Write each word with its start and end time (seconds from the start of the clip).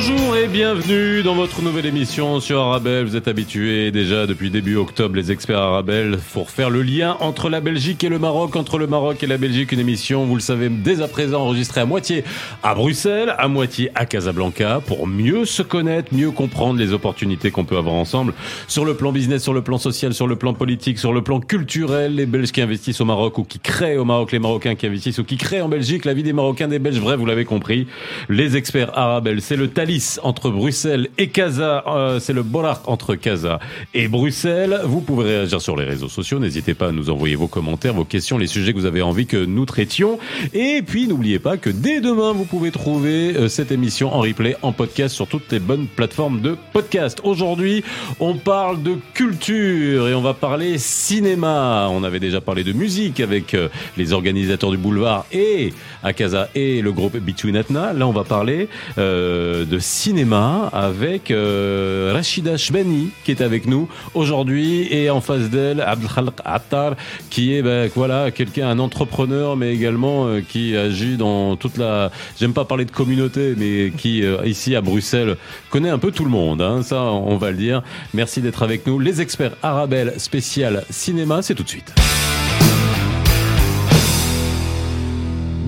Bonjour 0.00 0.36
et 0.36 0.46
bienvenue 0.46 1.24
dans 1.24 1.34
votre 1.34 1.60
nouvelle 1.60 1.86
émission 1.86 2.38
sur 2.38 2.60
Arabelle. 2.60 3.04
Vous 3.04 3.16
êtes 3.16 3.26
habitués 3.26 3.90
déjà 3.90 4.28
depuis 4.28 4.48
début 4.48 4.76
octobre, 4.76 5.16
les 5.16 5.32
experts 5.32 5.58
Arabelle, 5.58 6.20
pour 6.32 6.50
faire 6.50 6.70
le 6.70 6.82
lien 6.82 7.16
entre 7.18 7.48
la 7.48 7.60
Belgique 7.60 8.04
et 8.04 8.08
le 8.08 8.20
Maroc, 8.20 8.54
entre 8.54 8.78
le 8.78 8.86
Maroc 8.86 9.24
et 9.24 9.26
la 9.26 9.38
Belgique, 9.38 9.72
une 9.72 9.80
émission, 9.80 10.24
vous 10.24 10.36
le 10.36 10.40
savez, 10.40 10.68
dès 10.68 11.02
à 11.02 11.08
présent 11.08 11.40
enregistrée 11.40 11.80
à 11.80 11.84
moitié 11.84 12.22
à 12.62 12.76
Bruxelles, 12.76 13.34
à 13.38 13.48
moitié 13.48 13.90
à 13.96 14.06
Casablanca, 14.06 14.80
pour 14.86 15.08
mieux 15.08 15.44
se 15.44 15.62
connaître, 15.62 16.14
mieux 16.14 16.30
comprendre 16.30 16.78
les 16.78 16.92
opportunités 16.92 17.50
qu'on 17.50 17.64
peut 17.64 17.76
avoir 17.76 17.96
ensemble 17.96 18.34
sur 18.68 18.84
le 18.84 18.94
plan 18.94 19.10
business, 19.10 19.42
sur 19.42 19.52
le 19.52 19.62
plan 19.62 19.78
social, 19.78 20.14
sur 20.14 20.28
le 20.28 20.36
plan 20.36 20.54
politique, 20.54 21.00
sur 21.00 21.12
le 21.12 21.22
plan 21.22 21.40
culturel, 21.40 22.14
les 22.14 22.26
Belges 22.26 22.52
qui 22.52 22.60
investissent 22.60 23.00
au 23.00 23.04
Maroc 23.04 23.36
ou 23.38 23.42
qui 23.42 23.58
créent 23.58 23.96
au 23.96 24.04
Maroc, 24.04 24.30
les 24.30 24.38
Marocains 24.38 24.76
qui 24.76 24.86
investissent 24.86 25.18
ou 25.18 25.24
qui 25.24 25.38
créent 25.38 25.60
en 25.60 25.68
Belgique, 25.68 26.04
la 26.04 26.14
vie 26.14 26.22
des 26.22 26.32
Marocains, 26.32 26.68
des 26.68 26.78
Belges, 26.78 27.00
vrai, 27.00 27.16
vous 27.16 27.26
l'avez 27.26 27.44
compris. 27.44 27.88
Les 28.28 28.56
experts 28.56 28.96
Arabelle, 28.96 29.42
c'est 29.42 29.56
le 29.56 29.66
Thalys 29.88 30.20
entre 30.22 30.50
Bruxelles 30.50 31.08
et 31.16 31.28
Casa. 31.28 31.82
Euh, 31.86 32.20
c'est 32.20 32.34
le 32.34 32.42
Bollard 32.42 32.82
entre 32.86 33.14
Casa 33.14 33.58
et 33.94 34.06
Bruxelles. 34.06 34.82
Vous 34.84 35.00
pouvez 35.00 35.24
réagir 35.24 35.62
sur 35.62 35.76
les 35.76 35.84
réseaux 35.84 36.10
sociaux. 36.10 36.38
N'hésitez 36.38 36.74
pas 36.74 36.88
à 36.88 36.92
nous 36.92 37.08
envoyer 37.08 37.36
vos 37.36 37.48
commentaires, 37.48 37.94
vos 37.94 38.04
questions, 38.04 38.36
les 38.36 38.46
sujets 38.46 38.74
que 38.74 38.78
vous 38.78 38.84
avez 38.84 39.00
envie 39.00 39.24
que 39.24 39.42
nous 39.42 39.64
traitions. 39.64 40.18
Et 40.52 40.82
puis, 40.82 41.08
n'oubliez 41.08 41.38
pas 41.38 41.56
que 41.56 41.70
dès 41.70 42.00
demain, 42.00 42.32
vous 42.32 42.44
pouvez 42.44 42.70
trouver 42.70 43.34
euh, 43.34 43.48
cette 43.48 43.72
émission 43.72 44.12
en 44.14 44.20
replay, 44.20 44.56
en 44.60 44.72
podcast 44.72 45.14
sur 45.14 45.26
toutes 45.26 45.50
les 45.52 45.58
bonnes 45.58 45.86
plateformes 45.86 46.42
de 46.42 46.58
podcast. 46.74 47.20
Aujourd'hui, 47.24 47.82
on 48.20 48.34
parle 48.34 48.82
de 48.82 48.96
culture 49.14 50.06
et 50.06 50.14
on 50.14 50.20
va 50.20 50.34
parler 50.34 50.76
cinéma. 50.76 51.88
On 51.90 52.04
avait 52.04 52.20
déjà 52.20 52.42
parlé 52.42 52.62
de 52.62 52.74
musique 52.74 53.20
avec 53.20 53.54
euh, 53.54 53.68
les 53.96 54.12
organisateurs 54.12 54.70
du 54.70 54.76
boulevard 54.76 55.24
et 55.32 55.72
à 56.02 56.12
Casa 56.12 56.50
et 56.54 56.82
le 56.82 56.92
groupe 56.92 57.16
Between 57.16 57.56
Atna. 57.56 57.94
Là, 57.94 58.06
on 58.06 58.12
va 58.12 58.24
parler 58.24 58.68
euh, 58.98 59.64
de 59.64 59.77
cinéma 59.78 60.68
avec 60.72 61.30
euh, 61.30 62.12
Rachida 62.14 62.56
Shbani 62.56 63.10
qui 63.24 63.30
est 63.30 63.40
avec 63.40 63.66
nous 63.66 63.88
aujourd'hui 64.14 64.92
et 64.92 65.10
en 65.10 65.20
face 65.20 65.50
d'elle 65.50 65.80
Abdelkhalq 65.80 66.40
Attar 66.44 66.94
qui 67.30 67.54
est 67.54 67.62
ben, 67.62 67.90
voilà 67.94 68.30
quelqu'un 68.30 68.68
un 68.68 68.78
entrepreneur 68.78 69.56
mais 69.56 69.72
également 69.74 70.26
euh, 70.26 70.40
qui 70.40 70.76
agit 70.76 71.16
dans 71.16 71.56
toute 71.56 71.76
la 71.76 72.10
j'aime 72.38 72.52
pas 72.52 72.64
parler 72.64 72.84
de 72.84 72.90
communauté 72.90 73.54
mais 73.56 73.90
qui 73.96 74.24
euh, 74.24 74.44
ici 74.44 74.74
à 74.76 74.80
Bruxelles 74.80 75.36
connaît 75.70 75.90
un 75.90 75.98
peu 75.98 76.10
tout 76.10 76.24
le 76.24 76.30
monde 76.30 76.62
hein, 76.62 76.82
ça 76.82 77.02
on 77.02 77.36
va 77.36 77.50
le 77.50 77.56
dire. 77.56 77.82
Merci 78.14 78.40
d'être 78.40 78.62
avec 78.62 78.86
nous. 78.86 78.98
Les 78.98 79.20
experts 79.20 79.56
Arabelle 79.62 80.14
spécial 80.18 80.84
cinéma 80.90 81.42
c'est 81.42 81.54
tout 81.54 81.62
de 81.62 81.68
suite 81.68 81.92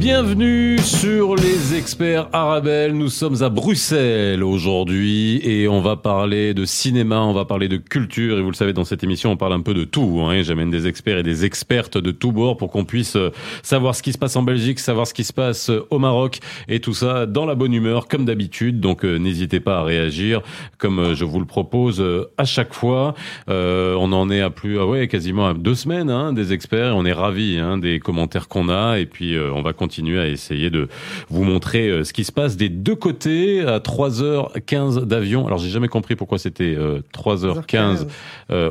Bienvenue 0.00 0.78
sur 0.78 1.36
les 1.36 1.74
experts 1.76 2.30
Arabelle. 2.32 2.94
Nous 2.94 3.10
sommes 3.10 3.42
à 3.42 3.50
Bruxelles 3.50 4.42
aujourd'hui 4.42 5.42
et 5.44 5.68
on 5.68 5.82
va 5.82 5.96
parler 5.96 6.54
de 6.54 6.64
cinéma, 6.64 7.20
on 7.20 7.34
va 7.34 7.44
parler 7.44 7.68
de 7.68 7.76
culture 7.76 8.38
et 8.38 8.40
vous 8.40 8.48
le 8.48 8.56
savez 8.56 8.72
dans 8.72 8.86
cette 8.86 9.04
émission 9.04 9.30
on 9.30 9.36
parle 9.36 9.52
un 9.52 9.60
peu 9.60 9.74
de 9.74 9.84
tout. 9.84 10.22
Hein. 10.22 10.40
J'amène 10.40 10.70
des 10.70 10.86
experts 10.86 11.18
et 11.18 11.22
des 11.22 11.44
expertes 11.44 11.98
de 11.98 12.12
tous 12.12 12.32
bords 12.32 12.56
pour 12.56 12.70
qu'on 12.70 12.86
puisse 12.86 13.14
euh, 13.16 13.30
savoir 13.62 13.94
ce 13.94 14.02
qui 14.02 14.14
se 14.14 14.16
passe 14.16 14.36
en 14.36 14.42
Belgique, 14.42 14.78
savoir 14.78 15.06
ce 15.06 15.12
qui 15.12 15.22
se 15.22 15.34
passe 15.34 15.68
euh, 15.68 15.86
au 15.90 15.98
Maroc 15.98 16.38
et 16.66 16.80
tout 16.80 16.94
ça 16.94 17.26
dans 17.26 17.44
la 17.44 17.54
bonne 17.54 17.74
humeur 17.74 18.08
comme 18.08 18.24
d'habitude. 18.24 18.80
Donc 18.80 19.04
euh, 19.04 19.18
n'hésitez 19.18 19.60
pas 19.60 19.80
à 19.80 19.82
réagir 19.82 20.40
comme 20.78 21.12
je 21.12 21.26
vous 21.26 21.40
le 21.40 21.46
propose 21.46 22.02
à 22.38 22.46
chaque 22.46 22.72
fois. 22.72 23.14
On 23.48 24.12
en 24.12 24.30
est 24.30 24.40
à 24.40 24.48
plus, 24.48 24.78
ah 24.78 24.86
ouais, 24.86 25.08
quasiment 25.08 25.46
à 25.46 25.52
deux 25.52 25.74
semaines 25.74 26.08
hein, 26.08 26.32
des 26.32 26.54
experts. 26.54 26.96
On 26.96 27.04
est 27.04 27.12
ravis 27.12 27.58
hein, 27.58 27.76
des 27.76 28.00
commentaires 28.00 28.48
qu'on 28.48 28.70
a 28.70 28.98
et 28.98 29.04
puis 29.04 29.38
on 29.38 29.60
va 29.60 29.74
continuer 29.74 29.89
à 29.98 30.26
essayer 30.26 30.70
de 30.70 30.88
vous 31.28 31.44
montrer 31.44 31.88
euh, 31.88 32.04
ce 32.04 32.12
qui 32.12 32.24
se 32.24 32.32
passe 32.32 32.56
des 32.56 32.68
deux 32.68 32.94
côtés 32.94 33.60
à 33.62 33.78
3h15 33.78 35.04
d'avion. 35.04 35.46
Alors 35.46 35.58
j'ai 35.58 35.70
jamais 35.70 35.88
compris 35.88 36.16
pourquoi 36.16 36.38
c'était 36.38 36.74
euh, 36.76 37.00
3h15 37.14 38.06
euh, 38.50 38.70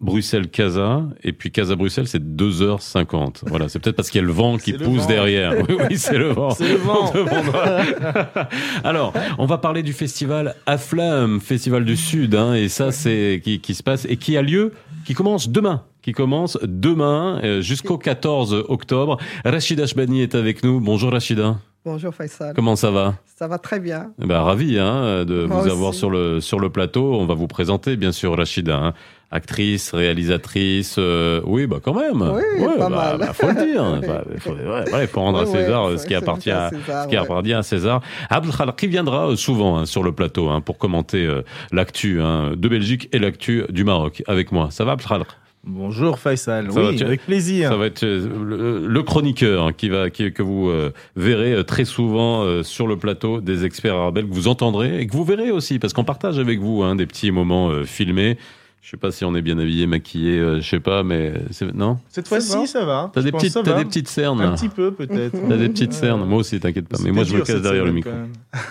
Bruxelles-Casa 0.00 1.02
et 1.24 1.32
puis 1.32 1.50
Casa-Bruxelles 1.50 2.06
c'est 2.06 2.22
2h50. 2.22 3.42
Voilà, 3.46 3.68
c'est 3.68 3.80
peut-être 3.80 3.96
parce 3.96 4.10
qu'il 4.10 4.20
y 4.20 4.24
a 4.24 4.26
le 4.26 4.32
vent 4.32 4.56
qui 4.56 4.72
le 4.72 4.78
pousse 4.78 5.02
vent. 5.02 5.08
derrière. 5.08 5.54
Oui, 5.68 5.76
oui, 5.90 5.98
c'est 5.98 6.18
le 6.18 6.28
vent. 6.28 6.50
C'est 6.58 6.68
le 6.68 6.76
vent. 6.76 7.12
On. 7.14 8.86
Alors, 8.86 9.12
on 9.38 9.46
va 9.46 9.58
parler 9.58 9.82
du 9.82 9.92
festival 9.92 10.54
Aflam, 10.66 11.40
festival 11.40 11.84
du 11.84 11.96
Sud, 11.96 12.34
hein, 12.36 12.54
et 12.54 12.68
ça 12.68 12.92
c'est 12.92 13.40
qui, 13.42 13.60
qui 13.60 13.74
se 13.74 13.82
passe 13.82 14.06
et 14.08 14.16
qui 14.16 14.36
a 14.36 14.42
lieu, 14.42 14.72
qui 15.04 15.14
commence 15.14 15.48
demain 15.48 15.82
qui 16.08 16.12
commence 16.12 16.56
demain 16.62 17.38
euh, 17.44 17.60
jusqu'au 17.60 17.98
14 17.98 18.64
octobre. 18.68 19.18
Rachida 19.44 19.86
Shbani 19.86 20.22
est 20.22 20.34
avec 20.34 20.64
nous. 20.64 20.80
Bonjour 20.80 21.12
Rachida. 21.12 21.56
Bonjour 21.84 22.14
Faisal. 22.14 22.54
Comment 22.54 22.76
ça 22.76 22.90
va? 22.90 23.14
Ça 23.26 23.46
va 23.46 23.58
très 23.58 23.78
bien. 23.78 24.10
Eh 24.22 24.26
ben, 24.26 24.40
ravi 24.40 24.78
hein, 24.78 25.24
de 25.24 25.44
Moi 25.44 25.62
vous 25.62 25.68
avoir 25.70 25.94
sur 25.94 26.10
le 26.10 26.40
sur 26.40 26.60
le 26.60 26.70
plateau. 26.70 27.14
On 27.14 27.26
va 27.26 27.34
vous 27.34 27.46
présenter 27.46 27.96
bien 27.96 28.12
sûr 28.12 28.36
Rachida, 28.36 28.76
hein. 28.76 28.94
actrice, 29.30 29.94
réalisatrice. 29.94 30.96
euh, 30.98 31.40
oui, 31.44 31.66
bah 31.66 31.78
quand 31.82 31.94
même. 31.94 32.20
Oui, 32.20 32.64
pas 32.78 32.88
bah, 32.88 32.88
mal. 32.88 33.18
bah, 33.18 33.32
faut 33.32 33.48
le 33.48 33.54
dire. 33.54 34.00
Bah, 34.08 34.24
il 34.32 34.40
faut, 34.40 34.50
ouais, 34.52 35.08
rendre 35.14 35.38
à 35.38 35.44
Ouais, 35.44 35.52
César 35.52 35.84
euh, 35.88 35.96
ce 35.96 36.06
qui 36.06 36.14
appartient 36.14 36.50
à 36.50 36.70
César, 36.70 37.04
ce 37.04 37.08
qui 37.08 37.16
appartient 37.16 37.52
à 37.52 37.62
César. 37.62 38.00
Abdel 38.30 38.52
Khalq, 38.54 38.76
qui 38.76 38.86
viendra 38.88 39.28
euh, 39.28 39.36
souvent 39.36 39.78
hein, 39.78 39.86
sur 39.86 40.02
le 40.02 40.12
plateau 40.12 40.48
hein, 40.48 40.60
pour 40.60 40.78
commenter 40.78 41.24
euh, 41.24 41.42
l'actu 41.72 42.20
hein, 42.20 42.52
de 42.56 42.68
Belgique 42.68 43.08
et 43.12 43.18
l'actu 43.18 43.64
du 43.70 43.84
Maroc 43.84 44.22
avec 44.26 44.52
moi. 44.52 44.68
Ça 44.70 44.84
va 44.84 44.92
Abdel 44.92 45.06
Khalq 45.08 45.28
Bonjour 45.70 46.18
Faisal, 46.18 46.72
Ça 46.72 46.80
oui, 46.80 47.02
avec 47.02 47.26
plaisir. 47.26 47.68
Ça 47.68 47.76
va 47.76 47.84
être 47.86 48.02
euh, 48.02 48.26
le, 48.42 48.86
le 48.86 49.02
chroniqueur 49.02 49.66
hein, 49.66 49.72
qui 49.76 49.90
va, 49.90 50.08
qui, 50.08 50.32
que 50.32 50.42
vous 50.42 50.70
euh, 50.70 50.94
verrez 51.14 51.52
euh, 51.52 51.62
très 51.62 51.84
souvent 51.84 52.42
euh, 52.42 52.62
sur 52.62 52.86
le 52.86 52.96
plateau 52.96 53.42
des 53.42 53.66
experts 53.66 53.94
arabes, 53.94 54.20
que 54.20 54.34
vous 54.34 54.48
entendrez 54.48 54.98
et 54.98 55.06
que 55.06 55.12
vous 55.12 55.24
verrez 55.24 55.50
aussi, 55.50 55.78
parce 55.78 55.92
qu'on 55.92 56.04
partage 56.04 56.38
avec 56.38 56.58
vous 56.58 56.82
hein, 56.82 56.96
des 56.96 57.04
petits 57.04 57.30
moments 57.30 57.68
euh, 57.68 57.84
filmés. 57.84 58.38
Je 58.80 58.90
sais 58.90 58.96
pas 58.96 59.10
si 59.10 59.24
on 59.24 59.34
est 59.34 59.42
bien 59.42 59.58
habillé, 59.58 59.86
maquillé, 59.86 60.38
euh, 60.38 60.60
je 60.60 60.68
sais 60.68 60.80
pas, 60.80 61.02
mais 61.02 61.34
non? 61.74 61.98
Cette 62.08 62.28
fois-ci, 62.28 62.66
ça 62.66 62.84
va. 62.84 63.10
T'as 63.12 63.22
des 63.22 63.32
petites, 63.32 63.54
va. 63.56 63.78
des 63.78 63.84
petites 63.84 64.08
cernes. 64.08 64.40
Un 64.40 64.54
petit 64.54 64.68
peu 64.68 64.92
peut-être. 64.92 65.36
T'as 65.48 65.56
des 65.56 65.68
petites 65.68 65.92
cernes. 65.92 66.24
Moi 66.24 66.38
aussi, 66.38 66.58
t'inquiète 66.58 66.88
pas. 66.88 66.96
Mais 67.02 67.10
moi, 67.10 67.24
je 67.24 67.34
me 67.36 67.42
cache 67.42 67.60
derrière 67.60 67.84
le 67.84 67.92
micro. 67.92 68.10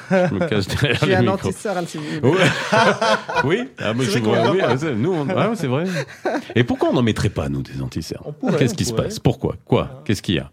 Je 0.09 0.33
me 0.33 0.39
cache 0.47 0.67
derrière 0.67 0.99
J'ai 1.01 1.07
le 1.07 1.15
un 1.17 1.21
micro. 1.33 1.51
vous 2.23 2.31
voulez. 2.31 2.41
Ouais. 2.43 2.49
oui, 3.43 3.63
ah, 3.79 3.93
moi, 3.93 4.05
C'est 4.05 4.11
je 4.11 4.23
vois- 4.23 4.51
oui, 4.51 4.59
ah, 4.63 4.75
nous, 4.95 5.13
on- 5.13 5.27
ah, 5.29 5.49
ouais, 5.49 5.55
c'est 5.55 5.67
vrai. 5.67 5.85
Et 6.55 6.63
pourquoi 6.63 6.89
on 6.89 6.93
n'en 6.93 7.03
mettrait 7.03 7.29
pas 7.29 7.49
nous 7.49 7.61
des 7.61 7.81
anti-cernes 7.81 8.23
Qu'est-ce 8.57 8.75
qui 8.75 8.85
se 8.85 8.93
passe? 8.93 9.19
Pourquoi? 9.19 9.55
Quoi? 9.65 10.01
Qu'est-ce 10.05 10.21
qu'il 10.21 10.35
y 10.35 10.39
a? 10.39 10.49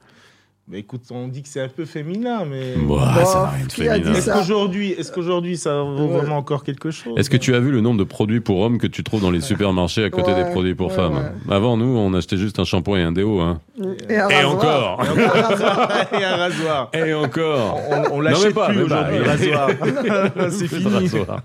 Mais 0.66 0.78
écoute, 0.78 1.02
on 1.10 1.28
dit 1.28 1.42
que 1.42 1.48
c'est 1.50 1.60
un 1.60 1.68
peu 1.68 1.84
féminin, 1.84 2.46
mais. 2.50 2.72
Bah, 2.76 3.12
Bon, 3.18 3.24
ça 3.26 3.42
n'a 3.42 3.50
rien 3.50 3.66
de 3.66 3.72
féminin. 3.72 4.14
Est-ce 4.14 4.30
qu'aujourd'hui, 4.32 4.92
est-ce 4.92 5.12
qu'aujourd'hui, 5.12 5.58
ça 5.58 5.82
vaut 5.82 6.06
Ouais. 6.06 6.16
vraiment 6.20 6.38
encore 6.38 6.64
quelque 6.64 6.90
chose 6.90 7.12
Est-ce 7.18 7.28
que 7.28 7.36
tu 7.36 7.54
as 7.54 7.60
vu 7.60 7.70
le 7.70 7.82
nombre 7.82 7.98
de 7.98 8.04
produits 8.04 8.40
pour 8.40 8.60
hommes 8.62 8.78
que 8.78 8.86
tu 8.86 9.04
trouves 9.04 9.20
dans 9.20 9.30
les 9.30 9.42
supermarchés 9.42 10.04
à 10.04 10.08
côté 10.08 10.32
Ouais, 10.32 10.42
des 10.42 10.50
produits 10.50 10.74
pour 10.74 10.88
ouais, 10.88 10.94
femmes 10.94 11.16
ouais. 11.16 11.54
Avant, 11.54 11.76
nous, 11.76 11.84
on 11.98 12.14
achetait 12.14 12.38
juste 12.38 12.58
un 12.60 12.64
shampoing 12.64 12.98
et 12.98 13.02
un 13.02 13.12
déo. 13.12 13.40
Hein. 13.40 13.60
Et, 14.08 14.16
un 14.16 14.28
Et 14.30 14.36
rasoir. 14.42 15.00
encore 15.00 15.04
Et 15.04 15.22
un 15.22 15.28
rasoir. 15.42 16.08
Et 16.18 16.24
un 16.24 16.36
rasoir. 16.36 16.90
Et 16.94 17.12
encore 17.12 17.80
On, 18.10 18.16
on 18.16 18.20
l'achète 18.20 18.54
pas, 18.54 18.68
plus 18.68 18.78
mais 18.78 18.88
bah, 18.88 19.06
aujourd'hui, 19.10 19.18
le 19.18 19.24
rasoir. 19.24 19.68
c'est 20.50 20.66
fini. 20.68 20.84
rasoir. 20.94 21.40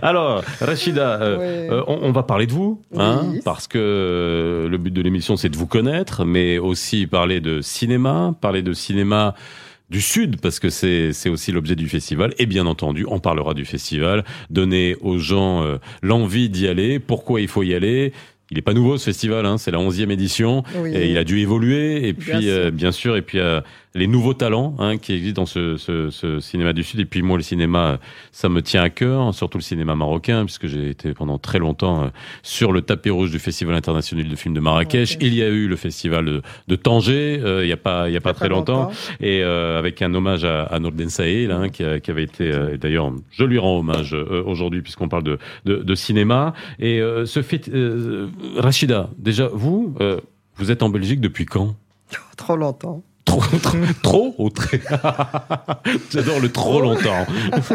Alors, 0.00 0.42
Rachida, 0.60 1.20
euh, 1.20 1.36
Ouais. 1.38 1.68
euh, 1.70 1.82
on, 1.86 1.98
on 2.04 2.12
va 2.12 2.22
parler 2.22 2.46
de 2.46 2.52
vous, 2.52 2.80
hein, 2.96 3.26
Oui. 3.30 3.40
parce 3.44 3.68
que 3.68 4.66
le 4.70 4.78
but 4.78 4.90
de 4.92 5.02
l'émission, 5.02 5.36
c'est 5.36 5.50
de 5.50 5.56
vous 5.56 5.66
connaître, 5.66 6.24
mais 6.24 6.56
aussi 6.58 7.06
parler 7.06 7.40
de 7.42 7.60
cinéma, 7.60 8.21
parler 8.32 8.62
de 8.62 8.72
cinéma 8.72 9.34
du 9.90 10.00
Sud, 10.00 10.40
parce 10.40 10.58
que 10.58 10.70
c'est 10.70 11.28
aussi 11.28 11.52
l'objet 11.52 11.74
du 11.76 11.88
festival. 11.88 12.32
Et 12.38 12.46
bien 12.46 12.64
entendu, 12.66 13.04
on 13.08 13.18
parlera 13.18 13.52
du 13.52 13.64
festival, 13.66 14.24
donner 14.48 14.96
aux 15.02 15.18
gens 15.18 15.62
euh, 15.64 15.76
l'envie 16.02 16.48
d'y 16.48 16.66
aller, 16.66 16.98
pourquoi 16.98 17.40
il 17.42 17.48
faut 17.48 17.62
y 17.62 17.74
aller? 17.74 18.12
Il 18.50 18.58
est 18.58 18.62
pas 18.62 18.74
nouveau 18.74 18.96
ce 18.98 19.04
festival, 19.06 19.44
hein, 19.46 19.56
c'est 19.58 19.70
la 19.70 19.78
11e 19.78 20.10
édition. 20.10 20.62
Oui. 20.76 20.94
Et 20.94 21.10
il 21.10 21.18
a 21.18 21.24
dû 21.24 21.40
évoluer 21.40 22.08
et 22.08 22.12
Bien 22.12 22.36
puis 22.36 22.42
sûr. 22.44 22.52
euh, 22.52 22.70
bien 22.70 22.92
sûr 22.92 23.16
et 23.16 23.22
puis 23.22 23.38
euh, 23.38 23.60
les 23.94 24.06
nouveaux 24.06 24.32
talents 24.34 24.74
hein, 24.78 24.96
qui 24.96 25.12
existent 25.12 25.42
dans 25.42 25.46
ce, 25.46 25.76
ce, 25.76 26.08
ce 26.10 26.40
cinéma 26.40 26.72
du 26.72 26.82
Sud. 26.82 27.00
Et 27.00 27.04
puis 27.04 27.20
moi 27.22 27.36
le 27.36 27.42
cinéma 27.42 27.98
ça 28.30 28.48
me 28.48 28.62
tient 28.62 28.82
à 28.82 28.88
cœur 28.90 29.34
surtout 29.34 29.58
le 29.58 29.62
cinéma 29.62 29.94
marocain 29.94 30.44
puisque 30.44 30.66
j'ai 30.66 30.88
été 30.88 31.12
pendant 31.12 31.38
très 31.38 31.58
longtemps 31.58 32.04
euh, 32.04 32.08
sur 32.42 32.72
le 32.72 32.80
tapis 32.82 33.10
rouge 33.10 33.30
du 33.30 33.38
Festival 33.38 33.74
international 33.74 34.26
de 34.28 34.36
films 34.36 34.54
de 34.54 34.60
Marrakech. 34.60 35.18
Il 35.20 35.34
y 35.34 35.42
a 35.42 35.48
eu 35.48 35.68
le 35.68 35.76
festival 35.76 36.24
de, 36.24 36.42
de 36.68 36.76
Tanger 36.76 37.40
euh, 37.44 37.64
il 37.64 37.68
y 37.68 37.72
a 37.72 37.76
pas 37.76 38.08
il 38.08 38.12
y 38.14 38.16
a 38.16 38.20
pas 38.22 38.32
très 38.34 38.48
longtemps. 38.48 38.90
et 39.20 39.42
euh, 39.42 39.78
avec 39.78 40.00
un 40.00 40.14
hommage 40.14 40.44
à, 40.44 40.62
à 40.64 40.78
Nordin 40.78 41.08
Saïl 41.10 41.50
hein, 41.50 41.68
qui, 41.68 41.84
a- 41.84 42.00
qui 42.00 42.10
avait 42.10 42.24
été 42.24 42.50
euh, 42.50 42.76
d'ailleurs 42.78 43.12
je 43.30 43.44
lui 43.44 43.58
rends 43.58 43.78
hommage 43.78 44.14
euh, 44.14 44.42
aujourd'hui 44.46 44.80
puisqu'on 44.80 45.08
parle 45.08 45.24
de, 45.24 45.38
de, 45.66 45.76
de 45.76 45.94
cinéma. 45.94 46.54
Et 46.78 47.00
euh, 47.00 47.26
ce 47.26 47.42
fait 47.42 47.68
euh, 47.68 48.28
Rachida 48.56 49.10
déjà 49.18 49.48
vous 49.52 49.94
euh, 50.00 50.18
vous 50.56 50.70
êtes 50.70 50.82
en 50.82 50.88
Belgique 50.88 51.20
depuis 51.20 51.44
quand? 51.44 51.74
Trop 52.36 52.56
longtemps. 52.56 53.02
Trop, 53.40 53.58
trop, 54.02 54.30
trop 54.32 54.50
très 54.50 54.80
J'adore 56.10 56.40
le 56.40 56.50
trop 56.50 56.80
longtemps. 56.80 57.26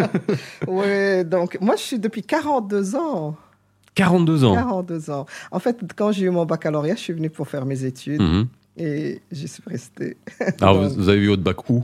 Oui, 0.68 1.26
donc 1.26 1.58
moi 1.62 1.76
je 1.76 1.82
suis 1.82 2.00
depuis 2.00 2.22
42 2.22 2.96
ans. 2.96 3.36
42 3.96 4.44
ans. 4.46 4.54
42 4.54 5.10
ans. 5.10 5.26
En 5.52 5.60
fait, 5.60 5.80
quand 5.96 6.12
j'ai 6.12 6.26
eu 6.26 6.30
mon 6.30 6.46
baccalauréat, 6.46 6.96
je 6.96 7.00
suis 7.02 7.14
venue 7.14 7.30
pour 7.32 7.48
faire 7.48 7.66
mes 7.66 7.84
études 7.84 8.22
Mhm. 8.22 8.48
et 8.78 9.22
j'y 9.32 9.48
suis 9.48 9.64
restée. 9.66 10.18
Alors, 10.62 10.82
Donc, 10.82 10.92
vous, 10.94 11.10
avez 11.10 11.20
eu 11.20 11.28
votre 11.30 11.42
bac 11.44 11.70
où? 11.70 11.84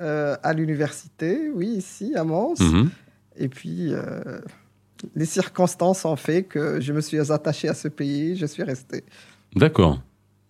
euh, 0.00 0.36
à 0.42 0.52
l'université, 0.54 1.50
oui, 1.54 1.66
ici, 1.68 2.14
à 2.16 2.24
Mons. 2.24 2.58
Mhm. 2.60 2.90
Et 3.36 3.48
puis, 3.48 3.88
euh, 3.92 4.38
les 5.14 5.26
circonstances 5.26 6.04
ont 6.06 6.16
fait 6.16 6.44
que 6.44 6.80
je 6.80 6.92
me 6.92 7.00
suis 7.02 7.18
attachée 7.30 7.68
à 7.68 7.74
ce 7.74 7.88
pays, 7.88 8.36
je 8.36 8.46
suis 8.46 8.62
restée. 8.62 9.04
D'accord. 9.54 10.00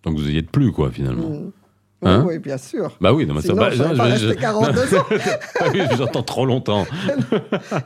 Donc 0.03 0.17
vous 0.17 0.29
y 0.29 0.37
êtes 0.37 0.49
plus, 0.51 0.71
quoi, 0.71 0.91
finalement. 0.91 1.29
Mm. 1.29 1.51
Hein 2.07 2.23
oui, 2.25 2.33
oui, 2.35 2.39
bien 2.39 2.57
sûr. 2.57 2.95
Bah 3.01 3.11
oui, 3.13 3.25
non, 3.25 3.33
mais 3.33 3.41
ça 3.41 3.47
Sinon, 3.49 3.61
va. 3.63 3.69
je 3.71 3.77
serais 3.77 3.95
pas 3.97 4.15
je- 4.15 4.25
restée 4.27 4.41
42 4.41 4.95
ans. 4.95 5.05
Ah 5.59 5.65
oui, 5.73 5.81
j'entends 5.97 6.23
trop 6.23 6.45
longtemps. 6.45 6.85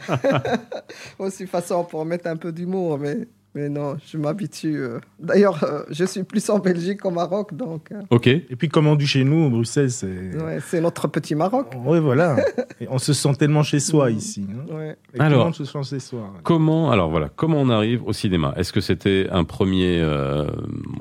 Aussi 1.20 1.48
façon 1.48 1.84
pour 1.84 2.06
mettre 2.06 2.28
un 2.28 2.36
peu 2.38 2.52
d'humour, 2.52 2.98
mais, 3.00 3.28
mais 3.56 3.68
non, 3.70 3.98
je 4.06 4.18
m'habitue. 4.18 4.78
euh. 4.78 5.00
D'ailleurs, 5.20 5.64
euh, 5.64 5.82
je 5.90 6.06
suis 6.06 6.24
plus 6.24 6.50
en 6.50 6.60
Belgique 6.60 7.02
qu'au 7.02 7.12
Maroc, 7.12 7.54
donc 7.54 7.92
euh, 7.92 8.02
Ok. 8.10 8.28
Et 8.28 8.56
puis, 8.58 8.70
comme 8.70 8.88
on 8.88 8.96
dit 8.96 9.08
chez 9.08 9.24
nous, 9.24 9.50
Bruxelles, 9.50 9.92
c'est. 9.92 10.08
ouais, 10.08 10.60
c'est 10.66 10.82
notre 10.82 11.08
petit 11.08 11.36
Maroc. 11.36 11.68
Oui, 11.86 12.00
voilà. 12.00 12.38
Et 12.80 12.88
on 12.90 12.98
se 13.00 13.14
sent 13.14 13.34
tellement 13.40 13.64
chez 13.64 13.80
soi 13.80 14.10
Mm. 14.10 14.16
ici. 14.16 14.46
hein. 14.50 14.74
Ouais. 14.76 14.98
Et 15.14 15.20
Alors. 15.20 15.30
Tout 15.30 15.38
le 15.40 15.44
monde 15.46 15.56
se 15.56 15.66
sent 15.66 15.84
chez 15.96 16.00
soi. 16.00 16.34
Comment, 16.44 16.92
alors 16.92 17.10
voilà, 17.10 17.30
comment 17.36 17.58
on 17.60 17.70
arrive 17.70 18.04
au 18.06 18.14
cinéma? 18.14 18.54
Est-ce 18.56 18.72
que 18.72 18.82
c'était 18.82 19.28
un 19.32 19.44
premier, 19.44 20.00
euh, 20.02 20.46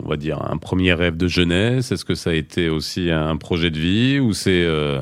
on 0.05 0.09
va 0.09 0.17
dire, 0.17 0.41
un 0.51 0.57
premier 0.57 0.93
rêve 0.95 1.17
de 1.17 1.29
jeunesse? 1.29 1.93
Est-ce 1.93 2.05
que 2.05 2.15
ça 2.15 2.31
a 2.31 2.35
été 2.35 2.69
aussi 2.71 3.11
un 3.11 3.37
projet 3.37 3.71
de 3.71 3.79
vie? 3.79 4.19
Ou 4.21 4.33
c'est 4.33 4.65
euh, 4.65 5.01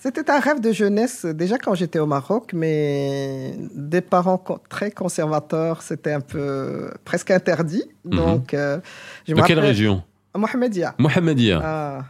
C'était 0.00 0.30
un 0.30 0.38
rêve 0.38 0.60
de 0.60 0.70
jeunesse 0.70 1.24
déjà 1.26 1.58
quand 1.58 1.74
j'étais 1.74 1.98
au 1.98 2.06
Maroc, 2.06 2.52
mais 2.54 3.54
des 3.74 4.00
parents 4.00 4.38
co- 4.38 4.60
très 4.68 4.92
conservateurs, 4.92 5.82
c'était 5.82 6.12
un 6.12 6.20
peu 6.20 6.90
presque 7.04 7.30
interdit. 7.32 7.84
Mhm. 8.04 8.16
Donc, 8.16 8.54
euh, 8.54 8.78
je 9.26 9.34
de 9.34 9.42
quelle 9.42 9.58
région 9.58 10.02
Mohamedia. 10.36 10.94
Mohamedia. 10.98 11.60
Ah, 11.64 12.04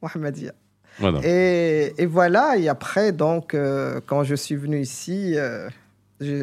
Mohamedia. 0.00 0.52
Voilà. 0.98 1.20
Et, 1.22 1.92
et 1.98 2.06
voilà, 2.06 2.56
et 2.56 2.68
après, 2.68 3.12
donc, 3.12 3.52
euh, 3.54 4.00
quand 4.06 4.24
je 4.24 4.34
suis 4.34 4.56
venu 4.56 4.80
ici, 4.80 5.34
euh, 5.36 5.68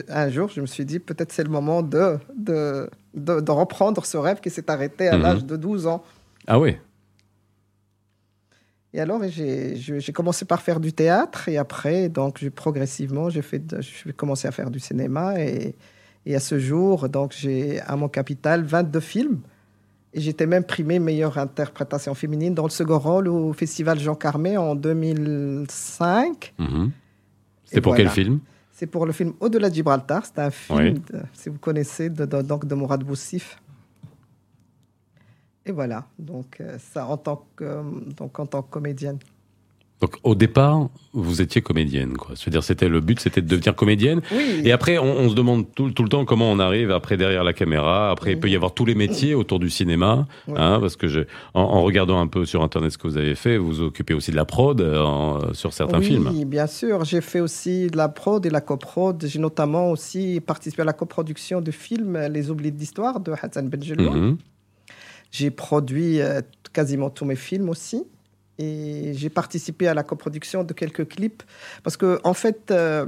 un 0.07 0.29
jour, 0.29 0.49
je 0.49 0.61
me 0.61 0.65
suis 0.67 0.85
dit, 0.85 0.99
peut-être 0.99 1.31
c'est 1.31 1.43
le 1.43 1.49
moment 1.49 1.81
de, 1.81 2.17
de, 2.35 2.89
de, 3.15 3.39
de 3.39 3.51
reprendre 3.51 4.05
ce 4.05 4.17
rêve 4.17 4.39
qui 4.39 4.49
s'est 4.51 4.69
arrêté 4.69 5.07
à 5.07 5.17
Mhm. 5.17 5.23
l'âge 5.23 5.45
de 5.45 5.55
12 5.55 5.87
ans. 5.87 6.03
Ah 6.47 6.59
oui. 6.59 6.77
Et 8.93 8.99
alors, 8.99 9.21
j'ai 9.27 10.11
commencé 10.13 10.45
par 10.45 10.61
faire 10.61 10.79
du 10.79 10.93
théâtre, 10.93 11.47
et 11.47 11.57
après, 11.57 12.09
donc, 12.09 12.47
progressivement, 12.49 13.29
j'ai 13.29 13.41
commencé 14.17 14.47
à 14.47 14.51
faire 14.51 14.71
du 14.71 14.79
cinéma, 14.79 15.39
et, 15.39 15.75
et 16.25 16.35
à 16.35 16.39
ce 16.39 16.57
jour, 16.57 17.07
donc, 17.07 17.33
j'ai 17.37 17.79
à 17.81 17.95
mon 17.95 18.07
capital 18.09 18.63
22 18.63 18.99
films. 18.99 19.39
Et 20.15 20.21
j'étais 20.21 20.47
même 20.47 20.63
primée 20.63 20.97
meilleure 20.97 21.37
interprétation 21.37 22.15
féminine 22.15 22.55
dans 22.55 22.63
le 22.63 22.71
second 22.71 22.97
rôle 22.97 23.27
au 23.27 23.53
Festival 23.53 23.99
Jean 23.99 24.15
Carmé 24.15 24.57
en 24.57 24.73
2005. 24.73 26.53
Mhm. 26.57 26.91
C'était 27.65 27.81
pour 27.81 27.91
voilà. 27.93 28.05
quel 28.05 28.11
film? 28.25 28.39
C'est 28.71 28.87
pour 28.87 29.05
le 29.05 29.11
film 29.11 29.33
Au-delà 29.39 29.69
de 29.69 29.75
Gibraltar. 29.75 30.23
C'est 30.25 30.39
un 30.41 30.49
film, 30.49 30.79
Oui. 30.79 30.93
de- 30.93 31.21
si 31.33 31.49
vous 31.49 31.59
connaissez, 31.59 32.09
de, 32.09 32.25
de- 32.25 32.41
donc 32.41 32.65
de 32.65 32.73
Mourad 32.75 33.03
Boussif. 33.03 33.59
Et 35.65 35.71
voilà, 35.71 36.05
donc 36.17 36.57
euh, 36.61 36.77
ça 36.79 37.05
en 37.07 37.17
tant 37.17 37.45
que, 37.55 37.63
euh, 37.63 37.81
donc 38.17 38.39
en 38.39 38.45
tant 38.45 38.61
que 38.61 38.71
comédienne. 38.71 39.19
Donc 40.01 40.15
au 40.23 40.33
départ, 40.33 40.87
vous 41.11 41.41
étiez 41.41 41.61
comédienne, 41.61 42.13
quoi. 42.13 42.33
C'est-à-dire, 42.37 42.63
c'était 42.63 42.87
le 42.87 43.01
but, 43.01 43.19
c'était 43.19 43.41
de 43.41 43.47
devenir 43.47 43.75
comédienne. 43.75 44.21
Oui, 44.31 44.61
Et 44.63 44.71
après, 44.71 44.97
on, 44.97 45.03
on 45.03 45.29
se 45.29 45.35
demande 45.35 45.65
tout, 45.75 45.91
tout 45.91 46.03
le 46.03 46.07
temps 46.09 46.23
comment 46.23 46.49
on 46.49 46.57
arrive 46.59 46.89
après 46.89 47.17
derrière 47.17 47.43
la 47.43 47.51
caméra. 47.51 48.09
Après, 48.09 48.31
il 48.31 48.39
peut 48.39 48.49
y 48.49 48.55
avoir 48.55 48.73
tous 48.73 48.85
les 48.85 48.95
métiers 48.95 49.35
autour 49.35 49.59
du 49.59 49.69
cinéma, 49.69 50.25
hein, 50.55 50.77
parce 50.79 50.95
que 50.95 51.09
je, 51.09 51.19
en, 51.53 51.63
en 51.63 51.81
regardant 51.83 52.21
un 52.21 52.27
peu 52.27 52.45
sur 52.45 52.63
internet 52.63 52.93
ce 52.93 52.97
que 52.97 53.07
vous 53.09 53.17
avez 53.17 53.35
fait, 53.35 53.57
vous 53.57 53.67
vous 53.67 53.81
occupez 53.81 54.13
aussi 54.13 54.31
de 54.31 54.37
la 54.37 54.45
prod 54.45 54.79
euh, 54.79 55.03
en- 55.03 55.53
sur 55.53 55.73
certains 55.73 55.99
oui, 55.99 56.05
films. 56.05 56.31
bien 56.45 56.67
sûr. 56.67 57.03
J'ai 57.03 57.19
fait 57.19 57.41
aussi 57.41 57.87
de 57.87 57.97
la 57.97 58.07
prod 58.07 58.45
et 58.45 58.49
la 58.49 58.61
coprod. 58.61 59.21
J'ai 59.27 59.39
notamment 59.39 59.91
aussi 59.91 60.39
participé 60.39 60.81
à 60.83 60.85
la 60.85 60.93
coproduction 60.93 61.59
du 61.59 61.73
film 61.73 62.17
Les 62.31 62.49
Oubliés 62.49 62.71
de 62.71 62.79
l'Histoire 62.79 63.19
de 63.19 63.33
Hassan 63.33 63.67
Benjelloun. 63.67 64.17
Mhm. 64.17 64.37
J'ai 65.31 65.51
produit 65.51 66.21
euh, 66.21 66.41
quasiment 66.73 67.09
tous 67.09 67.25
mes 67.25 67.35
films 67.35 67.69
aussi. 67.69 68.03
Et 68.57 69.13
j'ai 69.15 69.29
participé 69.29 69.87
à 69.87 69.93
la 69.93 70.03
coproduction 70.03 70.63
de 70.63 70.73
quelques 70.73 71.07
clips. 71.07 71.43
Parce 71.83 71.95
que, 71.97 72.19
en 72.23 72.33
fait, 72.33 72.71
euh, 72.71 73.05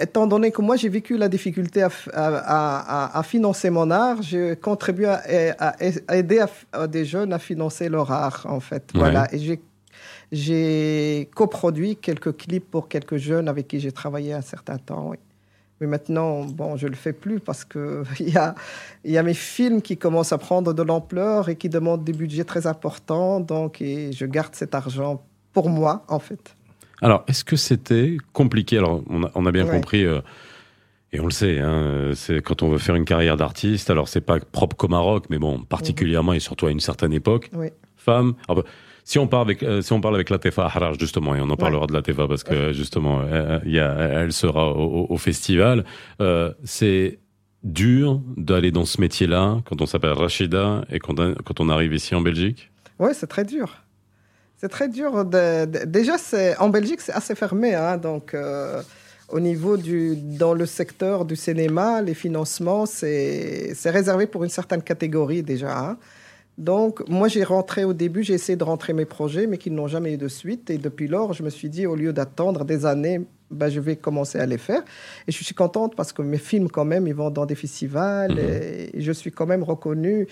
étant 0.00 0.26
donné 0.26 0.52
que 0.52 0.62
moi, 0.62 0.76
j'ai 0.76 0.88
vécu 0.88 1.16
la 1.16 1.28
difficulté 1.28 1.82
à, 1.82 1.88
f- 1.88 2.10
à- 2.12 2.36
à- 2.36 3.04
à- 3.06 3.18
à 3.18 3.22
financer 3.22 3.70
mon 3.70 3.90
art, 3.90 4.22
j'ai 4.22 4.54
contribué 4.56 5.06
à, 5.06 5.74
aider 6.14 6.44
des 6.88 7.04
jeunes 7.04 7.32
à 7.32 7.38
financer 7.40 7.88
leur 7.88 8.12
art, 8.12 8.46
en 8.48 8.60
fait. 8.60 8.84
Ouais. 8.94 9.00
Voilà. 9.00 9.32
Et 9.34 9.38
j'ai. 9.38 9.60
J'ai 10.32 11.28
coproduit 11.34 11.96
quelques 11.96 12.36
clips 12.36 12.70
pour 12.70 12.88
quelques 12.88 13.16
jeunes 13.16 13.48
avec 13.48 13.66
qui 13.66 13.80
j'ai 13.80 13.90
travaillé 13.90 14.32
un 14.32 14.42
certain 14.42 14.78
temps. 14.78 15.08
oui. 15.10 15.16
Mais 15.80 15.86
maintenant, 15.86 16.44
bon, 16.44 16.76
je 16.76 16.86
le 16.86 16.94
fais 16.94 17.12
plus 17.14 17.40
parce 17.40 17.64
que 17.64 18.02
il 18.20 18.28
y 18.30 18.36
a, 18.36 18.54
il 19.04 19.12
y 19.12 19.18
a 19.18 19.22
mes 19.22 19.34
films 19.34 19.80
qui 19.82 19.96
commencent 19.96 20.32
à 20.32 20.38
prendre 20.38 20.72
de 20.74 20.82
l'ampleur 20.82 21.48
et 21.48 21.56
qui 21.56 21.68
demandent 21.68 22.04
des 22.04 22.12
budgets 22.12 22.44
très 22.44 22.66
importants. 22.66 23.40
Donc, 23.40 23.80
et 23.80 24.12
je 24.12 24.26
garde 24.26 24.54
cet 24.54 24.74
argent 24.74 25.22
pour 25.52 25.68
moi, 25.70 26.04
en 26.08 26.18
fait. 26.18 26.54
Alors, 27.02 27.24
est-ce 27.28 27.44
que 27.44 27.56
c'était 27.56 28.18
compliqué? 28.34 28.76
Alors, 28.78 29.02
on 29.08 29.24
a, 29.24 29.30
on 29.34 29.46
a 29.46 29.52
bien 29.52 29.64
Ouais. 29.64 29.70
compris, 29.70 30.04
euh, 30.04 30.20
et 31.12 31.18
on 31.20 31.24
le 31.24 31.30
sait, 31.30 31.58
hein, 31.58 32.10
c'est 32.14 32.42
quand 32.42 32.62
on 32.62 32.68
veut 32.68 32.78
faire 32.78 32.94
une 32.94 33.06
carrière 33.06 33.36
d'artiste, 33.38 33.88
alors 33.90 34.06
c'est 34.06 34.20
pas 34.20 34.38
propre 34.38 34.76
qu'au 34.76 34.86
Maroc, 34.88 35.24
mais 35.30 35.38
bon, 35.38 35.58
particulièrement 35.60 36.34
et 36.34 36.40
surtout 36.40 36.66
à 36.66 36.70
une 36.70 36.78
certaine 36.78 37.12
époque, 37.14 37.50
Oui. 37.54 37.68
femme. 37.96 38.34
ah 38.48 38.54
bah, 38.54 38.62
si 39.04 39.18
on 39.18 39.26
parle 39.26 39.42
avec, 39.44 39.62
euh, 39.62 39.82
si 39.82 39.92
on 39.92 40.00
parle 40.00 40.14
avec 40.14 40.30
Latefa 40.30 40.64
Haraj 40.66 40.98
justement, 40.98 41.34
et 41.34 41.40
on 41.40 41.50
en 41.50 41.56
parlera 41.56 41.86
de 41.86 41.92
Latefa 41.92 42.26
parce 42.28 42.44
que 42.44 42.72
justement, 42.72 43.20
euh, 43.22 43.58
il 43.64 43.72
y 43.72 43.80
a, 43.80 43.92
elle 43.98 44.32
sera 44.32 44.72
au, 44.72 45.16
festival. 45.16 45.84
euh, 46.20 46.52
c'est 46.64 47.18
dur 47.62 48.20
d'aller 48.36 48.70
dans 48.70 48.84
ce 48.86 49.00
métier-là 49.00 49.60
quand 49.66 49.82
on 49.82 49.86
s'appelle 49.86 50.12
Rachida 50.12 50.84
et 50.90 50.98
quand, 50.98 51.18
on- 51.20 51.34
quand 51.44 51.60
on 51.60 51.68
arrive 51.68 51.92
ici 51.92 52.14
en 52.14 52.20
Belgique? 52.22 52.70
Oui, 52.98 53.10
c'est 53.12 53.26
très 53.26 53.44
dur. 53.44 53.68
C'est 54.56 54.68
très 54.68 54.88
dur. 54.88 55.24
de- 55.24 55.64
de- 55.66 55.84
déjà, 55.86 56.16
en 56.58 56.68
Belgique, 56.70 57.00
c'est 57.00 57.12
assez 57.12 57.34
fermé. 57.34 57.74
hein, 57.74 57.96
donc, 57.98 58.34
euh, 58.34 58.82
au 59.28 59.40
niveau 59.40 59.76
du. 59.76 60.16
Dans 60.16 60.54
le 60.54 60.66
secteur 60.66 61.24
du 61.24 61.36
cinéma, 61.36 62.02
les 62.02 62.14
financements, 62.14 62.84
c'est, 62.86 63.72
c'est 63.74 63.90
réservé 63.90 64.26
pour 64.26 64.42
une 64.44 64.50
certaine 64.50 64.82
catégorie 64.82 65.42
déjà. 65.42 65.78
hein. 65.78 65.96
Donc, 66.60 67.08
moi, 67.08 67.26
j'ai 67.28 67.42
rentré 67.42 67.84
au 67.84 67.94
début, 67.94 68.22
j'ai 68.22 68.34
essayé 68.34 68.54
de 68.54 68.64
rentrer 68.64 68.92
mes 68.92 69.06
projets, 69.06 69.46
mais 69.46 69.56
qui 69.56 69.70
n'ont 69.70 69.86
jamais 69.86 70.12
eu 70.12 70.18
de 70.18 70.28
suite. 70.28 70.68
Et 70.68 70.76
depuis 70.76 71.08
lors, 71.08 71.32
je 71.32 71.42
me 71.42 71.48
suis 71.48 71.70
dit, 71.70 71.86
au 71.86 71.96
lieu 71.96 72.12
d'attendre 72.12 72.66
des 72.66 72.84
années, 72.84 73.22
ben, 73.50 73.70
je 73.70 73.80
vais 73.80 73.96
commencer 73.96 74.38
à 74.38 74.44
les 74.44 74.58
faire. 74.58 74.82
Et 75.26 75.32
je 75.32 75.42
suis 75.42 75.54
contente 75.54 75.96
parce 75.96 76.12
que 76.12 76.20
mes 76.20 76.36
films, 76.36 76.68
quand 76.68 76.84
même, 76.84 77.06
ils 77.06 77.14
vont 77.14 77.30
dans 77.30 77.46
des 77.46 77.54
festivals. 77.54 78.32
Mhm. 78.32 78.38
Et 78.92 79.00
je 79.00 79.12
suis 79.12 79.32
quand 79.32 79.46
même 79.46 79.62
reconnue 79.62 80.26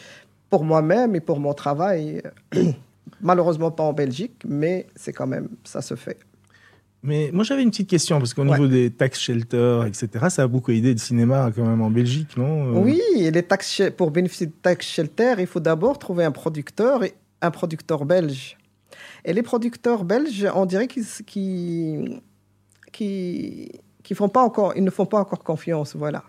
pour 0.50 0.64
moi-même 0.64 1.16
et 1.16 1.20
pour 1.20 1.40
mon 1.40 1.54
travail. 1.54 2.20
Malheureusement 3.22 3.70
pas 3.70 3.84
en 3.84 3.94
Belgique, 3.94 4.42
mais 4.46 4.86
c'est 4.96 5.14
quand 5.14 5.26
même, 5.26 5.48
ça 5.64 5.80
se 5.80 5.94
fait. 5.94 6.18
Mais 7.02 7.30
moi, 7.32 7.44
j'avais 7.44 7.62
une 7.62 7.70
petite 7.70 7.88
question, 7.88 8.18
parce 8.18 8.34
qu'au 8.34 8.42
Ouais. 8.42 8.50
niveau 8.50 8.66
des 8.66 8.90
tax 8.90 9.20
shelters, 9.20 9.84
etc., 9.86 10.08
ça 10.30 10.42
a 10.42 10.46
beaucoup 10.48 10.72
aidé 10.72 10.92
le 10.92 10.98
cinéma 10.98 11.50
quand 11.54 11.64
même 11.64 11.80
en 11.80 11.90
Belgique, 11.90 12.36
non 12.36 12.74
Euh, 12.76 12.80
Oui, 12.80 13.00
et 13.16 13.30
les 13.30 13.42
taxes, 13.44 13.72
shel- 13.72 13.92
pour 13.92 14.10
bénéficier 14.10 14.46
de 14.46 14.52
tax 14.52 14.84
shelter, 14.86 15.34
il 15.38 15.46
faut 15.46 15.60
d'abord 15.60 15.98
trouver 15.98 16.24
un 16.24 16.32
producteur, 16.32 17.04
et 17.04 17.14
un 17.40 17.50
producteur 17.52 18.04
belge. 18.04 18.56
Et 19.24 19.32
les 19.32 19.42
producteurs 19.42 20.04
belges, 20.04 20.46
on 20.54 20.66
dirait 20.66 20.88
qu'ils 20.88 21.04
qui, 21.24 22.20
qui, 22.92 23.70
qui 24.02 24.14
font 24.14 24.28
pas 24.28 24.42
encore, 24.42 24.72
ils 24.76 24.82
ne 24.84 24.90
font 24.90 25.06
pas 25.06 25.18
encore 25.20 25.44
confiance, 25.44 25.94
voilà. 25.94 26.24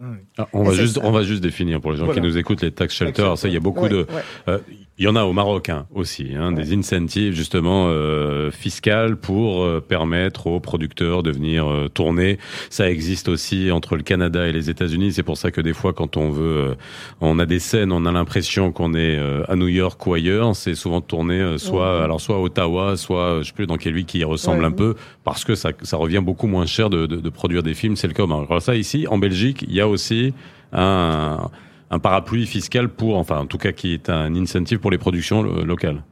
Ah. 0.00 0.04
Ah, 0.38 0.48
on, 0.52 0.64
Et 0.64 0.66
va 0.66 0.72
juste, 0.72 0.94
ça. 0.96 1.00
on 1.04 1.12
va 1.12 1.22
juste 1.22 1.42
définir 1.42 1.80
pour 1.80 1.92
les 1.92 1.98
gens 1.98 2.06
Voilà. 2.06 2.20
qui 2.20 2.26
nous 2.26 2.36
écoutent 2.36 2.62
les 2.62 2.72
tax 2.72 2.92
shelters. 2.92 3.38
Ça, 3.38 3.46
il 3.48 3.54
y 3.54 3.56
a 3.56 3.60
beaucoup 3.60 3.82
Ouais, 3.84 3.88
de, 3.88 3.98
ouais. 3.98 4.22
Euh, 4.48 4.58
Il 4.98 5.04
y 5.06 5.08
en 5.08 5.16
a 5.16 5.24
au 5.24 5.32
Maroc 5.32 5.70
hein, 5.70 5.86
aussi, 5.94 6.28
hein, 6.36 6.52
des 6.52 6.74
incentives 6.74 7.32
justement 7.32 7.86
euh, 7.88 8.50
fiscales 8.50 9.16
pour 9.16 9.62
euh, 9.64 9.80
permettre 9.80 10.46
aux 10.48 10.60
producteurs 10.60 11.22
de 11.22 11.30
venir 11.32 11.66
euh, 11.66 11.88
tourner. 11.88 12.38
Ça 12.68 12.90
existe 12.90 13.28
aussi 13.28 13.70
entre 13.72 13.96
le 13.96 14.02
Canada 14.02 14.46
et 14.46 14.52
les 14.52 14.68
États-Unis. 14.68 15.12
C'est 15.14 15.22
pour 15.22 15.38
ça 15.38 15.50
que 15.50 15.62
des 15.62 15.72
fois, 15.72 15.94
quand 15.94 16.18
on 16.18 16.28
veut, 16.30 16.56
euh, 16.72 16.74
on 17.22 17.38
a 17.38 17.46
des 17.46 17.58
scènes, 17.58 17.90
on 17.90 18.04
a 18.04 18.12
l'impression 18.12 18.70
qu'on 18.70 18.92
est 18.92 19.16
euh, 19.18 19.42
à 19.48 19.56
New 19.56 19.66
York 19.68 20.06
ou 20.06 20.12
ailleurs. 20.12 20.54
C'est 20.54 20.74
souvent 20.74 21.00
tourné 21.00 21.40
euh, 21.40 21.56
soit, 21.58 21.96
Ouais. 21.98 22.04
alors 22.04 22.20
soit 22.20 22.36
à 22.36 22.40
Ottawa, 22.40 22.96
soit 22.98 23.38
je 23.40 23.46
sais 23.48 23.54
plus 23.54 23.66
dans 23.66 23.78
quelle 23.78 23.94
ville 23.94 24.04
qui 24.04 24.18
y 24.18 24.24
ressemble 24.24 24.60
Ouais. 24.60 24.66
un 24.66 24.72
peu, 24.72 24.94
parce 25.24 25.44
que 25.44 25.54
ça, 25.54 25.70
ça 25.82 25.96
revient 25.96 26.20
beaucoup 26.22 26.46
moins 26.46 26.66
cher 26.66 26.90
de, 26.90 27.06
de, 27.06 27.16
de 27.16 27.28
produire 27.30 27.62
des 27.62 27.74
films. 27.74 27.96
C'est 27.96 28.08
le 28.08 28.14
cas. 28.14 28.24
Alors 28.24 28.60
ça 28.60 28.76
ici, 28.76 29.06
en 29.08 29.16
Belgique, 29.16 29.64
il 29.66 29.74
y 29.74 29.80
a 29.80 29.88
aussi 29.88 30.34
un 30.72 31.50
un 31.92 31.98
parapluie 31.98 32.46
fiscal 32.46 32.88
pour, 32.88 33.16
enfin, 33.18 33.38
en 33.38 33.46
tout 33.46 33.58
cas, 33.58 33.70
qui 33.72 33.92
est 33.92 34.08
un 34.08 34.34
incentive 34.34 34.78
pour 34.78 34.90
les 34.90 34.98
productions 34.98 35.42
lo- 35.42 35.64
locales. 35.64 36.02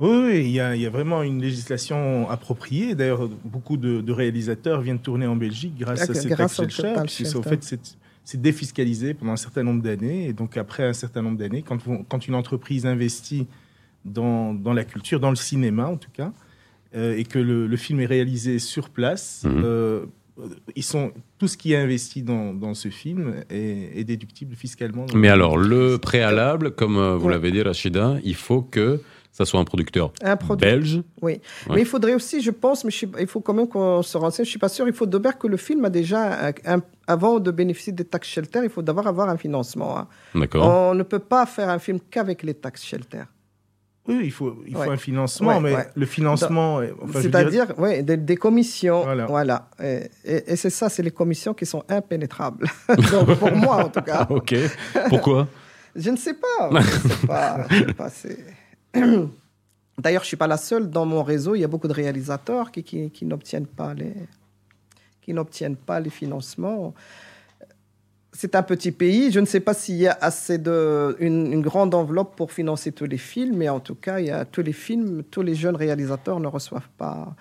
Oui, 0.00 0.42
il 0.44 0.50
y, 0.50 0.60
a, 0.60 0.74
il 0.76 0.82
y 0.82 0.86
a 0.86 0.90
vraiment 0.90 1.22
une 1.22 1.40
législation 1.40 2.28
appropriée. 2.28 2.94
D'ailleurs, 2.94 3.28
beaucoup 3.44 3.76
de, 3.78 4.00
de 4.02 4.12
réalisateurs 4.12 4.80
viennent 4.82 4.98
tourner 4.98 5.26
en 5.26 5.36
Belgique 5.36 5.74
grâce 5.78 6.10
à 6.10 6.12
ces 6.12 6.28
grâce 6.28 6.56
tax 6.56 6.60
au 6.60 6.68
shelters. 6.68 6.94
tax 6.96 7.14
puisque 7.14 7.30
c'est- 7.32 7.38
En 7.38 7.42
shelter. 7.42 7.66
fait, 7.66 7.96
c'est 8.24 8.40
défiscalisé 8.42 9.14
pendant 9.14 9.32
un 9.32 9.36
certain 9.36 9.62
nombre 9.62 9.82
d'années. 9.82 10.26
Et 10.26 10.32
donc, 10.34 10.56
après 10.56 10.82
un 10.82 10.92
certain 10.92 11.22
nombre 11.22 11.38
d'années, 11.38 11.62
quand, 11.62 12.26
une 12.26 12.34
entreprise 12.34 12.84
investit 12.84 13.46
dans, 14.04 14.52
dans 14.52 14.72
la 14.74 14.84
culture, 14.84 15.20
dans 15.20 15.30
le 15.30 15.36
cinéma 15.36 15.86
en 15.86 15.96
tout 15.96 16.10
cas, 16.12 16.32
euh, 16.96 17.16
et 17.16 17.24
que 17.24 17.38
le, 17.38 17.66
le 17.66 17.76
film 17.76 18.00
est 18.00 18.06
réalisé 18.06 18.58
sur 18.58 18.90
place, 18.90 19.44
euh, 19.46 20.04
ils 20.74 20.82
sont, 20.82 21.12
tout 21.38 21.48
ce 21.48 21.56
qui 21.56 21.72
est 21.72 21.76
investi 21.76 22.22
dans, 22.22 22.52
dans 22.52 22.74
ce 22.74 22.88
film 22.88 23.42
est, 23.50 23.98
est 24.00 24.04
déductible 24.04 24.54
fiscalement. 24.54 25.06
Mais 25.14 25.28
alors, 25.28 25.56
le 25.56 25.96
préalable, 25.98 26.72
comme 26.72 26.96
euh, 26.98 27.16
vous 27.16 27.26
Ouais. 27.26 27.32
l'avez 27.32 27.50
dit, 27.52 27.62
Rachida, 27.62 28.16
il 28.24 28.34
faut 28.34 28.62
que 28.62 29.00
ça 29.32 29.44
soit 29.44 29.60
un 29.60 29.64
producteur 29.64 30.12
Un 30.22 30.36
produit. 30.36 30.66
belge. 30.66 31.02
Oui. 31.20 31.32
Ouais. 31.32 31.40
Mais 31.74 31.80
il 31.82 31.86
faudrait 31.86 32.14
aussi, 32.14 32.40
je 32.40 32.50
pense, 32.50 32.84
mais 32.84 32.90
je 32.90 32.96
suis- 32.96 33.08
il 33.20 33.26
faut 33.26 33.40
quand 33.40 33.52
même 33.52 33.68
qu'on 33.68 34.02
se 34.02 34.16
renseigne. 34.16 34.44
Je 34.46 34.50
suis 34.50 34.58
pas 34.58 34.68
sûr. 34.70 34.86
Il 34.88 34.94
faut 34.94 35.04
d'abord 35.06 35.36
que 35.38 35.46
le 35.46 35.56
film 35.58 35.84
a 35.84 35.90
déjà, 35.90 36.48
un- 36.64 36.80
avant 37.06 37.38
de 37.38 37.50
bénéficier 37.50 37.92
des 37.92 38.04
taxes 38.04 38.28
shelter, 38.28 38.60
il 38.64 38.70
faut 38.70 38.80
d'abord 38.82 39.06
avoir 39.06 39.28
un 39.28 39.36
financement. 39.36 39.98
hein. 39.98 40.08
D'accord. 40.34 40.66
On 40.90 40.94
ne 40.94 41.02
peut 41.02 41.18
pas 41.18 41.44
faire 41.46 41.68
un 41.68 41.78
film 41.78 41.98
qu'avec 42.10 42.42
les 42.42 42.54
taxes 42.54 42.84
shelter. 42.84 43.24
Oui, 44.08 44.20
il 44.24 44.30
faut, 44.30 44.62
il 44.66 44.72
faut 44.74 44.80
Ouais. 44.80 44.88
un 44.90 44.96
financement, 44.96 45.48
Ouais, 45.48 45.60
mais 45.60 45.74
ouais. 45.74 45.86
le 45.94 46.06
financement, 46.06 46.76
enfin, 46.76 46.84
dirais- 47.06 47.22
C'est-à-dire, 47.22 47.66
oui, 47.78 48.02
des, 48.02 48.16
des 48.16 48.36
commissions. 48.36 49.02
Voilà. 49.02 49.26
Voilà. 49.26 49.68
Et, 49.82 50.02
et- 50.24 50.52
et 50.52 50.56
c'est 50.56 50.70
ça, 50.70 50.88
c'est 50.88 51.02
les 51.02 51.10
commissions 51.10 51.54
qui 51.54 51.66
sont 51.66 51.82
impénétrables. 51.88 52.66
Donc, 53.10 53.34
pour 53.38 53.50
moi, 53.52 53.84
en 53.84 53.88
tout 53.88 54.02
cas. 54.02 54.26
Ok. 54.30 54.54
Pourquoi 55.08 55.48
Je 55.96 56.10
ne 56.10 56.16
sais 56.16 56.34
pas. 56.34 56.70
Je 56.70 56.76
ne 56.76 56.82
sais 56.82 57.26
pas. 57.26 57.66
Je 57.70 57.76
sais 57.78 57.92
pas, 57.94 58.08
c'est- 58.10 58.44
D'ailleurs, 59.98 60.22
je 60.22 60.26
ne 60.26 60.28
suis 60.28 60.36
pas 60.36 60.46
la 60.46 60.58
seule. 60.58 60.90
Dans 60.90 61.06
mon 61.06 61.22
réseau, 61.22 61.54
il 61.54 61.60
y 61.60 61.64
a 61.64 61.68
beaucoup 61.68 61.88
de 61.88 61.92
réalisateurs 61.94 62.70
qui, 62.70 62.82
qui, 62.82 63.10
qui 63.10 63.24
n'obtiennent 63.24 63.66
pas 63.66 63.94
les 63.94 64.12
qui 65.22 65.32
n'obtiennent 65.34 65.74
pas 65.76 65.98
les 65.98 66.10
financements. 66.10 66.94
C'est 68.38 68.54
un 68.54 68.62
petit 68.62 68.92
pays. 68.92 69.30
Je 69.32 69.40
ne 69.40 69.46
sais 69.46 69.60
pas 69.60 69.72
s'il 69.72 69.96
y 69.96 70.06
a 70.06 70.16
assez 70.20 70.58
de 70.58 71.16
une, 71.20 71.52
une 71.52 71.62
grande 71.62 71.94
enveloppe 71.94 72.36
pour 72.36 72.52
financer 72.52 72.92
tous 72.92 73.06
les 73.06 73.16
films, 73.18 73.56
mais 73.56 73.68
en 73.70 73.80
tout 73.80 73.94
cas, 73.94 74.20
il 74.20 74.26
y 74.26 74.30
a 74.30 74.44
tous 74.44 74.62
les 74.62 74.74
films, 74.74 75.22
tous 75.30 75.40
les 75.42 75.54
jeunes 75.54 75.76
réalisateurs 75.76 76.38
ne 76.38 76.46
reçoivent 76.46 76.90
pas. 76.98 77.34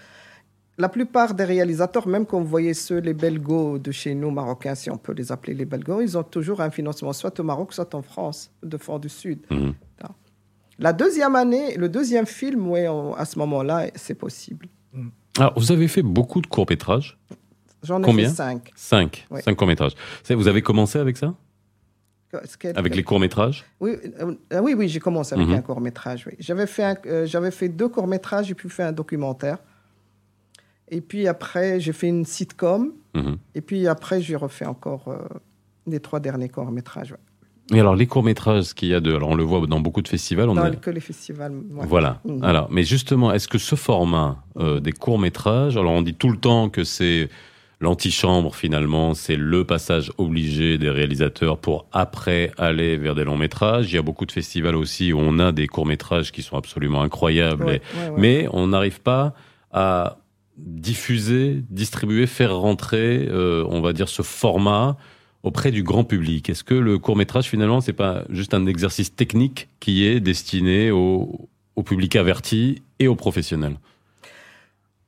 La 0.78 0.88
plupart 0.90 1.34
des 1.34 1.44
réalisateurs, 1.46 2.08
même 2.08 2.26
quand 2.26 2.40
vous 2.40 2.48
voyez 2.48 2.74
ceux, 2.74 3.00
les 3.00 3.14
belgos 3.14 3.78
de 3.78 3.92
chez 3.92 4.14
nous, 4.16 4.32
marocains, 4.32 4.76
si 4.76 4.90
on 4.90 4.98
peut 4.98 5.14
les 5.14 5.32
appeler 5.32 5.54
les 5.54 5.66
belgos, 5.66 6.02
ils 6.02 6.18
ont 6.18 6.24
toujours 6.24 6.60
un 6.62 6.70
financement, 6.72 7.14
soit 7.14 7.38
au 7.40 7.44
Maroc, 7.44 7.74
soit 7.74 7.94
en 7.96 8.02
France, 8.02 8.52
de 8.64 8.78
fond 8.78 8.98
du 9.00 9.10
Sud. 9.10 9.40
Mhm. 9.50 9.74
La 10.78 10.92
deuxième 10.92 11.38
année, 11.38 11.76
le 11.78 11.88
deuxième 11.88 12.26
film, 12.26 12.68
oui, 12.70 12.86
on- 12.90 13.14
à 13.14 13.24
ce 13.24 13.40
moment-là, 13.40 13.88
c'est 13.96 14.16
possible. 14.16 14.68
Alors, 15.38 15.54
vous 15.58 15.72
avez 15.72 15.88
fait 15.88 16.02
beaucoup 16.02 16.42
de 16.42 16.48
courts-métrages? 16.48 17.18
J'en 17.84 18.02
ai 18.02 18.06
Combien 18.06 18.30
fait 18.30 18.36
cinq. 18.36 18.72
Cinq. 18.76 19.28
Ouais. 19.30 19.42
Cinq 19.42 19.56
courts-métrages. 19.56 19.94
Vous 20.30 20.48
avez 20.48 20.62
commencé 20.62 20.98
avec 21.00 21.18
ça 21.18 21.34
Avec 22.76 22.96
les 22.96 23.04
courts-métrages 23.04 23.64
Oui, 23.80 23.92
euh, 24.20 24.34
euh, 24.54 24.60
oui, 24.62 24.74
oui, 24.78 24.90
j'ai 24.90 25.00
commencé 25.00 25.36
avec 25.36 25.48
Mhm. 25.48 25.56
un 25.56 25.62
court 25.62 25.80
métrage. 25.80 26.26
Oui. 26.28 26.34
J'avais 26.40 26.68
fait, 26.68 26.84
un- 26.84 26.98
euh, 27.06 27.26
j'avais 27.26 27.52
fait 27.52 27.70
deux 27.70 27.88
courts 27.88 28.08
métrages, 28.08 28.48
j'ai 28.48 28.56
pu 28.56 28.70
faire 28.70 28.88
un 28.88 28.92
documentaire. 28.92 29.58
Et 30.90 31.02
puis 31.02 31.28
après, 31.28 31.80
j'ai 31.80 31.94
fait 31.94 32.08
une 32.08 32.26
sitcom. 32.26 32.92
Mhm. 33.14 33.38
Et 33.56 33.62
puis 33.62 33.88
après, 33.88 34.22
j'ai 34.22 34.36
refait 34.36 34.66
encore 34.66 35.06
euh, 35.08 35.18
les 35.88 36.00
trois 36.00 36.20
derniers 36.20 36.50
courts 36.50 36.72
métrages. 36.72 37.12
ouais. 37.12 37.18
Et 37.76 37.80
alors, 37.80 37.96
les 37.96 38.06
courts-métrages 38.06 38.74
qu'il 38.76 38.90
y 38.90 38.94
a 38.94 39.00
de. 39.00 39.16
Alors, 39.16 39.30
on 39.30 39.36
le 39.36 39.44
voit 39.44 39.66
dans 39.66 39.80
beaucoup 39.80 40.04
de 40.04 40.08
festivals. 40.08 40.50
On 40.50 40.54
Dans 40.56 40.62
a- 40.64 40.70
le- 40.70 40.76
que 40.76 40.92
les 40.92 41.00
festivals. 41.00 41.52
ouais. 41.54 41.86
Voilà. 41.88 42.20
Mhm. 42.26 42.44
Alors, 42.44 42.70
mais 42.70 42.84
justement, 42.84 43.32
est-ce 43.34 43.48
que 43.48 43.58
ce 43.58 43.76
format 43.76 44.44
des 44.82 44.92
courts 44.92 45.18
métrages, 45.20 45.76
alors 45.78 45.94
on 45.94 46.02
dit 46.04 46.14
tout 46.16 46.30
le 46.30 46.38
temps 46.38 46.70
que 46.70 46.84
c'est 46.84 47.30
l'antichambre 47.80 48.56
finalement, 48.56 49.14
c'est 49.14 49.36
le 49.36 49.64
passage 49.66 50.12
obligé 50.18 50.78
des 50.78 50.90
réalisateurs 50.90 51.58
pour 51.58 51.86
après 51.92 52.52
aller 52.58 52.98
vers 52.98 53.16
des 53.16 53.24
longs 53.24 53.38
métrages. 53.38 53.92
Il 53.92 53.96
y 53.96 53.98
a 53.98 54.02
beaucoup 54.02 54.26
de 54.26 54.32
festivals 54.32 54.76
aussi 54.76 55.14
où 55.14 55.20
on 55.20 55.40
a 55.40 55.52
des 55.52 55.68
courts 55.68 55.86
métrages 55.86 56.32
qui 56.32 56.42
sont 56.42 56.58
absolument 56.58 57.02
incroyables, 57.02 57.66
Ouais, 57.66 57.82
et- 57.94 57.98
ouais, 57.98 58.10
ouais. 58.10 58.16
mais 58.22 58.48
on 58.52 58.68
n'arrive 58.68 59.02
pas 59.02 59.34
à 59.72 60.18
diffuser, 60.58 61.62
distribuer, 61.70 62.28
faire 62.28 62.56
rentrer, 62.58 63.28
euh, 63.30 63.66
on 63.70 63.82
va 63.82 63.94
dire, 63.94 64.08
ce 64.10 64.22
format 64.22 64.98
auprès 65.44 65.72
du 65.72 65.84
grand 65.84 66.04
public. 66.04 66.50
Est-ce 66.50 66.64
que 66.64 66.74
le 66.74 66.98
court 66.98 67.16
métrage 67.16 67.46
finalement, 67.50 67.82
c'est 67.82 67.94
pas 67.94 68.24
juste 68.30 68.54
un 68.54 68.66
exercice 68.66 69.14
technique 69.16 69.68
qui 69.80 70.06
est 70.06 70.20
destiné 70.20 70.92
au, 70.92 71.50
au 71.76 71.84
public 71.84 72.16
averti 72.16 72.82
et 73.00 73.08
aux 73.08 73.16
professionnels? 73.16 73.76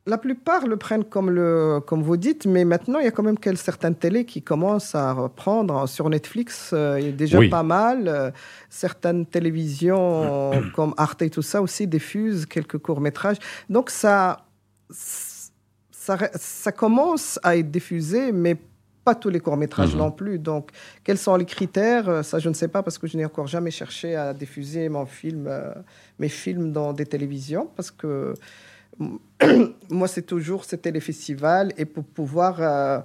La 0.08 0.18
plupart 0.18 0.66
le 0.68 0.78
prennent 0.78 1.04
comme, 1.04 1.30
le, 1.30 1.82
comme 1.86 2.02
vous 2.02 2.16
dites, 2.16 2.46
mais 2.46 2.64
maintenant, 2.64 3.00
il 3.00 3.04
y 3.06 3.08
a 3.08 3.12
quand 3.12 3.24
même 3.24 3.38
quelques, 3.38 3.58
certaines 3.60 3.94
télés 3.96 4.24
qui 4.24 4.42
commencent 4.42 4.96
à 4.96 5.12
reprendre. 5.12 5.86
Sur 5.90 6.10
Netflix, 6.10 6.70
euh, 6.72 6.98
il 7.00 7.06
y 7.08 7.10
a 7.10 7.12
déjà 7.12 7.38
Oui. 7.40 7.50
pas 7.50 7.62
mal. 7.64 8.08
Euh, 8.08 8.32
certaines 8.70 9.26
télévisions 9.26 10.64
comme 10.76 10.94
Arte 10.96 11.24
et 11.24 11.30
tout 11.30 11.42
ça 11.42 11.62
aussi 11.62 11.88
diffusent 11.88 12.46
quelques 12.46 12.78
courts-métrages. 12.78 13.38
Donc, 13.70 13.90
ça, 13.90 14.46
ça, 14.90 16.18
ça 16.36 16.72
commence 16.72 17.38
à 17.44 17.58
être 17.58 17.70
diffusé, 17.70 18.32
mais 18.32 18.56
pas 19.04 19.16
tous 19.16 19.30
les 19.30 19.40
courts-métrages 19.42 19.94
Mhm. 19.94 20.00
non 20.00 20.12
plus. 20.12 20.40
Donc, 20.40 20.70
quels 21.04 21.18
sont 21.18 21.36
les 21.36 21.46
critères? 21.46 22.08
Euh, 22.10 22.24
Ça, 22.24 22.40
je 22.40 22.48
ne 22.50 22.54
sais 22.54 22.68
pas 22.70 22.82
parce 22.84 22.98
que 22.98 23.08
je 23.08 23.18
n'ai 23.18 23.26
encore 23.26 23.48
jamais 23.48 23.72
cherché 23.72 24.16
à 24.16 24.34
diffuser 24.34 24.88
mon 24.90 25.06
film, 25.06 25.48
euh, 25.48 25.74
mes 26.20 26.30
films 26.30 26.72
dans 26.72 26.94
des 26.94 27.06
télévisions 27.06 27.70
parce 27.76 27.92
que 27.92 28.34
moi, 29.89 30.08
c'est 30.08 30.24
toujours, 30.25 30.66
c'était 30.66 30.92
les 30.92 31.00
festivals 31.00 31.72
et 31.77 31.86
pour 31.86 32.04
pouvoir. 32.04 32.62
euh, 32.62 33.00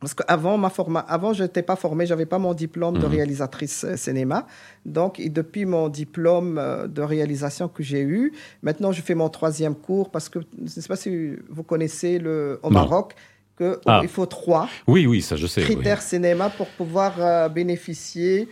parce 0.00 0.14
qu'avant, 0.14 0.58
ma 0.58 0.68
forma... 0.68 0.98
avant, 0.98 1.32
je 1.32 1.44
n'étais 1.44 1.62
pas 1.62 1.76
formée, 1.76 2.06
je 2.06 2.10
n'avais 2.12 2.26
pas 2.26 2.40
mon 2.40 2.54
diplôme 2.54 2.98
de 2.98 3.06
Mhm. 3.06 3.12
réalisatrice 3.12 3.84
euh, 3.84 3.96
cinéma. 3.96 4.48
Donc, 4.84 5.20
et 5.20 5.28
depuis 5.28 5.64
mon 5.64 5.88
diplôme 5.88 6.58
euh, 6.58 6.88
de 6.88 7.02
réalisation 7.02 7.68
que 7.68 7.84
j'ai 7.84 8.00
eu, 8.02 8.32
maintenant, 8.62 8.90
je 8.90 9.00
fais 9.00 9.14
mon 9.14 9.28
troisième 9.28 9.76
cours 9.76 10.10
parce 10.10 10.28
que, 10.28 10.40
je 10.58 10.62
ne 10.64 10.68
sais 10.68 10.88
pas 10.88 10.96
si 10.96 11.34
vous 11.48 11.62
connaissez 11.62 12.18
le, 12.18 12.58
au 12.64 12.68
Non. 12.70 12.80
Maroc, 12.80 13.14
que 13.56 13.78
Ah. 13.86 14.00
il 14.02 14.08
faut 14.08 14.26
trois 14.26 14.68
Oui, 14.88 15.06
oui, 15.06 15.22
ça 15.22 15.36
je 15.36 15.46
sais. 15.46 15.60
oui. 15.60 15.72
critères 15.76 16.02
cinéma 16.02 16.50
pour 16.50 16.66
pouvoir 16.66 17.14
euh, 17.20 17.48
bénéficier. 17.48 18.48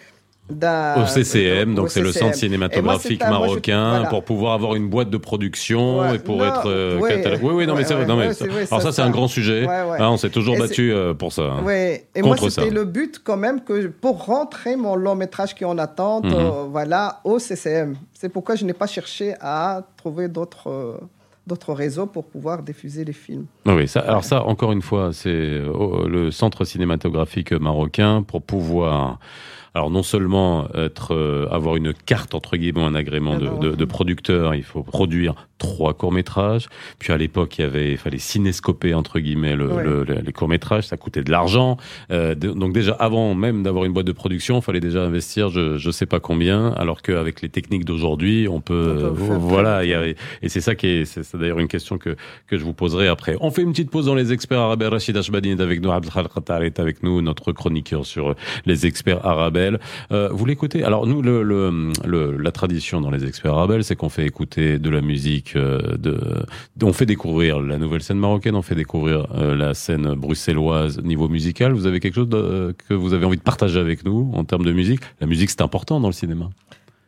Au 0.50 1.06
CCM, 1.06 1.74
donc 1.74 1.90
c'est 1.90 2.00
le 2.00 2.12
centre 2.12 2.34
cinématographique 2.34 3.20
moi, 3.20 3.28
moi, 3.30 3.38
je- 3.38 3.42
marocain 3.50 3.90
voilà. 3.90 4.08
pour 4.08 4.24
pouvoir 4.24 4.54
avoir 4.54 4.74
une 4.74 4.88
boîte 4.88 5.10
de 5.10 5.16
production 5.16 6.00
Ouais, 6.00 6.16
et 6.16 6.18
pour 6.18 6.38
non, 6.38 6.44
être 6.46 6.62
euh, 6.66 6.98
ouais, 6.98 7.10
catalogue- 7.16 7.40
Oui, 7.42 7.52
oui, 7.54 7.66
non, 7.66 7.74
mais 7.74 7.84
c'est 7.84 7.94
vrai. 7.94 8.06
non, 8.06 8.16
mais 8.16 8.30
Alors 8.70 8.82
ça, 8.82 8.92
c'est 8.92 9.02
un 9.02 9.10
grand 9.10 9.28
sujet. 9.28 9.66
Hein, 9.68 10.08
on 10.10 10.16
s'est 10.16 10.30
toujours 10.30 10.58
battu 10.58 10.92
euh, 10.92 11.14
pour 11.14 11.32
ça. 11.32 11.42
hein. 11.42 11.68
Et 11.68 12.22
moi, 12.22 12.30
Contre 12.36 12.50
c'était 12.50 12.68
ça. 12.68 12.74
le 12.74 12.84
but 12.84 13.20
quand 13.22 13.36
même 13.36 13.62
que 13.62 13.86
pour 13.86 14.24
rentrer 14.24 14.76
mon 14.76 14.96
long 14.96 15.14
métrage 15.14 15.54
qui 15.54 15.64
est 15.64 15.66
en 15.66 15.78
attente, 15.78 16.24
Mhm. 16.24 16.34
euh, 16.34 16.50
voilà, 16.70 17.20
au 17.24 17.38
CCM. 17.38 17.96
C'est 18.12 18.28
pourquoi 18.28 18.54
je 18.56 18.64
n'ai 18.64 18.72
pas 18.74 18.86
cherché 18.86 19.34
à 19.40 19.82
trouver 19.96 20.28
d'autres 20.28 20.68
euh, 20.68 20.96
d'autres 21.46 21.72
réseaux 21.72 22.06
pour 22.06 22.24
pouvoir 22.26 22.62
diffuser 22.62 23.04
les 23.04 23.12
films. 23.14 23.46
Ah 23.66 23.74
Oui, 23.74 23.88
ça, 23.88 24.00
alors 24.00 24.22
ça, 24.24 24.44
encore 24.44 24.70
une 24.72 24.82
fois, 24.82 25.10
c'est 25.12 25.58
le 26.06 26.30
centre 26.30 26.64
cinématographique 26.64 27.52
marocain 27.52 28.22
pour 28.22 28.40
pouvoir, 28.42 29.18
alors 29.74 29.90
non 29.90 30.02
seulement 30.02 30.68
être, 30.74 31.14
euh, 31.14 31.46
avoir 31.50 31.76
une 31.76 31.92
carte 31.94 32.34
entre 32.34 32.56
guillemets, 32.56 32.82
un 32.82 32.94
agrément 32.94 33.38
de, 33.38 33.46
Ah 33.46 33.50
non. 33.50 33.58
de- 33.58 33.70
de 33.76 33.84
producteur, 33.84 34.54
il 34.54 34.64
faut 34.64 34.82
produire 34.82 35.48
trois 35.60 35.94
courts 35.94 36.10
métrages. 36.10 36.66
Puis 36.98 37.12
à 37.12 37.16
l'époque, 37.16 37.58
il 37.58 37.62
y 37.62 37.64
avait, 37.64 37.96
fallait 37.96 38.18
cinescoper 38.18 38.94
entre 38.94 39.20
guillemets 39.20 39.54
le, 39.54 39.68
Ouais. 39.70 39.84
le- 39.84 40.04
les 40.26 40.32
courts 40.32 40.48
métrages, 40.48 40.88
ça 40.88 40.96
coûtait 40.96 41.22
de 41.22 41.30
l'argent. 41.30 41.76
Euh, 42.10 42.34
donc 42.34 42.72
déjà, 42.72 42.92
avant 42.98 43.34
même 43.36 43.62
d'avoir 43.62 43.84
une 43.84 43.92
boîte 43.92 44.06
de 44.06 44.12
production, 44.12 44.58
il 44.58 44.62
fallait 44.62 44.80
déjà 44.80 45.02
investir, 45.04 45.50
je, 45.50 45.76
je 45.78 45.90
sais 45.92 46.06
pas 46.06 46.18
combien, 46.18 46.70
alors 46.72 47.02
qu'avec 47.02 47.42
les 47.42 47.48
techniques 47.48 47.84
d'aujourd'hui, 47.84 48.48
on 48.48 48.60
peut, 48.60 49.10
On 49.10 49.14
peut 49.14 49.24
faire 49.24 49.38
voilà, 49.38 49.84
il 49.84 49.90
y 49.90 49.94
a- 49.94 50.06
et 50.06 50.48
c'est 50.48 50.60
ça 50.62 50.74
qui 50.74 50.86
est, 50.88 51.04
c'est 51.04 51.36
d'ailleurs 51.36 51.58
une 51.60 51.68
question 51.68 51.98
que 51.98 52.16
que 52.48 52.56
je 52.58 52.64
vous 52.64 52.72
poserai 52.72 53.06
après. 53.06 53.36
On 53.40 53.50
fait 53.50 53.62
une 53.62 53.70
petite 53.72 53.90
pause 53.90 54.06
dans 54.06 54.14
les 54.14 54.32
experts 54.32 54.58
arabes. 54.60 54.82
Rachid 54.82 55.16
Ashbadine 55.16 55.58
est 55.58 55.62
avec 55.62 55.80
nous, 55.82 55.90
Abdelkhal 55.92 56.26
est 56.64 56.80
avec 56.80 57.02
nous, 57.02 57.20
notre 57.20 57.52
chroniqueur 57.52 58.06
sur 58.06 58.34
les 58.66 58.86
experts 58.86 59.24
arabes. 59.26 59.50
Euh, 60.12 60.28
vous 60.32 60.46
l'écoutez? 60.46 60.82
Alors 60.84 61.06
nous, 61.06 61.20
le, 61.22 61.42
le, 61.42 61.92
le- 62.06 62.36
la 62.36 62.52
tradition 62.52 63.00
dans 63.00 63.10
les 63.10 63.24
experts 63.26 63.52
arabes, 63.54 63.82
c'est 63.82 63.96
qu'on 63.96 64.08
fait 64.08 64.24
écouter 64.26 64.78
de 64.78 64.90
la 64.90 65.00
musique, 65.02 65.49
euh, 65.56 65.96
de, 65.98 66.18
on 66.82 66.92
fait 66.92 67.06
découvrir 67.06 67.60
la 67.60 67.78
nouvelle 67.78 68.02
scène 68.02 68.18
marocaine, 68.18 68.54
on 68.54 68.62
fait 68.62 68.74
découvrir 68.74 69.26
euh, 69.34 69.54
la 69.56 69.74
scène 69.74 70.14
bruxelloise 70.14 71.00
niveau 71.02 71.28
musical. 71.28 71.72
Vous 71.72 71.86
avez 71.86 72.00
quelque 72.00 72.14
chose 72.14 72.28
de- 72.28 72.74
que 72.88 72.94
vous 72.94 73.12
avez 73.14 73.24
envie 73.26 73.36
de 73.38 73.42
partager 73.42 73.78
avec 73.78 74.04
nous 74.04 74.30
en 74.34 74.44
termes 74.44 74.64
de 74.64 74.72
musique? 74.72 75.00
La 75.20 75.26
musique, 75.26 75.50
c'est 75.50 75.62
important 75.62 76.00
dans 76.00 76.08
le 76.08 76.12
cinéma. 76.14 76.50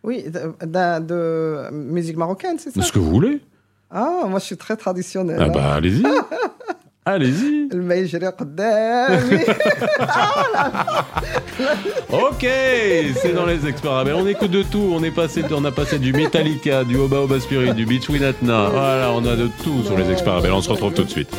Oui, 0.04 0.24
de, 0.24 1.00
de- 1.00 1.70
musique 1.72 2.16
marocaine, 2.16 2.56
c'est 2.58 2.70
ça? 2.70 2.80
De 2.80 2.84
ce 2.84 2.92
que 2.92 2.98
vous 2.98 3.10
voulez 3.10 3.40
Ah, 3.90 4.24
moi, 4.28 4.38
je 4.40 4.44
suis 4.46 4.56
très 4.56 4.76
traditionnelle. 4.76 5.38
Ah 5.40 5.44
hein. 5.44 5.50
bah 5.54 5.74
allez-y 5.74 6.02
Allez-y. 7.04 7.68
ok, 12.12 12.46
c'est 13.20 13.34
dans 13.34 13.44
les 13.44 13.66
experts. 13.66 13.90
Ah, 13.90 14.04
on 14.14 14.24
écoute 14.24 14.52
de 14.52 14.62
tout. 14.62 14.92
On 14.94 15.02
est 15.02 15.10
passé, 15.10 15.42
on 15.50 15.64
a 15.64 15.72
passé 15.72 15.98
du 15.98 16.12
Metallica, 16.12 16.84
du 16.84 16.96
Oba 16.96 17.22
Oba 17.22 17.40
Spirit, 17.40 17.74
du 17.74 17.86
Between 17.86 18.32
Voilà, 18.42 19.10
on 19.12 19.26
a 19.26 19.34
de 19.34 19.48
tout 19.64 19.82
sur 19.82 19.98
les 19.98 20.12
experts. 20.12 20.42
On 20.52 20.62
se 20.62 20.70
retrouve 20.70 20.94
tout 20.94 21.02
de 21.02 21.10
suite. 21.10 21.36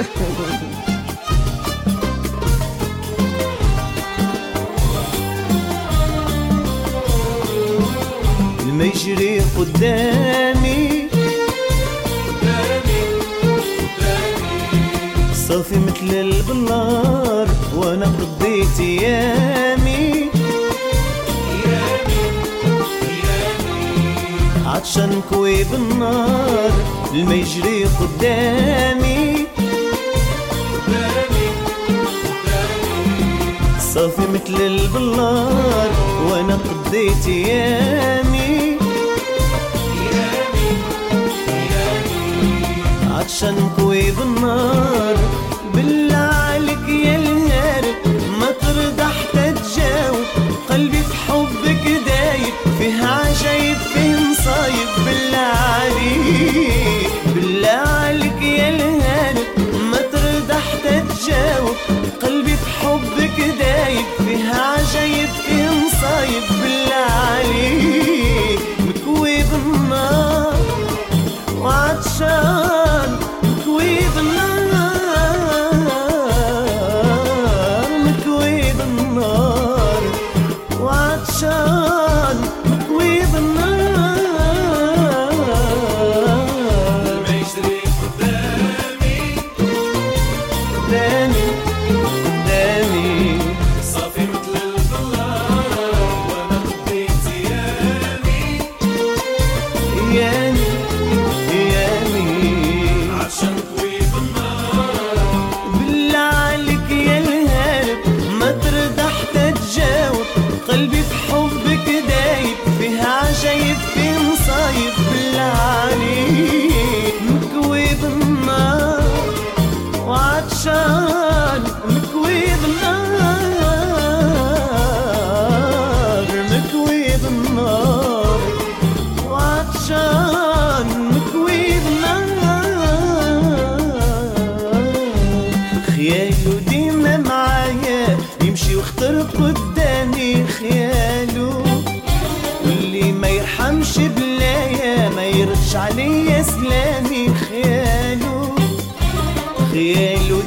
صافي 15.54 15.76
مثل 15.80 16.16
البلار 16.16 17.48
وأنا 17.76 18.06
قضيت 18.06 18.80
ايامي 18.80 20.30
عطشان 24.66 25.22
كوي 25.30 25.64
بالنار 25.64 26.72
الما 27.14 27.34
يجري 27.36 27.86
قدامي. 27.86 29.48
صافي 33.94 34.22
مثل 34.34 34.62
البلار 34.62 35.90
وأنا 36.30 36.56
قضيت 36.56 37.28
ايامي 37.28 38.73
عطشان 43.24 43.70
كوي 43.78 44.12
بالنار. 44.12 45.16
بالله 45.74 46.18
عليك 46.18 46.88
يا 46.90 47.16
الهارب 47.16 47.96
ما 48.40 48.52
ترضى 48.62 49.04
حتى 49.04 49.54
تجاوب. 49.54 50.26
قلبي 50.70 50.98
في 50.98 51.16
حبك 51.28 51.86
دايب 52.08 52.54
فيه 52.78 53.06
عجايب 53.08 53.78
فيه 53.78 54.16
مصايب. 54.16 54.90
بالله 55.06 55.54
عليك 55.78 57.12
بالله 57.36 57.70
عليك 57.70 58.42
يا 58.42 58.70
الهارب 58.70 59.48
ما 59.92 59.98
ترضى 59.98 60.60
حتى 60.68 61.02
تجاوب. 61.10 61.76
قلبي 62.24 62.56
في 62.56 62.70
حبك 62.80 63.38
دايب 63.60 64.06
فيه 64.18 64.54
عجايب 64.54 65.30
فيه 65.46 65.70
مصايب. 65.70 66.44
بالله 66.62 67.12
عليك 67.28 68.60
مكوي 68.80 69.38
بالنار. 69.44 70.58
وعطشان 71.62 72.73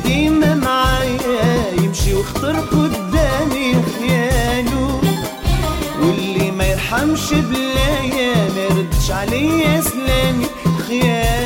ديما 0.07 0.55
معايا 0.55 1.73
يمشي 1.83 2.14
قدامي 2.73 3.75
خياله. 3.99 5.01
واللي 6.01 6.51
ما 6.51 6.66
يرحمش 6.66 7.33
بلايا 7.33 8.35
ما 8.55 8.61
يردش 8.61 9.11
عليا 9.11 9.81
سلامي 9.81 10.47
خياله. 10.88 11.46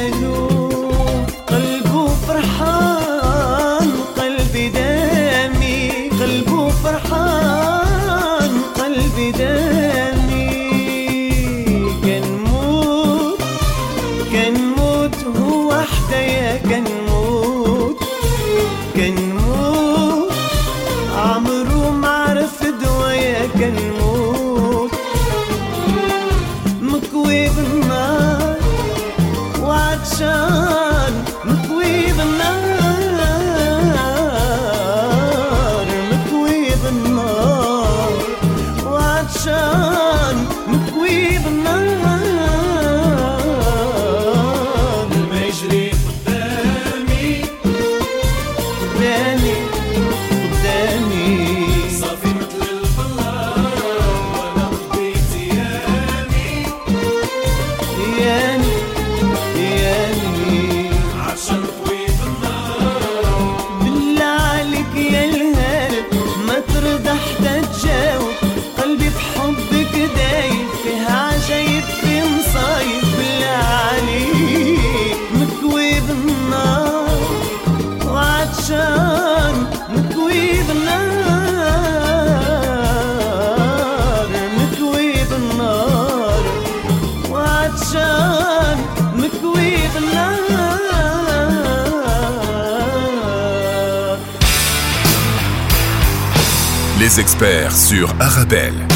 Les 97.10 97.18
experts 97.18 97.72
sur 97.72 98.08
Arabelle. 98.20 98.86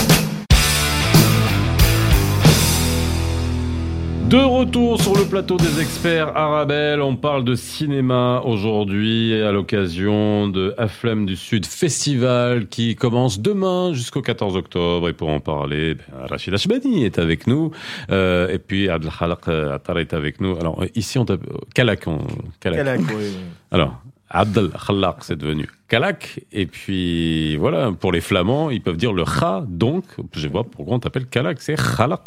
De 4.30 4.36
retour 4.36 5.00
sur 5.00 5.16
le 5.16 5.24
plateau 5.24 5.56
des 5.56 5.80
experts 5.80 6.28
Arabelle, 6.36 7.02
on 7.02 7.16
parle 7.16 7.42
de 7.42 7.56
cinéma 7.56 8.40
aujourd'hui 8.44 9.34
à 9.42 9.50
l'occasion 9.50 10.46
de 10.46 10.76
Aflem 10.78 11.26
du 11.26 11.34
Sud 11.34 11.66
Festival 11.66 12.68
qui 12.68 12.94
commence 12.94 13.40
demain 13.40 13.92
jusqu'au 13.92 14.22
14 14.22 14.56
octobre 14.56 15.08
et 15.08 15.12
pour 15.12 15.30
en 15.30 15.40
parler, 15.40 15.96
ben, 15.96 16.26
Rachid 16.28 16.54
Ashbani 16.54 17.04
est 17.04 17.18
avec 17.18 17.48
nous 17.48 17.72
euh, 18.12 18.48
et 18.48 18.60
puis 18.60 18.88
Abdel 18.88 19.10
Khalaq 19.10 19.48
euh, 19.48 19.74
Attar 19.74 19.98
est 19.98 20.14
avec 20.14 20.40
nous. 20.40 20.56
Alors 20.56 20.84
euh, 20.84 20.86
ici 20.94 21.18
on 21.18 21.24
t'appelle 21.24 21.48
Kalak, 21.74 22.06
on, 22.06 22.18
Kalak. 22.60 22.78
Calac, 22.78 23.00
oui. 23.08 23.34
Alors 23.72 24.00
Abdel 24.34 24.70
Khalaq 24.70 25.18
c'est 25.20 25.36
devenu 25.36 25.68
Kalak 25.88 26.40
et 26.50 26.66
puis 26.66 27.56
voilà 27.56 27.92
pour 27.92 28.10
les 28.10 28.20
Flamands 28.20 28.68
ils 28.68 28.82
peuvent 28.82 28.96
dire 28.96 29.12
le 29.12 29.24
Kha 29.24 29.64
donc 29.66 30.04
je 30.34 30.48
vois 30.48 30.64
pourquoi 30.64 30.96
on 30.96 30.98
t'appelle 30.98 31.26
Kalak 31.26 31.62
c'est 31.62 31.76
Khalaq. 31.76 32.22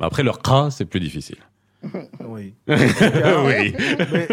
Après 0.00 0.22
le 0.22 0.30
Kha 0.30 0.70
c'est 0.70 0.84
plus 0.84 1.00
difficile. 1.00 1.38
oui. 2.24 2.54
oui. 2.68 3.74
Mais 3.76 4.28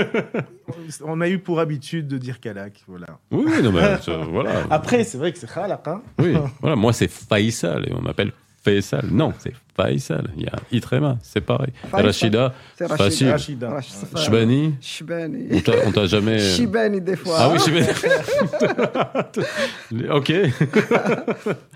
on 1.04 1.20
a 1.22 1.28
eu 1.28 1.40
pour 1.40 1.60
habitude 1.60 2.08
de 2.08 2.18
dire 2.18 2.40
Calac, 2.40 2.84
voilà. 2.88 3.08
Oui, 3.32 3.52
non, 3.64 3.72
mais 3.72 3.98
ça, 3.98 4.18
voilà. 4.18 4.64
Après, 4.70 5.04
c'est 5.04 5.18
vrai 5.18 5.32
que 5.32 5.40
c'est 5.40 5.52
Khalaq, 5.52 5.88
hein 5.88 6.02
Oui, 6.20 6.36
voilà. 6.62 6.76
Moi, 6.76 6.94
c'est 6.94 7.10
Faisal 7.10 7.90
et 7.90 7.94
on 7.94 8.02
m'appelle 8.02 8.32
Faisal. 8.64 9.08
Non, 9.10 9.34
c'est 9.40 9.54
pas 9.80 9.86
Aïssal. 9.86 10.30
Il 10.38 10.44
y 10.44 10.48
a 10.48 10.52
Itrema, 10.72 11.18
c'est 11.22 11.42
pareil. 11.42 11.72
Faisal. 11.90 12.06
Rachida, 12.06 12.54
C'est 12.76 12.88
facile. 12.90 13.30
Rachida. 13.30 13.80
Shbani, 14.16 14.76
Shibani. 14.82 15.48
on 15.86 15.92
t'a- 15.92 16.06
jamais. 16.06 16.40
Shibani 16.40 17.02
des 17.02 17.16
fois. 17.16 17.36
Ah 17.40 17.50
oui, 17.52 17.60
Shbani. 17.60 17.88
ok. 20.12 20.34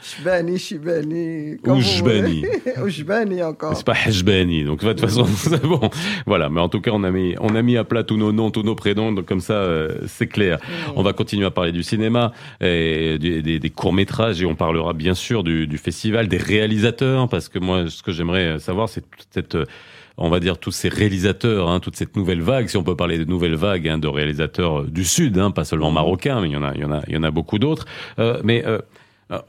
Shibani, 0.02 0.60
Shibani. 0.60 1.58
Ou 1.66 1.76
voulez. 1.76 2.42
Ou 2.84 2.90
Jbani 2.90 3.44
encore. 3.44 3.76
C'est 3.76 3.86
pas 3.86 3.96
Hajbani, 4.06 4.64
donc 4.66 4.84
de 4.84 4.90
toute 4.92 5.02
façon, 5.02 5.26
c'est 5.36 5.62
bon. 5.62 5.90
Voilà, 6.26 6.50
mais 6.50 6.62
en 6.62 6.70
tout 6.70 6.82
cas, 6.82 6.92
on 6.94 7.04
a 7.04 7.12
mis, 7.12 7.36
on 7.40 7.56
a 7.56 7.62
mis 7.62 7.78
à 7.78 7.84
plat 7.84 8.04
tous 8.04 8.18
nos 8.18 8.32
noms, 8.32 8.52
tous 8.52 8.64
nos 8.64 8.76
prénoms, 8.76 9.12
donc 9.12 9.26
comme 9.26 9.40
ça, 9.40 9.54
euh, 9.54 9.90
c'est 10.08 10.28
clair. 10.28 10.60
On 10.96 11.04
va 11.04 11.14
continuer 11.14 11.46
à 11.46 11.52
parler 11.52 11.72
du 11.72 11.84
cinéma, 11.84 12.32
et 12.62 13.18
des, 13.20 13.42
des- 13.42 13.60
des 13.60 13.70
courts-métrages, 13.70 14.42
et 14.42 14.46
on 14.46 14.56
parlera 14.56 14.94
bien 14.94 15.14
sûr 15.14 15.44
du, 15.44 15.68
du 15.68 15.78
festival, 15.78 16.28
des 16.28 16.38
réalisateurs, 16.38 17.28
parce 17.30 17.50
que 17.50 17.60
moi, 17.60 17.86
ce 17.94 18.04
que 18.04 18.12
j'aimerais 18.12 18.60
savoir, 18.60 18.90
c'est 18.90 19.06
cette... 19.32 19.56
euh, 19.56 19.66
On 20.18 20.30
va 20.30 20.40
dire 20.40 20.58
tous 20.60 20.72
ces 20.72 20.90
réalisateurs, 20.90 21.70
hein, 21.70 21.80
toute 21.80 21.96
cette 21.96 22.16
nouvelle 22.16 22.42
vague, 22.42 22.68
si 22.68 22.78
on 22.78 22.84
peut 22.84 22.96
parler 22.96 23.18
de 23.18 23.26
nouvelle 23.26 23.56
vague 23.56 23.88
hein, 23.88 23.98
de 23.98 24.08
réalisateurs 24.08 24.82
euh, 24.82 24.88
du 24.88 25.06
sud, 25.06 25.38
hein, 25.40 25.50
pas 25.52 25.66
seulement 25.66 25.92
marocains, 25.92 26.40
mais 26.42 26.50
il 26.50 26.54
y 26.54 26.58
en 26.58 26.64
a, 26.64 26.74
il 26.76 26.82
y 26.82 26.86
en 26.86 26.92
a, 26.92 27.02
il 27.08 27.14
y 27.14 27.18
en 27.18 27.24
a 27.24 27.32
beaucoup 27.32 27.58
d'autres. 27.58 27.86
Euh, 28.20 28.40
mais 28.44 28.64
euh, 28.66 28.78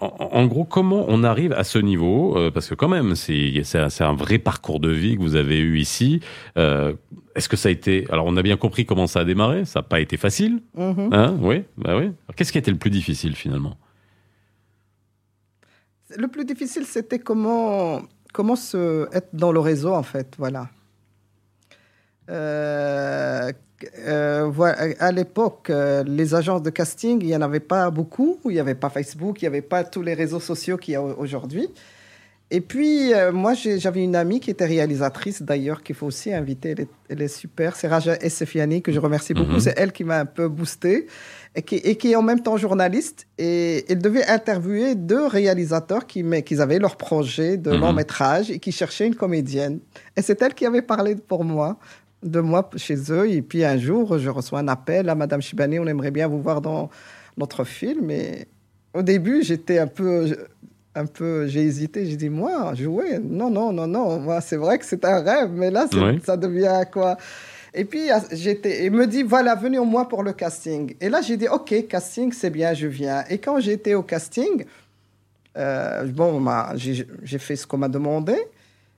en, 0.01 0.31
en 0.41 0.47
gros, 0.47 0.65
comment 0.65 1.05
on 1.09 1.23
arrive 1.25 1.53
à 1.53 1.65
ce 1.65 1.79
niveau 1.79 2.39
Euh, 2.39 2.51
Parce 2.51 2.69
que 2.71 2.75
quand 2.75 2.89
même, 2.89 3.15
c'est 3.15 3.63
un, 4.01 4.15
vrai 4.15 4.39
parcours 4.39 4.81
de 4.81 4.89
vie 4.91 5.17
que 5.17 5.21
vous 5.21 5.37
avez 5.37 5.59
eu 5.59 5.79
ici. 5.79 6.21
Euh, 6.57 6.95
Est-ce 7.35 7.51
que 7.51 7.57
ça 7.59 7.69
a 7.69 7.73
été 7.73 8.07
Alors, 8.11 8.25
on 8.27 8.37
a 8.39 8.43
bien 8.43 8.57
compris 8.57 8.87
comment 8.87 9.07
ça 9.07 9.21
a 9.21 9.25
démarré. 9.25 9.67
Ça 9.67 9.81
n'a 9.81 9.83
pas 9.83 10.01
été 10.01 10.17
facile, 10.17 10.63
hein 10.79 11.37
Oui, 11.43 11.65
bah 11.77 11.99
oui. 11.99 12.13
Qu'est-ce 12.37 12.53
qui 12.53 12.57
a 12.59 12.61
été 12.65 12.71
le 12.71 12.79
plus 12.79 12.91
difficile 12.91 13.35
finalement? 13.37 13.77
Le 16.17 16.29
plus 16.29 16.45
difficile, 16.47 16.85
c'était 16.87 17.19
comment, 17.19 18.01
comment 18.35 18.57
se, 18.57 19.09
être 19.17 19.29
dans 19.33 19.53
le 19.53 19.61
réseau, 19.61 19.95
en 19.95 20.03
fait. 20.03 20.35
Voilà. 20.37 20.69
Euh, 22.31 23.53
euh, 24.07 24.51
à 24.99 25.13
l'époque, 25.13 25.69
euh, 25.71 26.03
les 26.07 26.35
agences 26.35 26.63
de 26.63 26.71
casting, 26.71 27.19
il 27.21 27.27
n'y 27.29 27.37
en 27.37 27.43
avait 27.43 27.61
pas 27.61 27.91
beaucoup. 27.91 28.39
Il 28.47 28.51
n'y 28.53 28.61
avait 28.61 28.75
pas 28.75 28.91
Facebook, 28.91 29.41
il 29.41 29.45
n'y 29.45 29.49
avait 29.49 29.63
pas 29.63 29.85
tous 29.85 30.03
les 30.03 30.15
réseaux 30.15 30.41
sociaux 30.41 30.77
qu'il 30.77 30.93
y 30.95 30.97
a 30.97 31.03
au- 31.03 31.15
aujourd'hui. 31.19 31.69
Et 32.51 32.61
puis, 32.61 33.13
euh, 33.15 33.33
moi, 33.33 33.55
j'avais 33.55 34.03
une 34.05 34.17
amie 34.17 34.39
qui 34.41 34.51
était 34.51 34.67
réalisatrice, 34.67 35.43
d'ailleurs, 35.43 35.83
qu'il 35.83 35.97
faut 35.97 36.07
aussi 36.07 36.33
inviter. 36.33 36.71
Elle 36.71 36.81
est, 36.83 36.89
elle 37.09 37.23
est 37.23 37.29
super. 37.29 37.75
C'est 37.77 37.89
Raja 37.89 38.17
Essefiani, 38.21 38.81
que 38.83 38.93
je 38.93 39.01
remercie 39.01 39.35
beaucoup. 39.35 39.53
Mhm. 39.53 39.61
C'est 39.61 39.75
elle 39.77 39.93
qui 39.93 40.05
m'a 40.05 40.21
un 40.21 40.27
peu 40.27 40.49
boosté 40.49 41.07
et 41.57 41.63
qui, 41.63 41.77
et 41.77 41.97
qui 41.97 42.13
est 42.13 42.17
en 42.17 42.23
même 42.23 42.41
temps 42.41 42.57
journaliste. 42.57 43.27
Et 43.39 43.85
elle 43.91 43.99
devait 44.01 44.27
interviewer 44.27 44.95
deux 44.95 45.27
réalisateurs 45.27 46.07
qui, 46.07 46.23
mais, 46.23 46.43
qui 46.43 46.61
avaient 46.61 46.79
leur 46.81 46.97
projet 46.97 47.57
de 47.57 47.71
Mhm. 47.71 47.81
long 47.81 47.93
métrage 47.93 48.51
et 48.51 48.59
qui 48.59 48.73
cherchaient 48.73 49.07
une 49.07 49.15
comédienne. 49.15 49.79
Et 50.17 50.23
c'est 50.23 50.41
elle 50.43 50.55
qui 50.55 50.67
avait 50.67 50.83
parlé 50.83 51.15
pour 51.17 51.45
moi, 51.45 51.77
de 52.23 52.41
moi 52.41 52.69
chez 52.77 52.97
eux. 53.13 53.31
Et 53.31 53.43
puis 53.43 53.65
un 53.65 53.79
jour, 53.79 54.19
je 54.19 54.31
reçois 54.31 54.59
un 54.61 54.69
appel 54.69 55.09
à 55.09 55.15
Madame 55.15 55.41
Chibani, 55.43 55.79
on 55.79 55.87
aimerait 55.87 56.11
bien 56.11 56.27
vous 56.27 56.41
voir 56.43 56.61
dans 56.61 56.91
notre 57.37 57.65
film. 57.65 58.11
Et 58.11 58.47
au 58.93 59.03
début, 59.03 59.43
j'étais 59.43 59.79
un 59.79 59.87
peu. 59.89 60.37
Un 60.97 61.07
peu, 61.07 61.49
j'ai 61.49 61.63
hésité, 61.63 62.07
j'ai 62.07 62.15
dit, 62.17 62.29
moi, 62.29 62.73
jouer? 62.77 63.19
Non, 63.21 63.51
non, 63.51 63.73
non, 63.73 63.89
non, 63.89 64.21
moi, 64.21 64.41
c'est 64.41 64.55
vrai 64.55 64.79
que 64.79 64.85
c'est 64.87 65.05
un 65.05 65.23
rêve, 65.23 65.51
mais 65.53 65.69
là, 65.73 65.89
Oui. 65.93 66.21
ça 66.25 66.37
devient 66.37 66.83
quoi? 66.93 67.17
Et 67.75 67.85
puis, 67.85 68.09
j'étais, 68.33 68.87
il 68.87 68.93
me 68.93 69.07
dit, 69.07 69.23
voilà, 69.23 69.55
venez 69.55 69.79
au 69.79 69.85
moins 69.85 70.05
pour 70.05 70.23
le 70.23 70.33
casting. 70.33 70.95
Et 71.01 71.09
là, 71.09 71.21
j'ai 71.21 71.37
dit, 71.37 71.49
OK, 71.49 71.75
casting, 71.89 72.33
c'est 72.33 72.51
bien, 72.51 72.73
je 72.75 72.87
viens. 72.87 73.25
Et 73.29 73.39
quand 73.39 73.59
j'étais 73.61 73.95
au 73.95 74.03
casting, 74.03 74.65
euh, 75.57 76.05
bon, 76.05 76.41
ma- 76.41 76.73
j'ai 76.77 77.39
fait 77.39 77.57
ce 77.57 77.67
qu'on 77.67 77.79
m'a 77.79 77.89
demandé. 77.89 78.35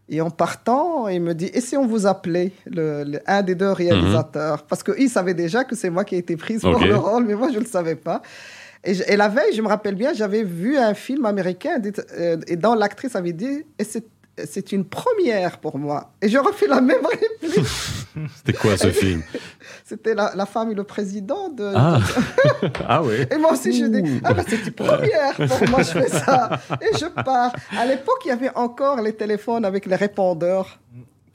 Et 0.08 0.20
en 0.20 0.30
partant, 0.30 1.08
il 1.08 1.20
me 1.20 1.34
dit, 1.34 1.50
et 1.52 1.60
si 1.60 1.76
on 1.76 1.86
vous 1.86 2.06
appelait 2.06 2.52
le, 2.66 3.02
le- 3.04 3.20
un 3.26 3.42
des 3.42 3.54
deux 3.56 3.72
réalisateurs? 3.72 4.62
Parce 4.64 4.82
qu'il 4.84 5.10
savait 5.10 5.34
déjà 5.34 5.64
que 5.64 5.74
c'est 5.74 5.90
moi 5.90 6.04
qui 6.04 6.14
ai 6.14 6.18
été 6.18 6.36
prise 6.36 6.60
pour 6.60 6.78
le 6.86 6.96
rôle, 6.96 7.24
mais 7.26 7.34
moi, 7.34 7.48
je 7.48 7.54
ne 7.54 7.60
le 7.64 7.66
savais 7.66 7.96
pas. 7.96 8.22
Et, 8.84 8.94
je- 8.94 9.02
et 9.08 9.16
la 9.16 9.26
veille, 9.28 9.52
je 9.52 9.60
me 9.62 9.66
rappelle 9.66 9.96
bien, 9.96 10.12
j'avais 10.14 10.44
vu 10.44 10.76
un 10.78 10.94
film 10.94 11.26
américain 11.26 11.80
dit- 11.80 11.90
euh, 12.18 12.36
et 12.46 12.54
dans 12.56 12.76
l'actrice 12.76 13.16
avait 13.16 13.32
dit, 13.32 13.64
et 13.80 13.84
c'est 13.84 14.04
c'est 14.44 14.72
une 14.72 14.84
première 14.84 15.58
pour 15.58 15.78
moi. 15.78 16.12
Et 16.20 16.28
je 16.28 16.38
refais 16.38 16.66
la 16.66 16.80
même 16.80 17.04
réplique. 17.06 17.66
C'était 18.36 18.52
quoi 18.52 18.76
ce 18.76 18.90
film? 18.90 19.22
C'était 19.84 20.14
la, 20.14 20.32
la 20.34 20.46
femme 20.46 20.70
et 20.70 20.74
le 20.74 20.84
président 20.84 21.48
de. 21.48 21.72
Ah, 21.74 22.00
ah 22.88 23.02
ouais. 23.02 23.28
Et 23.30 23.38
moi 23.38 23.52
aussi, 23.52 23.78
je 23.78 23.86
dis, 23.86 24.20
ah 24.24 24.34
ben 24.34 24.44
c'est 24.46 24.66
une 24.66 24.72
première 24.72 25.34
pour 25.36 25.68
moi, 25.68 25.82
je 25.82 25.92
fais 25.92 26.08
ça. 26.08 26.60
Et 26.80 26.96
je 26.96 27.06
pars. 27.06 27.52
À 27.76 27.86
l'époque, 27.86 28.22
il 28.24 28.28
y 28.28 28.32
avait 28.32 28.54
encore 28.54 29.00
les 29.00 29.14
téléphones 29.14 29.64
avec 29.64 29.86
les 29.86 29.96
répondeurs. 29.96 30.78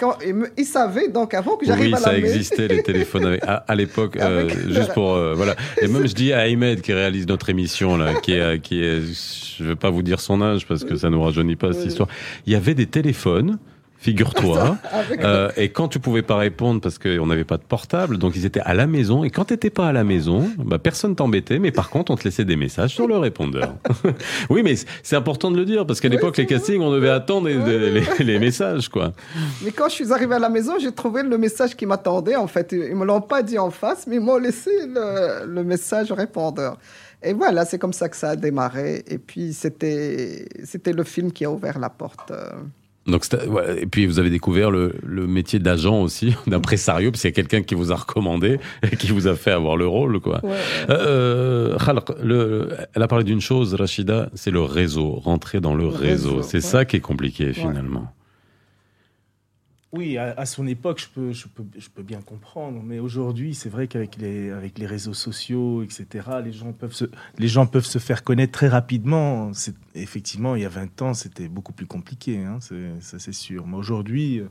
Quand, 0.01 0.17
ils, 0.57 0.65
savaient 0.65 1.09
donc 1.09 1.35
avant 1.35 1.57
que 1.57 1.65
j'arrive 1.65 1.83
Oui, 1.85 1.93
à 1.93 1.97
la 1.97 1.97
ça 1.99 2.17
existait 2.17 2.67
les 2.67 2.81
téléphones 2.81 3.23
avec- 3.25 3.43
à, 3.43 3.57
à 3.67 3.75
l'époque, 3.75 4.17
euh, 4.19 4.49
juste 4.67 4.93
pour 4.93 5.13
euh, 5.13 5.35
voilà. 5.35 5.55
Et 5.79 5.87
même 5.87 6.07
je 6.07 6.13
dis 6.15 6.33
à 6.33 6.39
Ahmed 6.39 6.81
qui 6.81 6.91
réalise 6.91 7.27
notre 7.27 7.49
émission 7.51 7.97
là, 7.97 8.15
qui 8.15 8.33
est, 8.33 8.59
qui 8.61 8.83
est, 8.83 8.99
je 9.59 9.63
vais 9.63 9.75
pas 9.75 9.91
vous 9.91 10.01
dire 10.01 10.19
son 10.19 10.41
âge 10.41 10.65
parce 10.65 10.83
que 10.83 10.95
ça 10.95 11.11
nous 11.11 11.21
rajeunit 11.21 11.55
pas 11.55 11.71
cette 11.73 11.85
histoire. 11.85 12.09
Il 12.47 12.53
y 12.53 12.55
avait 12.55 12.73
des 12.73 12.87
téléphones, 12.87 13.59
figure-toi. 14.01 14.77
Avec- 14.91 15.23
Euh, 15.23 15.49
et 15.57 15.69
quand 15.69 15.87
tu 15.87 15.99
pouvais 15.99 16.21
pas 16.23 16.35
répondre 16.37 16.81
parce 16.81 16.97
qu'on 16.97 17.25
n'avait 17.27 17.43
pas 17.43 17.57
de 17.57 17.63
portable, 17.63 18.17
donc 18.17 18.35
ils 18.35 18.45
étaient 18.45 18.59
à 18.61 18.73
la 18.73 18.87
maison. 18.87 19.23
Et 19.23 19.29
quand 19.29 19.45
t'étais 19.45 19.69
pas 19.69 19.87
à 19.87 19.93
la 19.93 20.03
maison, 20.03 20.49
bah, 20.57 20.79
personne 20.79 21.15
t'embêtait, 21.15 21.59
mais 21.59 21.71
par 21.71 21.89
contre 21.89 22.11
on 22.11 22.15
te 22.17 22.23
laissait 22.23 22.45
des 22.45 22.55
messages 22.55 22.93
sur 22.95 23.07
le 23.07 23.17
répondeur. 23.17 23.75
oui, 24.49 24.63
mais 24.63 24.75
c'est 25.03 25.15
important 25.15 25.51
de 25.51 25.57
le 25.57 25.65
dire 25.65 25.85
parce 25.85 25.99
qu'à 26.01 26.07
Oui, 26.09 26.15
l'époque 26.15 26.37
les 26.37 26.45
vrai. 26.45 26.55
castings, 26.55 26.81
on 26.81 26.91
devait 26.91 27.09
attendre 27.09 27.47
les, 27.47 27.57
les- 27.57 27.91
les- 27.91 28.23
les 28.23 28.39
messages 28.39 28.89
quoi. 28.89 29.13
Mais 29.63 29.71
quand 29.71 29.87
je 29.89 29.93
suis 29.95 30.11
arrivé 30.11 30.35
à 30.35 30.39
la 30.39 30.49
maison, 30.49 30.73
j'ai 30.79 30.91
trouvé 30.91 31.23
le 31.23 31.37
message 31.37 31.75
qui 31.75 31.85
m'attendait. 31.85 32.35
En 32.35 32.47
fait, 32.47 32.71
ils 32.71 32.95
me 32.95 33.05
l'ont 33.05 33.21
pas 33.21 33.43
dit 33.43 33.59
en 33.59 33.69
face, 33.71 34.07
mais 34.07 34.15
ils 34.15 34.21
m'ont 34.21 34.37
laissé 34.37 34.71
le, 34.87 35.45
le 35.45 35.63
message 35.63 36.11
au 36.11 36.15
répondeur. 36.15 36.77
Et 37.23 37.33
voilà, 37.33 37.65
c'est 37.65 37.77
comme 37.77 37.93
ça 37.93 38.09
que 38.09 38.15
ça 38.17 38.31
a 38.31 38.35
démarré. 38.35 39.03
Et 39.07 39.19
puis, 39.19 39.53
c'était 39.53 40.47
c'était 40.63 40.91
le 40.93 41.03
film 41.03 41.31
qui 41.31 41.45
a 41.45 41.51
ouvert 41.51 41.77
la 41.77 41.89
porte. 41.91 42.31
Euh. 43.07 43.11
Donc, 43.11 43.25
ouais, 43.49 43.81
et 43.83 43.85
puis 43.85 44.05
vous 44.05 44.19
avez 44.19 44.29
découvert 44.29 44.69
le, 44.71 44.93
le 45.03 45.27
métier 45.27 45.59
d'agent 45.59 46.01
aussi, 46.01 46.35
d'impresario, 46.47 47.11
parce 47.11 47.21
qu'il 47.21 47.29
y 47.29 47.33
a 47.33 47.35
quelqu'un 47.35 47.63
qui 47.63 47.75
vous 47.75 47.91
a 47.91 47.95
recommandé 47.95 48.59
et 48.91 48.95
qui 48.95 49.07
vous 49.11 49.27
a 49.27 49.35
fait 49.35 49.51
avoir 49.51 49.75
le 49.77 49.87
rôle, 49.87 50.19
quoi. 50.19 50.39
Ouais. 50.43 50.51
Euh, 50.89 51.77
Khalq, 51.77 52.09
le, 52.23 52.69
elle 52.93 53.01
a 53.01 53.07
parlé 53.07 53.23
d'une 53.23 53.41
chose, 53.41 53.73
Rachida, 53.73 54.29
c'est 54.35 54.51
le 54.51 54.61
réseau, 54.61 55.11
rentrer 55.23 55.59
dans 55.61 55.73
le, 55.75 55.83
Le 55.83 55.89
réseau. 55.89 56.29
réseau, 56.37 56.41
C'est 56.43 56.61
ça 56.61 56.85
qui 56.85 56.97
est 56.97 57.01
compliqué 57.01 57.53
finalement. 57.53 58.11
Oui, 59.93 60.17
à, 60.17 60.31
à 60.37 60.45
son 60.45 60.67
époque, 60.67 61.01
je 61.01 61.07
peux, 61.13 61.33
je, 61.33 61.47
peux, 61.49 61.65
je 61.77 61.89
peux 61.89 62.01
bien 62.03 62.21
comprendre. 62.21 62.81
Mais 62.81 62.99
aujourd'hui, 62.99 63.53
c'est 63.53 63.67
vrai 63.67 63.87
qu'avec 63.87 64.15
les, 64.17 64.49
avec 64.49 64.77
les 64.79 64.85
réseaux 64.85 65.13
sociaux, 65.13 65.83
etc., 65.83 66.07
les 66.43 66.53
gens 66.53 66.71
peuvent 66.71 66.93
se, 66.93 67.05
les 67.37 67.47
gens 67.49 67.65
peuvent 67.65 67.85
se 67.85 67.99
faire 67.99 68.23
connaître 68.23 68.53
très 68.53 68.69
rapidement. 68.69 69.51
C'est- 69.53 69.75
Effectivement, 69.93 70.55
il 70.55 70.61
y 70.61 70.65
a 70.65 70.69
20 70.69 71.01
ans, 71.01 71.13
c'était 71.13 71.49
beaucoup 71.49 71.73
plus 71.73 71.87
compliqué, 71.87 72.37
hein, 72.37 72.59
c'est- 72.61 73.01
ça 73.01 73.19
c'est 73.19 73.33
sûr. 73.33 73.67
Mais 73.67 73.75
aujourd'hui, 73.75 74.39
euh, 74.39 74.45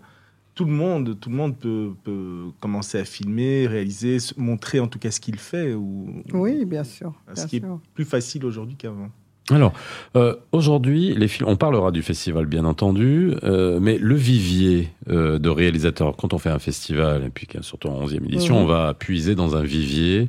tout 0.54 0.66
le 0.66 0.72
monde, 0.72 1.18
tout 1.18 1.30
le 1.30 1.36
monde 1.36 1.58
peut, 1.58 1.92
peut 2.04 2.48
commencer 2.60 2.98
à 2.98 3.06
filmer, 3.06 3.66
réaliser, 3.66 4.18
se- 4.18 4.38
montrer 4.38 4.78
en 4.78 4.88
tout 4.88 4.98
cas 4.98 5.10
ce 5.10 5.20
qu'il 5.20 5.38
fait. 5.38 5.72
Ou, 5.72 6.22
Oui, 6.34 6.66
bien 6.66 6.84
sûr. 6.84 7.14
Ce 7.28 7.34
bien 7.34 7.46
qui 7.46 7.56
est 7.56 7.60
sûr. 7.60 7.80
plus 7.94 8.04
facile 8.04 8.44
aujourd'hui 8.44 8.76
qu'avant. 8.76 9.08
Alors, 9.48 9.72
euh, 10.16 10.36
aujourd'hui, 10.52 11.14
les 11.14 11.26
films, 11.26 11.48
on 11.48 11.56
parlera 11.56 11.90
du 11.90 12.02
festival 12.02 12.46
bien 12.46 12.64
entendu, 12.64 13.32
euh, 13.42 13.80
mais 13.80 13.98
le 13.98 14.14
vivier 14.14 14.90
euh, 15.08 15.38
de 15.38 15.48
réalisateurs, 15.48 16.16
quand 16.16 16.32
on 16.32 16.38
fait 16.38 16.50
un 16.50 16.60
festival, 16.60 17.24
et 17.24 17.30
puis 17.30 17.48
surtout 17.62 17.88
en 17.88 18.06
11e 18.06 18.24
édition, 18.26 18.58
on 18.58 18.66
va 18.66 18.94
puiser 18.94 19.34
dans 19.34 19.56
un 19.56 19.62
vivier 19.62 20.28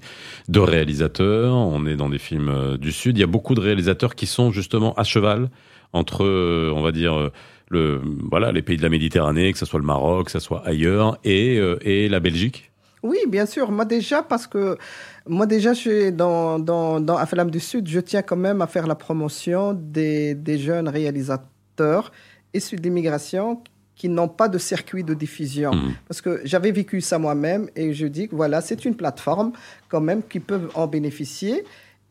de 0.50 0.60
réalisateurs, 0.60 1.54
on 1.54 1.86
est 1.86 1.96
dans 1.96 2.10
des 2.10 2.18
films 2.18 2.78
du 2.78 2.92
Sud, 2.92 3.18
il 3.18 3.22
y 3.22 3.24
a 3.24 3.28
beaucoup 3.28 3.54
de 3.54 3.62
réalisateurs 3.62 4.16
qui 4.16 4.26
sont 4.26 4.52
justement 4.52 4.94
à 4.96 5.04
cheval 5.04 5.50
entre, 5.94 6.26
on 6.74 6.82
va 6.82 6.92
dire, 6.92 7.30
le, 7.70 8.02
voilà, 8.30 8.52
les 8.52 8.62
pays 8.64 8.78
de 8.78 8.82
la 8.84 8.90
Méditerranée, 8.90 9.52
que 9.52 9.60
ce 9.60 9.66
soit 9.66 9.80
le 9.80 9.86
Maroc, 9.86 10.26
que 10.26 10.32
ce 10.32 10.40
soit 10.40 10.66
ailleurs, 10.66 11.20
et, 11.24 11.60
et 11.82 12.10
la 12.10 12.20
Belgique. 12.20 12.72
Oui, 13.04 13.18
bien 13.28 13.46
sûr. 13.46 13.72
Moi 13.72 13.86
déjà, 13.86 14.22
parce 14.22 14.48
que 14.48 14.78
moi 15.28 15.46
déjà, 15.46 15.74
je 15.74 15.80
suis 15.80 16.12
dans, 16.12 16.60
dans, 16.60 17.00
dans 17.00 17.18
Aflam 17.18 17.52
du 17.52 17.60
Sud, 17.60 17.88
je 17.88 18.00
tiens 18.00 18.22
quand 18.22 18.36
même 18.38 18.62
à 18.62 18.68
faire 18.68 18.88
la 18.88 18.96
promotion 18.96 19.74
des, 19.74 20.34
des 20.36 20.58
jeunes 20.58 20.88
réalisateurs 20.90 22.12
issus 22.54 22.76
de 22.76 22.82
l'immigration 22.82 23.62
qui 23.96 24.10
n'ont 24.10 24.28
pas 24.28 24.50
de 24.50 24.58
circuit 24.58 25.04
de 25.04 25.14
diffusion. 25.14 25.74
Mhm. 25.74 25.94
Parce 26.08 26.22
que 26.22 26.42
j'avais 26.44 26.72
vécu 26.72 27.02
ça 27.02 27.20
moi-même 27.20 27.70
et 27.76 27.94
je 27.94 28.08
dis 28.08 28.28
que 28.28 28.36
voilà, 28.36 28.62
c'est 28.62 28.84
une 28.86 28.96
plateforme 28.96 29.52
quand 29.90 30.02
même 30.02 30.24
qui 30.28 30.40
peuvent 30.40 30.70
en 30.74 30.88
bénéficier. 30.88 31.64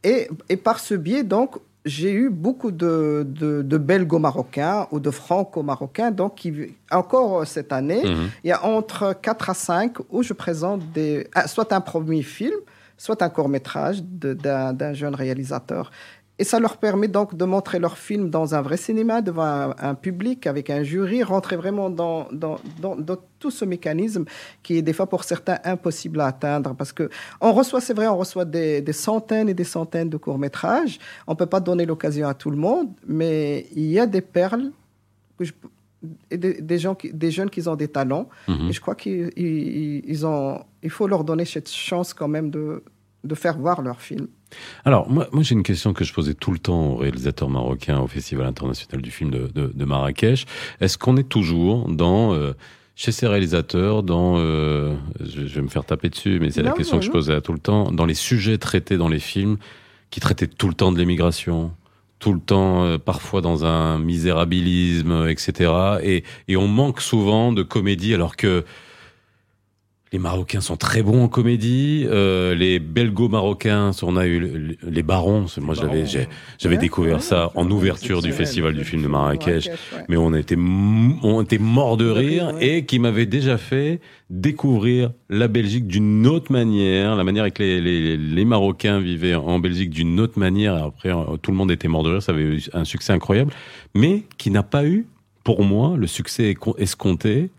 Et, 0.05 0.29
et 0.49 0.57
par 0.57 0.79
ce 0.79 0.95
biais, 0.95 1.25
donc, 1.25 1.57
j'ai 1.85 2.13
eu 2.13 2.31
beaucoup 2.31 2.71
de, 2.71 3.27
de, 3.29 3.63
de 3.63 3.77
belgo-marocains 3.79 4.87
ou 4.93 5.01
de 5.01 5.11
franco-marocains, 5.11 6.11
donc, 6.11 6.37
qui, 6.37 6.53
encore 6.91 7.47
cette 7.47 7.73
année, 7.73 8.03
Mhm. 8.05 8.29
il 8.45 8.49
y 8.49 8.53
a 8.53 8.65
entre 8.65 9.15
4 9.21 9.51
à 9.51 9.55
5 9.55 9.97
où 10.11 10.23
je 10.23 10.33
présente 10.33 10.83
des, 10.93 11.27
ah, 11.35 11.49
soit 11.49 11.73
un 11.73 11.81
premier 11.81 12.23
film, 12.23 12.55
soit 13.01 13.23
un 13.23 13.31
court-métrage 13.31 14.03
d'un 14.05 14.93
jeune 14.93 15.15
réalisateur. 15.15 15.91
Et 16.39 16.45
ça 16.45 16.61
leur 16.61 16.77
permet 16.77 17.09
donc 17.09 17.35
de 17.35 17.45
montrer 17.47 17.79
leur 17.79 17.97
film 17.97 18.29
dans 18.29 18.55
un 18.55 18.61
vrai 18.61 18.77
cinéma, 18.77 19.23
devant 19.23 19.75
un, 19.79 19.95
public, 19.95 20.47
avec 20.47 20.69
un 20.69 20.83
jury, 20.83 21.23
rentrer 21.23 21.57
vraiment 21.57 21.89
dans, 21.89 22.29
tout 23.39 23.51
ce 23.51 23.65
mécanisme 23.65 24.27
qui 24.63 24.77
est 24.77 24.83
des 24.83 24.93
fois 24.93 25.07
pour 25.07 25.25
certains 25.25 25.59
impossible 25.65 26.21
à 26.21 26.27
atteindre. 26.27 26.75
Parce 26.75 26.93
que 26.93 27.09
on 27.41 27.53
reçoit, 27.53 27.81
c'est 27.81 27.95
vrai, 27.95 28.07
on 28.07 28.19
reçoit 28.19 28.45
des, 28.45 28.83
des 28.83 28.93
centaines 28.93 29.49
et 29.49 29.55
des 29.55 29.65
centaines 29.65 30.11
de 30.11 30.19
courts-métrages. 30.19 30.99
On 31.27 31.33
ne 31.33 31.37
peut 31.37 31.47
pas 31.47 31.61
donner 31.61 31.87
l'occasion 31.87 32.29
à 32.29 32.35
tout 32.35 32.51
le 32.51 32.57
monde, 32.59 32.89
mais 33.07 33.67
il 33.75 33.91
y 33.91 33.99
a 33.99 34.07
des 34.07 34.23
perles 34.23 34.73
que 35.39 35.45
je- 35.45 35.53
des, 36.31 36.61
des 36.61 36.79
gens 36.79 36.95
qui, 36.95 37.13
des 37.13 37.31
jeunes 37.31 37.51
qui 37.51 37.67
ont 37.69 37.77
des 37.77 37.89
talents. 37.89 38.29
Mhm. 38.49 38.69
Et 38.69 38.73
je 38.73 38.81
crois 38.81 38.95
qu'il 38.95 39.31
il, 39.37 40.03
ils 40.07 40.27
ont, 40.27 40.65
il 40.83 40.91
faut 40.91 41.07
leur 41.07 41.25
donner 41.25 41.45
cette 41.45 41.71
chance 41.71 42.15
quand 42.15 42.29
même 42.29 42.51
de, 42.51 42.83
de 43.25 43.35
faire 43.35 43.59
voir 43.59 43.83
leur 43.83 44.01
film. 44.01 44.29
Alors, 44.85 45.09
moi, 45.09 45.29
moi 45.33 45.43
j'ai 45.43 45.55
une 45.55 45.63
question 45.63 45.93
que 45.93 46.05
je 46.05 46.13
posais 46.13 46.35
tout 46.35 46.53
le 46.53 46.59
temps 46.59 46.93
aux 46.93 46.97
réalisateurs 46.97 47.49
marocains 47.49 48.01
au 48.01 48.07
Festival 48.07 48.47
international 48.47 49.03
du 49.03 49.11
film 49.11 49.31
de, 49.31 49.49
de, 49.55 49.71
de 49.75 49.85
Marrakech. 49.85 50.47
Est-ce 50.81 50.99
qu'on 50.99 51.17
est 51.17 51.29
toujours 51.29 51.89
dans, 51.89 52.35
euh, 52.35 52.53
chez 52.97 53.13
ces 53.13 53.29
réalisateurs, 53.29 54.03
dans, 54.03 54.35
euh, 54.39 54.97
je, 55.21 55.47
je 55.47 55.55
vais 55.55 55.63
me 55.63 55.69
faire 55.69 55.85
taper 55.85 56.09
dessus, 56.09 56.39
mais 56.41 56.51
c'est 56.51 56.63
la 56.63 56.73
question 56.73 56.97
non, 56.97 57.01
que 57.01 57.07
je 57.07 57.11
posais 57.13 57.35
à 57.35 57.41
tout 57.41 57.53
le 57.53 57.61
temps, 57.61 57.93
dans 57.93 58.07
les 58.07 58.15
sujets 58.15 58.59
traités 58.59 58.97
dans 58.97 59.09
les 59.09 59.21
films, 59.21 59.57
qui 60.11 60.19
traitaient 60.19 60.49
tout 60.49 60.69
le 60.69 60.75
temps 60.75 60.91
de 60.91 60.99
l'immigration, 60.99 61.73
tout 62.21 62.33
le 62.33 62.41
temps, 62.41 62.85
euh, 62.85 62.99
parfois 62.99 63.41
dans 63.41 63.65
un 63.65 63.99
misérabilisme, 63.99 65.27
etc. 65.29 65.73
Et, 66.03 66.23
et 66.47 66.57
on 66.57 66.69
manque 66.69 67.01
souvent 67.01 67.53
de 67.53 67.63
comédie, 67.63 68.15
alors 68.15 68.37
que 68.37 68.65
les 70.13 70.19
Marocains 70.19 70.61
sont 70.61 70.77
très 70.77 71.03
bons 71.03 71.23
en 71.23 71.29
comédie. 71.29 72.05
Euh, 72.09 72.53
les 72.57 72.81
Belgo-Marocains, 72.81 73.93
on 74.03 74.17
a 74.17 74.27
eu 74.27 74.41
le- 74.41 74.77
les 74.91 75.03
Barons. 75.05 75.47
Moi, 75.61 75.75
j'avais, 75.75 76.77
découvert 76.79 77.17
ouais, 77.17 77.21
ça 77.21 77.53
en 77.55 77.71
ouverture 77.71 78.21
du 78.21 78.33
festival 78.33 78.75
du 78.75 78.83
film 78.85 79.03
de 79.03 79.07
Marrakech. 79.09 79.67
ouais. 79.69 80.05
Mais 80.09 80.17
on 80.17 80.35
était, 80.35 80.57
on 80.57 81.43
était 81.43 81.59
morts 81.59 81.97
de 81.97 82.11
rire 82.11 82.53
ouais. 82.55 82.79
et 82.79 82.85
qui 82.87 82.99
m'avait 82.99 83.27
déjà 83.27 83.57
fait 83.57 84.01
découvrir 84.31 85.13
la 85.29 85.47
Belgique 85.47 85.87
d'une 85.87 86.27
autre 86.27 86.51
manière, 86.51 87.15
la 87.15 87.23
manière 87.23 87.43
avec 87.45 87.61
les, 87.61 87.81
les, 87.81 88.17
les 88.17 88.45
Marocains 88.45 88.99
vivaient 88.99 89.37
en 89.37 89.61
Belgique 89.61 89.91
d'une 89.91 90.19
autre 90.19 90.41
manière. 90.41 90.75
Après, 90.75 91.11
euh, 91.11 91.37
tout 91.41 91.53
le 91.53 91.57
monde 91.57 91.71
était 91.71 91.89
mort 91.89 92.03
de 92.03 92.11
rire. 92.11 92.23
Ça 92.23 92.33
avait 92.33 92.43
eu 92.43 92.63
un 92.73 92.85
succès 92.85 93.13
incroyable, 93.13 93.53
mais 93.95 94.25
qui 94.39 94.51
n'a 94.51 94.65
pas 94.65 94.85
eu, 94.85 95.07
pour 95.45 95.63
moi, 95.63 95.95
le 95.97 96.09
succès 96.09 96.57
escompté. 96.79 97.51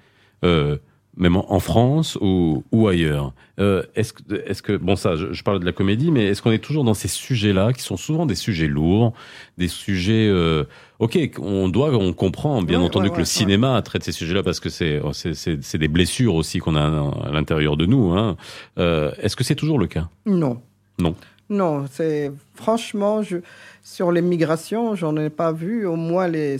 Euh, 0.44 0.76
même 1.18 1.36
en 1.36 1.60
France 1.60 2.18
ou, 2.22 2.64
ou 2.72 2.88
ailleurs. 2.88 3.34
Euh, 3.60 3.84
est-ce 3.96 4.14
que, 4.14 4.22
est-ce 4.46 4.62
que, 4.62 4.78
bon 4.78 4.96
ça, 4.96 5.16
je, 5.16 5.34
je 5.34 5.44
parle 5.44 5.60
de 5.60 5.66
la 5.66 5.72
comédie, 5.74 6.10
mais 6.12 6.26
est-ce 6.26 6.42
qu'on 6.42 6.52
est 6.52 6.64
toujours 6.64 6.84
dans 6.84 6.94
ces 6.94 7.08
sujets-là, 7.10 7.74
qui 7.74 7.82
sont 7.82 7.98
souvent 7.98 8.26
des 8.26 8.36
sujets 8.36 8.68
lourds, 8.68 9.14
des 9.58 9.68
sujets, 9.68 10.28
euh, 10.30 10.64
ok, 11.00 11.20
on 11.40 11.68
doit, 11.68 11.94
on 11.94 12.14
comprend 12.14 12.62
bien 12.62 12.80
Ouais, 12.80 12.86
entendu 12.86 13.06
ouais, 13.06 13.10
que 13.10 13.16
ouais, 13.16 13.22
le 13.22 13.26
cinéma 13.26 13.82
traite 13.82 14.04
ces 14.04 14.14
sujets-là 14.14 14.42
parce 14.42 14.60
que 14.60 14.70
c'est, 14.70 15.02
c'est, 15.14 15.34
c'est, 15.34 15.62
c'est 15.64 15.78
des 15.78 15.90
blessures 15.90 16.36
aussi 16.36 16.60
qu'on 16.60 16.76
a 16.76 16.82
à 17.28 17.32
l'intérieur 17.32 17.76
de 17.78 17.86
nous. 17.86 18.12
Hein. 18.12 18.38
Euh, 18.80 19.12
est-ce 19.22 19.36
que 19.36 19.44
c'est 19.44 19.56
toujours 19.56 19.80
le 19.80 19.88
cas? 19.88 20.08
Non. 20.26 20.62
Non. 20.98 21.16
Non, 21.50 21.86
c'est 21.92 22.32
franchement, 22.56 23.22
je, 23.22 23.38
sur 23.84 24.14
les 24.14 24.22
migrations, 24.22 24.96
j'en 24.96 25.18
ai 25.18 25.30
pas 25.30 25.52
vu 25.52 25.86
au 25.86 25.98
moins 25.98 26.30
les 26.30 26.58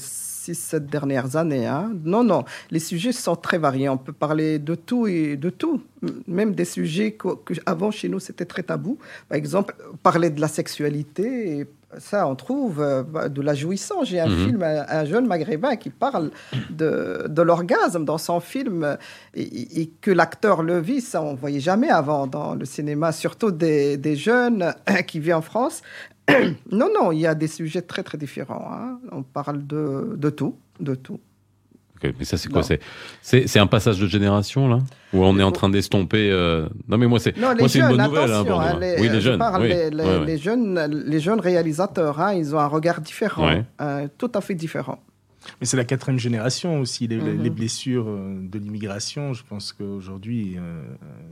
6-7 0.54 0.86
dernières 0.88 1.36
années. 1.36 1.68
hein. 1.68 1.92
Non, 2.04 2.24
non, 2.24 2.44
les 2.72 2.80
sujets 2.80 3.12
sont 3.12 3.36
très 3.36 3.58
variés. 3.58 3.90
On 3.90 3.98
peut 3.98 4.14
parler 4.14 4.60
de 4.60 4.76
tout 4.76 5.08
et 5.08 5.38
de 5.38 5.50
tout. 5.50 5.82
Même 6.28 6.54
des 6.56 6.66
sujets 6.66 7.12
que, 7.14 7.36
que 7.46 7.54
avant 7.66 7.92
chez 7.92 8.10
nous 8.10 8.20
c'était 8.20 8.46
très 8.46 8.64
tabou. 8.64 8.98
Par 9.30 9.38
exemple, 9.38 9.76
parler 10.04 10.30
de 10.30 10.42
la 10.42 10.48
sexualité. 10.48 11.60
et 11.60 11.68
ça, 11.98 12.26
on 12.26 12.36
trouve 12.36 12.80
euh, 12.82 13.04
de 13.28 13.42
la 13.42 13.54
jouissance. 13.54 14.08
J'ai 14.08 14.22
un 14.22 14.30
Mhm. 14.30 14.46
film, 14.46 14.64
un, 14.64 14.86
un 14.88 15.04
jeune 15.06 15.28
maghrébin 15.28 15.76
qui 15.76 15.90
parle 15.90 16.32
de, 16.70 17.26
de 17.28 17.42
l'orgasme 17.42 18.06
dans 18.06 18.18
son 18.18 18.40
film 18.40 18.84
euh, 18.86 18.96
et, 19.34 19.82
et 19.82 19.88
que 20.00 20.10
l'acteur 20.10 20.64
le 20.64 20.80
vit, 20.80 21.02
ça 21.02 21.22
on 21.22 21.36
voyait 21.36 21.60
jamais 21.60 21.90
avant 21.90 22.28
dans 22.28 22.56
le 22.56 22.64
cinéma, 22.64 23.12
surtout 23.12 23.52
des, 23.52 23.98
des 23.98 24.16
jeunes 24.16 24.74
euh, 24.90 24.94
qui 25.02 25.20
vivent 25.20 25.36
en 25.36 25.42
France. 25.42 25.82
non, 26.72 26.90
non, 26.94 27.12
il 27.12 27.20
y 27.20 27.28
a 27.28 27.36
des 27.36 27.48
sujets 27.48 27.82
très 27.82 28.04
très 28.04 28.18
différents. 28.18 28.70
hein. 28.72 29.00
On 29.12 29.24
parle 29.24 29.66
de, 29.66 30.16
de 30.18 30.30
tout, 30.30 30.56
de 30.80 30.96
tout. 30.96 31.20
Ok, 32.04 32.14
Mais 32.18 32.26
ça, 32.26 32.38
c'est 32.38 32.50
quoi? 32.50 32.64
C'est, 33.22 33.60
un 33.60 33.68
passage 33.68 34.00
de 34.00 34.08
génération 34.08 34.68
là? 34.68 34.80
Où 35.14 35.24
on 35.24 35.38
est 35.38 35.44
en 35.44 35.52
train 35.52 35.70
d'estomper 35.70 36.32
euh, 36.32 36.68
Non, 36.88 36.98
mais 36.98 37.06
moi, 37.08 37.20
c'est, 37.20 37.38
moi, 37.38 37.54
c'est 37.68 37.80
une 37.80 37.90
bonne 37.90 38.04
nouvelle. 38.06 38.32
hein, 38.32 38.44
hein, 38.50 38.80
les, 38.80 38.96
oui, 39.00 39.10
les 39.10 39.16
je 39.16 39.20
jeunes. 39.20 39.40
parle 39.40 39.62
oui. 39.64 39.68
les, 39.70 39.90
les- 39.92 40.04
Ouais, 40.04 40.18
ouais. 40.20 40.26
les 40.26 40.38
jeunes, 40.38 40.80
les 41.06 41.20
jeunes 41.20 41.40
réalisateurs, 41.40 42.20
hein, 42.20 42.34
ils 42.34 42.56
ont 42.56 42.60
un 42.60 42.68
regard 42.68 43.02
différent, 43.02 43.46
Ouais. 43.48 43.64
hein, 43.80 44.08
tout 44.18 44.32
à 44.34 44.42
fait 44.42 44.56
différent. 44.56 45.00
Mais 45.60 45.66
c'est 45.66 45.78
la 45.78 45.86
quatrième 45.86 46.20
génération 46.20 46.80
aussi, 46.80 47.08
les, 47.08 47.18
Mhm. 47.18 47.42
les 47.42 47.50
blessures 47.50 48.08
euh, 48.08 48.40
de 48.42 48.60
l'immigration. 48.60 49.34
Je 49.34 49.44
pense 49.44 49.74
qu'aujourd'hui, 49.74 50.58
euh, 50.58 50.84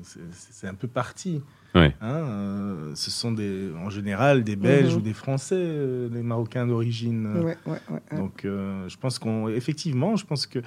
c'est- 0.01 0.67
un 0.67 0.73
peu 0.73 0.87
parti. 0.87 1.41
Ouais. 1.75 1.93
Hein, 2.01 2.09
euh, 2.15 2.91
ce 2.95 3.11
sont 3.11 3.31
des, 3.31 3.69
en 3.85 3.91
général 3.91 4.43
des 4.43 4.55
Belges 4.55 4.93
Mhm. 4.93 4.97
ou 4.97 5.01
des 5.01 5.13
Français, 5.13 5.55
euh, 5.55 6.09
les 6.11 6.23
Marocains 6.23 6.65
d'origine. 6.65 7.27
Ouais, 7.37 7.43
ouais, 7.67 7.77
ouais, 7.89 7.99
ouais. 8.11 8.17
Donc, 8.17 8.43
euh, 8.45 8.89
je 8.89 8.97
pense 8.97 9.19
qu'on, 9.19 9.47
effectivement, 9.49 10.15
je 10.15 10.25
pense 10.25 10.47
que. 10.47 10.59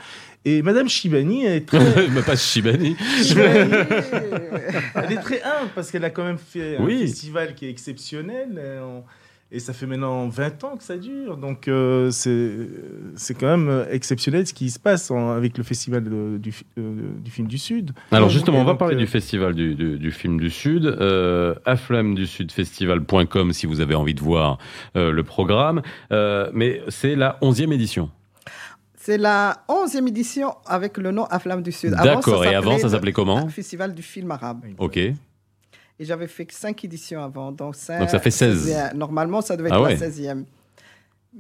Et 0.45 0.63
Madame 0.63 0.89
Chibani 0.89 1.45
est 1.45 1.67
très, 1.67 1.79
Mais 2.11 2.23
pas 2.23 2.37
Shibani. 2.37 2.97
elle 4.95 5.13
est 5.13 5.21
très 5.21 5.43
humble 5.43 5.71
parce 5.75 5.91
qu'elle 5.91 6.05
a 6.05 6.11
quand 6.11 6.25
même 6.25 6.39
fait 6.39 6.77
un 6.77 6.87
festival 6.87 7.55
qui 7.55 7.67
est 7.67 7.71
exceptionnel. 7.71 8.61
Et, 8.65 8.81
on- 8.81 9.05
et 9.55 9.59
ça 9.61 9.73
fait 9.75 9.87
maintenant 9.87 10.27
20 10.29 10.65
ans 10.65 10.77
que 10.79 10.83
ça 10.83 10.97
dure. 10.97 11.37
Donc, 11.37 11.69
euh, 11.69 12.11
c'est, 12.11 12.51
c'est 13.17 13.35
quand 13.35 13.57
même 13.57 13.85
exceptionnel 13.91 14.47
ce 14.47 14.55
qui 14.55 14.71
se 14.71 14.79
passe 14.79 15.11
en- 15.11 15.31
avec 15.33 15.59
le 15.59 15.63
festival 15.65 16.03
de- 16.05 16.39
du, 16.39 16.53
euh, 16.79 16.95
du 17.23 17.31
film 17.31 17.47
du 17.49 17.59
Sud. 17.59 17.93
Alors 18.11 18.29
Et 18.29 18.33
justement, 18.33 18.59
on 18.61 18.65
va 18.65 18.71
donc, 18.73 18.79
parler 18.79 18.95
euh, 18.95 18.99
du 18.99 19.07
festival 19.07 19.55
du, 19.55 19.75
du, 19.75 19.99
du 19.99 20.11
film 20.11 20.41
du 20.41 20.49
Sud, 20.51 20.87
euh, 20.87 21.55
aflamdusudfestival.com 21.67 23.53
si 23.53 23.67
vous 23.67 23.81
avez 23.81 23.95
envie 23.95 24.15
de 24.15 24.21
voir 24.23 24.59
euh, 24.97 25.11
le 25.13 25.23
programme, 25.23 25.83
Euh, 26.13 26.51
mais 26.53 26.81
c'est 26.89 27.15
la 27.15 27.39
11e 27.43 27.73
édition. 27.73 28.11
C'est 28.97 29.19
la 29.19 29.65
11e 29.69 30.07
édition 30.09 30.55
avec 30.67 30.97
le 30.97 31.11
nom 31.11 31.25
Aflamme 31.25 31.63
du 31.63 31.73
Sud. 31.73 31.91
D'accord, 31.91 32.45
et 32.45 32.55
avant 32.55 32.79
ça 32.79 32.89
s'appelait 32.89 33.13
comment? 33.13 33.49
Festival 33.49 33.95
du 33.95 34.03
film 34.03 34.31
arabe. 34.31 34.65
Ok. 34.79 34.99
Et 36.03 36.05
j'avais 36.05 36.27
fait 36.27 36.47
que 36.47 36.53
5 36.53 36.85
éditions 36.85 37.23
avant. 37.23 37.53
Donc, 37.53 37.77
cinq- 37.77 38.01
Donc 38.01 38.11
ça 38.11 38.19
fait 38.19 38.33
16. 38.33 38.59
seizième. 38.65 38.97
Normalement, 38.99 39.41
ça 39.41 39.57
devait 39.57 39.69
être 39.69 39.77
Ah 39.77 39.83
ouais. 39.83 39.91
la 39.97 39.97
16e. 40.09 40.45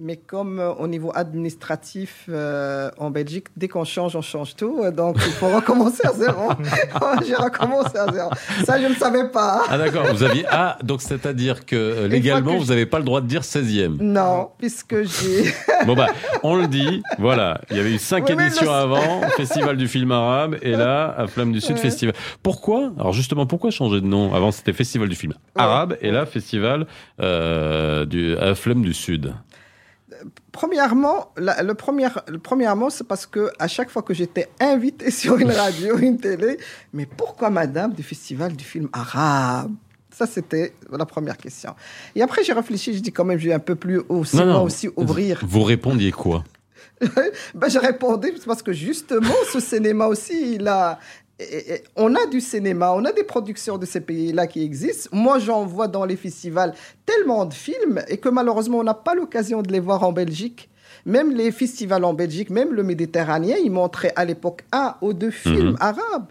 Mais 0.00 0.16
comme 0.16 0.59
euh, 0.59 0.72
au 0.72 0.88
niveau 0.88 1.12
administratif 1.14 2.24
euh, 2.31 2.90
en 2.96 3.11
Belgique, 3.11 3.48
dès 3.59 3.68
qu'on 3.68 3.85
change, 3.85 4.16
on 4.16 4.22
change 4.22 4.57
tout. 4.57 4.83
Donc 4.90 5.16
il 5.18 5.33
faut 5.33 5.48
recommencer 5.48 6.07
à 6.07 6.12
zéro. 6.14 6.48
J'ai 7.26 7.35
recommencé 7.35 7.98
à 7.98 8.11
zéro. 8.11 8.31
Ça, 8.64 8.81
je 8.81 8.87
ne 8.87 8.94
savais 8.94 9.28
pas. 9.28 9.64
Ah 9.68 9.76
d'accord, 9.76 10.07
vous 10.11 10.22
aviez... 10.22 10.46
Ah, 10.50 10.78
donc 10.83 11.02
c'est-à-dire 11.02 11.66
que 11.66 11.76
euh, 11.76 12.09
légalement, 12.09 12.55
que 12.55 12.59
vous 12.61 12.64
n'avez 12.70 12.87
pas 12.87 12.98
le 13.00 13.05
droit 13.05 13.20
de 13.20 13.26
dire 13.26 13.42
16e. 13.42 13.98
Non, 14.00 14.48
puisque 14.59 15.02
j'ai. 15.02 15.52
Bon 15.87 15.94
bah, 15.96 16.07
on 16.44 16.55
le 16.57 16.68
dit, 16.68 17.02
voilà. 17.18 17.61
Il 17.70 17.76
y 17.76 17.81
avait 17.81 17.92
eu 17.92 17.98
cinq 17.98 18.26
Oui, 18.28 18.44
éditions 18.44 18.66
le- 18.66 18.70
avant, 18.70 19.20
Festival 19.37 19.76
du 19.76 19.88
film 19.88 20.12
arabe, 20.12 20.57
et 20.62 20.70
là, 20.76 21.12
à 21.18 21.26
Flamme 21.26 21.50
du 21.52 21.61
Sud, 21.61 21.72
Ouais. 21.74 21.83
Festival. 21.83 22.14
Pourquoi? 22.42 22.92
Alors 22.98 23.12
justement, 23.12 23.46
pourquoi 23.46 23.70
changer 23.72 24.00
de 24.00 24.07
nom? 24.07 24.33
Avant, 24.33 24.52
c'était 24.52 24.72
Festival 24.72 25.09
du 25.09 25.16
film 25.16 25.35
arabe, 25.57 25.96
et 26.00 26.12
là, 26.12 26.24
Festival 26.24 26.87
euh, 27.20 28.07
du 28.07 28.37
à 28.37 28.55
Flamme 28.55 28.83
du 28.83 28.94
Sud. 28.94 29.35
Premièrement, 30.52 31.30
la- 31.37 31.62
le 31.62 31.74
premier, 31.74 32.08
le 32.28 32.38
premièrement, 32.38 32.90
c'est 32.90 33.06
parce 33.06 33.26
que 33.26 33.50
à 33.58 33.68
chaque 33.68 33.90
fois 33.90 34.02
que 34.02 34.14
j'étais 34.14 34.48
invitée 34.61 35.11
sur 35.22 35.37
une 35.38 35.50
radio, 35.50 35.98
une 35.98 36.18
télé, 36.18 36.58
mais 36.92 37.06
pourquoi 37.06 37.50
Madame 37.50 37.92
du 37.92 38.02
Festival 38.02 38.54
du 38.54 38.64
film 38.64 38.88
arabe? 38.92 39.72
Ça, 40.14 40.26
c'était 40.26 40.74
la 40.90 41.06
première 41.06 41.38
question. 41.38 41.74
Et 42.14 42.20
après, 42.22 42.44
j'ai 42.44 42.52
réfléchi, 42.52 42.94
je 42.94 43.00
dis 43.00 43.12
quand 43.12 43.24
même, 43.24 43.38
je 43.38 43.48
vais 43.48 43.54
un 43.54 43.58
peu 43.58 43.74
plus 43.76 44.00
Non, 44.11 44.22
non. 44.35 44.44
moi 44.46 44.62
aussi 44.62 44.90
ouvrir. 44.96 45.40
Vous 45.46 45.62
répondiez 45.62 46.12
quoi? 46.12 46.44
Ben, 47.54 47.68
je 47.68 47.78
répondais 47.78 48.32
parce 48.46 48.62
que 48.62 48.72
justement, 48.72 49.35
ce 49.52 49.58
cinéma 49.58 50.06
aussi, 50.06 50.54
il 50.54 50.68
a. 50.68 50.98
et- 51.42 51.74
et- 51.74 51.83
On 51.96 52.14
a 52.14 52.26
du 52.26 52.40
cinéma, 52.40 52.92
on 52.94 53.05
a 53.05 53.12
des 53.12 53.24
productions 53.24 53.78
de 53.78 53.87
ces 53.87 54.00
pays-là 54.00 54.46
qui 54.46 54.62
existent. 54.62 55.09
Moi, 55.12 55.38
j'en 55.38 55.64
vois 55.64 55.88
dans 55.88 56.05
les 56.05 56.16
festivals 56.16 56.74
tellement 57.07 57.44
de 57.44 57.55
films 57.55 58.02
et 58.09 58.16
que 58.18 58.28
malheureusement, 58.28 58.78
on 58.78 58.85
n'a 58.85 58.94
pas 58.94 59.14
l'occasion 59.14 59.62
de 59.62 59.70
les 59.72 59.81
voir 59.81 60.02
en 60.05 60.12
Belgique. 60.12 60.68
Même 61.05 61.33
les 61.35 61.50
festivals 61.50 62.05
en 62.05 62.14
Belgique, 62.14 62.50
même 62.50 62.72
le 62.72 62.83
Méditerranéen, 62.83 63.57
ils 63.62 63.70
montraient 63.72 64.12
à 64.14 64.24
l'époque 64.24 64.62
un 64.72 64.94
ou 65.00 65.12
deux 65.12 65.31
films 65.33 65.70
Mhm. 65.70 65.76
arabes. 65.81 66.26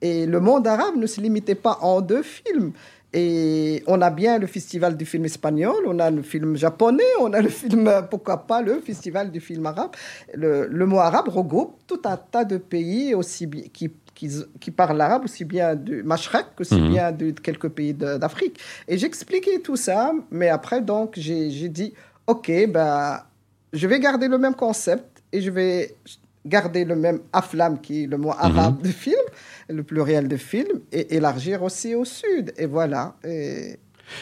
Et 0.00 0.26
le 0.26 0.40
monde 0.40 0.66
arabe 0.66 0.96
ne 0.96 1.06
se 1.06 1.20
limitait 1.20 1.54
pas 1.54 1.78
en 1.82 2.00
deux 2.00 2.22
films. 2.22 2.72
Et 3.16 3.84
on 3.86 4.00
a 4.02 4.10
bien 4.10 4.38
le 4.38 4.48
festival 4.48 4.96
du 4.96 5.04
film 5.06 5.24
espagnol, 5.24 5.76
on 5.86 6.00
a 6.00 6.10
le 6.10 6.22
film 6.22 6.56
japonais, 6.56 7.04
on 7.20 7.32
a 7.32 7.40
le 7.40 7.48
film, 7.48 7.86
euh, 7.86 8.02
pourquoi 8.02 8.38
pas, 8.38 8.60
le 8.60 8.80
festival 8.80 9.30
du 9.30 9.38
film 9.40 9.64
arabe. 9.66 9.92
Le, 10.34 10.66
le 10.66 10.86
mot 10.86 10.98
arabe 10.98 11.28
regroupe 11.28 11.76
tout 11.86 12.00
un 12.06 12.16
tas 12.16 12.44
de 12.44 12.56
pays 12.56 13.14
aussi 13.14 13.48
qui, 13.72 13.88
qui, 14.28 14.44
qui 14.60 14.70
parlent 14.70 14.96
l'arabe, 14.96 15.24
aussi 15.24 15.44
bien 15.44 15.74
du 15.74 16.02
Mashrek, 16.02 16.46
aussi 16.58 16.80
Mhm. 16.80 16.88
bien 16.90 17.12
de, 17.12 17.30
quelques 17.30 17.68
pays 17.68 17.94
d'Afrique. 17.94 18.58
Et 18.88 18.96
j'expliquais 18.98 19.60
tout 19.60 19.76
ça, 19.76 20.12
mais 20.30 20.48
après, 20.48 20.80
donc, 20.80 21.14
j'ai 21.16 21.68
dit, 21.68 21.92
OK, 22.26 22.50
bah, 22.68 23.26
je 23.72 23.86
vais 23.86 24.00
garder 24.00 24.28
le 24.28 24.38
même 24.38 24.54
concept 24.54 25.22
et 25.32 25.40
je 25.40 25.50
vais 25.50 25.94
garder 26.46 26.84
le 26.84 26.96
même 26.96 27.20
aflam, 27.32 27.80
qui 27.80 28.04
est 28.04 28.06
le 28.06 28.18
mot 28.18 28.30
arabe 28.30 28.82
de 28.82 28.88
film, 28.88 29.16
le 29.68 29.82
pluriel 29.82 30.28
de 30.28 30.36
film, 30.36 30.80
et 30.92 31.16
élargir 31.16 31.62
aussi 31.62 31.94
au 31.94 32.04
sud. 32.04 32.52
Et 32.58 32.66
voilà. 32.66 33.16
Et, 33.24 33.78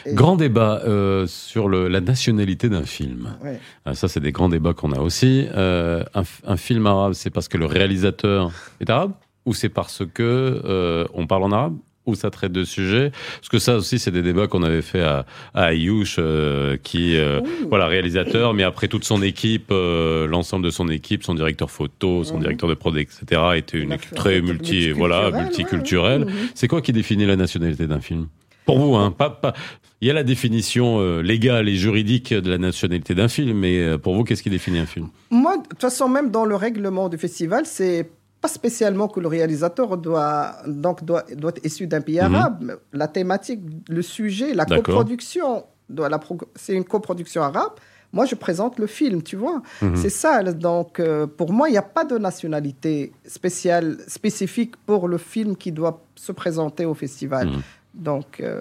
et- 0.06 0.14
Grand 0.14 0.36
débat 0.36 0.80
euh, 0.86 1.26
sur 1.26 1.68
le- 1.68 1.88
la 1.88 2.00
nationalité 2.00 2.68
d'un 2.68 2.84
film. 2.84 3.34
ouais. 3.42 3.58
Ah, 3.84 3.94
ça, 3.96 4.06
c'est 4.06 4.20
des 4.20 4.30
grands 4.30 4.48
débats 4.48 4.72
qu'on 4.72 4.92
a 4.92 5.00
aussi. 5.00 5.48
Euh, 5.52 6.04
un 6.46 6.56
film 6.56 6.86
arabe, 6.86 7.14
c'est 7.14 7.30
parce 7.30 7.48
que 7.48 7.58
le 7.58 7.66
réalisateur 7.66 8.52
est 8.80 8.88
arabe? 8.88 9.12
Ou 9.46 9.54
c'est 9.54 9.68
parce 9.68 10.02
que 10.12 10.22
euh, 10.64 11.04
on 11.14 11.26
parle 11.26 11.42
en 11.44 11.52
arabe 11.52 11.76
ou 12.04 12.16
ça 12.16 12.30
traite 12.30 12.50
de 12.50 12.64
sujets? 12.64 13.12
Parce 13.36 13.48
que 13.48 13.58
ça 13.60 13.76
aussi, 13.76 14.00
c'est 14.00 14.10
des 14.10 14.22
débats 14.22 14.48
qu'on 14.48 14.64
avait 14.64 14.82
fait 14.82 15.02
à, 15.02 15.24
à 15.54 15.66
Ayouch, 15.66 16.16
euh, 16.18 16.76
qui, 16.82 17.16
euh, 17.16 17.40
voilà, 17.68 17.86
réalisateur, 17.86 18.54
mais 18.54 18.64
après 18.64 18.88
toute 18.88 19.04
son 19.04 19.22
équipe, 19.22 19.68
euh, 19.70 20.26
l'ensemble 20.26 20.64
de 20.64 20.70
son 20.70 20.88
équipe, 20.88 21.22
son 21.22 21.34
directeur 21.36 21.70
photo, 21.70 22.24
son 22.24 22.34
Mhm. 22.34 22.40
directeur 22.40 22.68
de 22.68 22.74
prod, 22.74 22.96
etc., 22.96 23.40
était 23.54 23.78
une 23.78 23.92
a 23.92 23.94
équipe 23.94 24.14
très 24.14 24.40
multi, 24.40 24.90
voilà, 24.90 25.30
multiculturelle. 25.30 26.22
ouais, 26.24 26.26
ouais. 26.32 26.38
C'est 26.56 26.66
quoi 26.66 26.82
qui 26.82 26.92
définit 26.92 27.24
la 27.24 27.36
nationalité 27.36 27.86
d'un 27.86 28.00
film? 28.00 28.26
Pour 28.66 28.78
vous, 28.80 28.94
hein, 28.96 29.10
pas, 29.12 29.30
pas, 29.30 29.54
il 30.00 30.08
y 30.08 30.10
a 30.10 30.14
la 30.14 30.24
définition 30.24 30.98
euh, 31.00 31.20
légale 31.20 31.68
et 31.68 31.76
juridique 31.76 32.32
de 32.34 32.50
la 32.50 32.58
nationalité 32.58 33.14
d'un 33.14 33.28
film, 33.28 33.56
mais 33.58 33.78
euh, 33.80 33.98
pour 33.98 34.14
vous, 34.16 34.24
qu'est-ce 34.24 34.42
qui 34.42 34.50
définit 34.50 34.78
un 34.80 34.86
film? 34.86 35.08
Moi, 35.30 35.56
de 35.58 35.68
toute 35.68 35.80
façon, 35.80 36.08
même 36.08 36.30
dans 36.32 36.44
le 36.44 36.56
règlement 36.56 37.08
du 37.08 37.16
festival, 37.18 37.62
c'est 37.66 38.10
pas 38.42 38.48
spécialement 38.48 39.08
que 39.08 39.20
le 39.20 39.28
réalisateur 39.28 39.96
doit, 39.96 40.56
donc, 40.66 41.04
doit, 41.04 41.22
doit 41.36 41.50
être 41.56 41.64
issu 41.64 41.86
d'un 41.86 42.00
pays 42.02 42.20
Mhm. 42.20 42.34
arabe. 42.34 42.78
La 42.92 43.08
thématique, 43.08 43.60
le 43.88 44.02
sujet, 44.02 44.52
la 44.52 44.66
coproduction, 44.66 45.64
doit 45.88 46.08
la 46.08 46.18
pro- 46.18 46.38
c'est 46.56 46.74
une 46.74 46.84
coproduction 46.84 47.42
arabe. 47.42 47.72
Moi, 48.14 48.26
je 48.26 48.34
présente 48.34 48.78
le 48.78 48.86
film, 48.86 49.22
tu 49.22 49.36
vois. 49.36 49.62
Mhm. 49.80 49.96
C'est 49.96 50.10
ça. 50.10 50.42
Donc, 50.52 51.00
euh, 51.00 51.26
pour 51.26 51.50
moi, 51.52 51.68
il 51.68 51.72
n'y 51.72 51.78
a 51.78 51.82
pas 51.98 52.04
de 52.04 52.18
nationalité 52.18 53.12
spéciale, 53.26 53.96
spécifique 54.06 54.74
pour 54.84 55.08
le 55.08 55.16
film 55.18 55.56
qui 55.56 55.70
doit 55.72 56.02
se 56.14 56.32
présenter 56.32 56.84
au 56.84 56.94
festival. 56.94 57.46
Mhm. 57.48 57.62
Donc, 57.94 58.40
euh, 58.40 58.60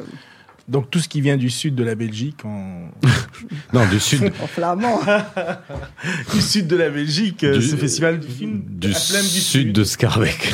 Donc 0.67 0.89
tout 0.89 0.99
ce 0.99 1.09
qui 1.09 1.21
vient 1.21 1.37
du 1.37 1.49
sud 1.49 1.75
de 1.75 1.83
la 1.83 1.95
Belgique, 1.95 2.45
en... 2.45 2.89
Non, 3.73 3.85
du 3.89 3.99
sud. 3.99 4.31
en 4.41 4.47
flamand. 4.47 4.99
du 6.33 6.41
sud 6.41 6.67
de 6.67 6.75
la 6.75 6.89
Belgique, 6.89 7.43
euh, 7.43 7.57
Du- 7.57 7.61
ce 7.63 7.75
festival 7.75 8.19
du 8.19 8.27
film, 8.27 8.61
Du, 8.67 8.93
sud, 8.93 9.73
de 9.73 9.83
Scarbeck. 9.83 10.53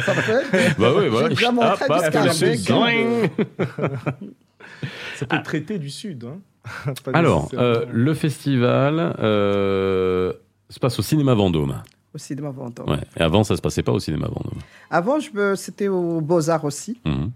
ça 0.00 0.14
peut 0.14 0.42
bah 0.78 0.92
oui, 0.96 1.08
voilà. 1.08 1.34
Scarbeck. 1.34 2.32
sud. 2.34 2.54
Zoing. 2.56 3.28
Ça 5.16 5.26
peut 5.26 5.42
traiter 5.42 5.78
du 5.78 5.90
sud. 5.90 6.24
Hein. 6.24 6.38
Pas 7.04 7.10
Alors, 7.12 7.50
euh, 7.54 7.84
le 7.92 8.14
festival 8.14 9.14
euh, 9.18 10.32
se 10.68 10.78
passe 10.78 10.98
au 10.98 11.02
cinéma 11.02 11.34
Vendôme. 11.34 11.82
au 12.14 12.18
cinéma 12.18 12.50
Vendôme. 12.50 12.88
Ouais. 12.88 13.00
Et 13.16 13.20
avant, 13.20 13.44
ça 13.44 13.56
se 13.56 13.60
passait 13.62 13.82
pas 13.82 13.92
au 13.92 13.98
cinéma 14.00 14.26
Vendôme. 14.28 14.60
Avant, 14.90 15.18
c'était 15.56 15.88
aux 15.88 16.20
Beaux-Arts 16.20 16.64
aussi. 16.64 17.00
Mhm. 17.04 17.30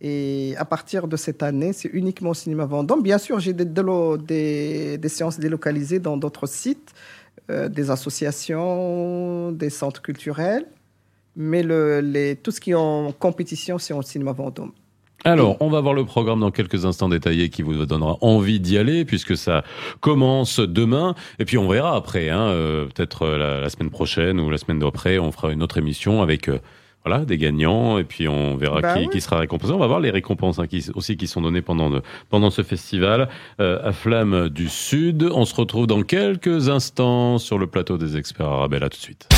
Et 0.00 0.54
à 0.58 0.64
partir 0.64 1.08
de 1.08 1.16
cette 1.16 1.42
année, 1.42 1.72
c'est 1.72 1.88
uniquement 1.92 2.30
au 2.30 2.34
cinéma 2.34 2.66
Vendôme. 2.66 3.02
Bien 3.02 3.18
sûr, 3.18 3.40
j'ai 3.40 3.54
des, 3.54 5.08
séances 5.08 5.38
délocalisées 5.38 6.00
dans 6.00 6.16
d'autres 6.16 6.46
sites, 6.46 6.92
euh, 7.50 7.68
des 7.68 7.90
associations, 7.90 9.52
des 9.52 9.70
centres 9.70 10.02
culturels. 10.02 10.66
Mais 11.34 11.62
tout 12.42 12.50
ce 12.50 12.60
qui 12.60 12.70
est 12.70 12.74
en 12.74 13.12
compétition, 13.12 13.78
c'est 13.78 13.94
au 13.94 14.02
cinéma 14.02 14.32
Vendôme. 14.32 14.72
Alors, 15.24 15.56
on 15.60 15.68
va 15.68 15.80
voir 15.80 15.92
le 15.92 16.04
programme 16.04 16.40
dans 16.40 16.50
quelques 16.50 16.84
instants 16.84 17.08
détaillé 17.08 17.48
qui 17.48 17.62
vous 17.62 17.84
donnera 17.84 18.16
envie 18.20 18.60
d'y 18.60 18.78
aller 18.78 19.04
puisque 19.04 19.36
ça 19.36 19.64
commence 20.00 20.60
demain. 20.60 21.14
Et 21.40 21.44
puis 21.44 21.58
on 21.58 21.68
verra 21.68 21.96
après, 21.96 22.28
hein, 22.28 22.42
euh, 22.42 22.86
peut-être 22.86 23.22
euh, 23.22 23.60
la, 23.60 23.68
semaine 23.68 23.90
prochaine 23.90 24.38
ou 24.38 24.50
la 24.50 24.58
semaine 24.58 24.78
d'après, 24.78 25.18
on 25.18 25.32
fera 25.32 25.52
une 25.52 25.64
autre 25.64 25.78
émission 25.78 26.22
avec 26.22 26.48
voilà 27.06 27.24
des 27.24 27.38
gagnants 27.38 27.98
et 27.98 28.04
puis 28.04 28.26
on 28.26 28.56
verra 28.56 28.80
Bah 28.80 28.94
qui, 28.94 29.00
oui. 29.02 29.08
qui 29.12 29.20
sera 29.20 29.38
récompensé. 29.38 29.72
On 29.72 29.78
va 29.78 29.86
voir 29.86 30.00
les 30.00 30.10
récompenses 30.10 30.58
hein, 30.58 30.66
qui, 30.66 30.84
aussi 30.94 31.16
qui 31.16 31.28
sont 31.28 31.40
données 31.40 31.62
pendant, 31.62 31.88
de- 31.88 32.02
pendant 32.30 32.50
ce 32.50 32.62
festival 32.62 33.28
euh, 33.60 33.78
à 33.88 33.92
Flamme 33.92 34.48
du 34.48 34.68
Sud. 34.68 35.28
On 35.32 35.44
se 35.44 35.54
retrouve 35.54 35.86
dans 35.86 36.02
quelques 36.02 36.68
instants 36.68 37.38
sur 37.38 37.58
le 37.58 37.68
plateau 37.68 37.96
des 37.96 38.16
experts 38.16 38.46
Arabelle. 38.48 38.82
À 38.82 38.88
tout 38.88 38.98
de 38.98 39.02
suite. 39.02 39.28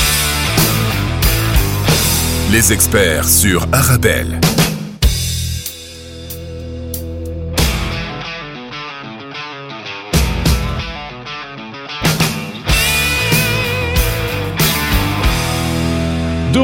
Les 2.51 2.73
experts 2.73 3.25
sur 3.25 3.67
Arabelle. 3.71 4.41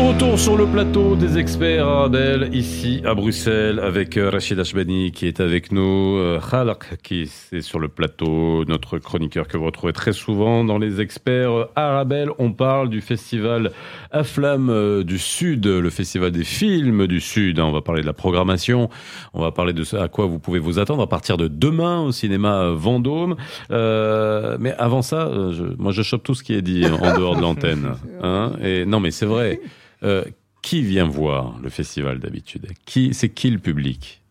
Retour 0.06 0.38
sur 0.40 0.56
le 0.56 0.66
plateau 0.68 1.16
des 1.16 1.38
experts 1.38 1.88
Arabelle, 1.88 2.50
ici 2.54 3.02
à 3.06 3.16
Bruxelles, 3.16 3.80
avec 3.80 4.18
euh, 4.18 4.30
Rachid 4.30 4.60
Ashbani 4.60 5.12
qui 5.12 5.26
est 5.28 5.40
avec 5.40 5.72
nous, 5.72 6.18
euh, 6.18 6.40
Khalak 6.40 7.02
qui 7.02 7.24
est 7.52 7.62
sur 7.62 7.80
le 7.80 7.88
plateau, 7.88 8.64
notre 8.66 9.00
chroniqueur 9.00 9.48
que 9.48 9.58
vous 9.58 9.66
retrouvez 9.66 9.94
très 9.94 10.14
souvent 10.14 10.64
dans 10.64 10.78
les 10.78 11.02
experts 11.02 11.68
Arabelle. 11.76 12.30
On 12.38 12.52
parle 12.52 12.90
du 12.90 13.02
festival 13.02 13.72
à 14.12 14.24
Flamme 14.24 14.70
euh, 14.70 15.04
du 15.04 15.18
Sud, 15.18 15.66
le 15.66 15.90
festival 15.90 16.32
des 16.32 16.44
films 16.44 17.08
du 17.08 17.20
Sud. 17.20 17.60
hein. 17.60 17.66
On 17.66 17.72
va 17.72 17.82
parler 17.82 18.02
de 18.02 18.08
la 18.08 18.14
programmation, 18.14 18.90
on 19.34 19.42
va 19.42 19.52
parler 19.52 19.74
de 19.74 19.84
ce 19.84 19.96
à 19.96 20.08
quoi 20.08 20.26
vous 20.28 20.40
pouvez 20.40 20.60
vous 20.60 20.78
attendre 20.78 21.02
à 21.02 21.08
partir 21.08 21.38
de 21.38 21.48
demain 21.48 22.02
au 22.02 22.12
cinéma 22.12 22.70
Vendôme. 22.72 23.36
Euh, 23.72 24.58
mais 24.60 24.74
avant 24.78 25.02
ça, 25.02 25.32
je- 25.52 25.76
moi 25.80 25.92
je 25.92 26.04
chope 26.04 26.24
tout 26.24 26.36
ce 26.36 26.44
qui 26.44 26.54
est 26.54 26.62
dit 26.62 26.84
en 26.86 27.18
dehors 27.18 27.36
de 27.36 27.42
l'antenne. 27.42 27.94
Hein 28.22 28.54
et 28.64 28.86
non, 28.86 29.00
mais 29.00 29.12
c'est 29.12 29.26
vrai. 29.26 29.60
Euh, 30.04 30.24
qui 30.62 30.82
vient 30.82 31.08
voir 31.08 31.60
le 31.62 31.70
festival 31.70 32.20
d'habitude? 32.20 32.68
Qui 32.86 33.14
c'est 33.14 33.30
qui 33.30 33.52
le 33.52 33.60
public? 33.60 34.22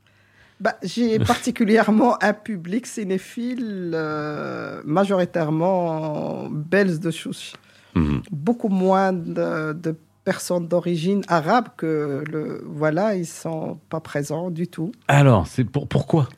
Bah, 0.61 0.75
j'ai 0.83 1.19
particulièrement 1.35 2.23
un 2.23 2.33
public 2.33 2.87
cinéphile 2.87 3.93
euh, 3.95 4.81
majoritairement 4.85 6.49
belge 6.51 6.99
de 7.01 7.11
souche. 7.11 7.53
Mhm. 7.95 8.23
beaucoup 8.33 8.69
moins 8.69 9.13
de, 9.13 9.73
de 9.73 9.95
personnes 10.25 10.67
d'origine 10.67 11.23
arabe 11.29 11.69
que 11.77 12.25
le 12.27 12.65
voilà 12.67 13.15
ils 13.15 13.27
sont 13.27 13.79
pas 13.89 14.01
présents 14.01 14.51
du 14.51 14.67
tout 14.67 14.91
Alors, 15.07 15.47
c'est 15.47 15.65
pour 15.65 15.87
pourquoi? 15.87 16.29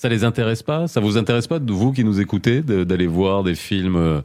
Ça 0.00 0.08
les 0.08 0.24
intéresse 0.24 0.62
pas? 0.62 0.88
Ça 0.88 0.98
vous 0.98 1.18
intéresse 1.18 1.46
pas 1.46 1.58
vous 1.58 1.92
qui 1.92 2.04
nous 2.04 2.22
écoutez 2.22 2.62
d'aller 2.62 3.06
voir 3.06 3.42
des 3.44 3.54
films, 3.54 3.96
euh, 3.96 4.22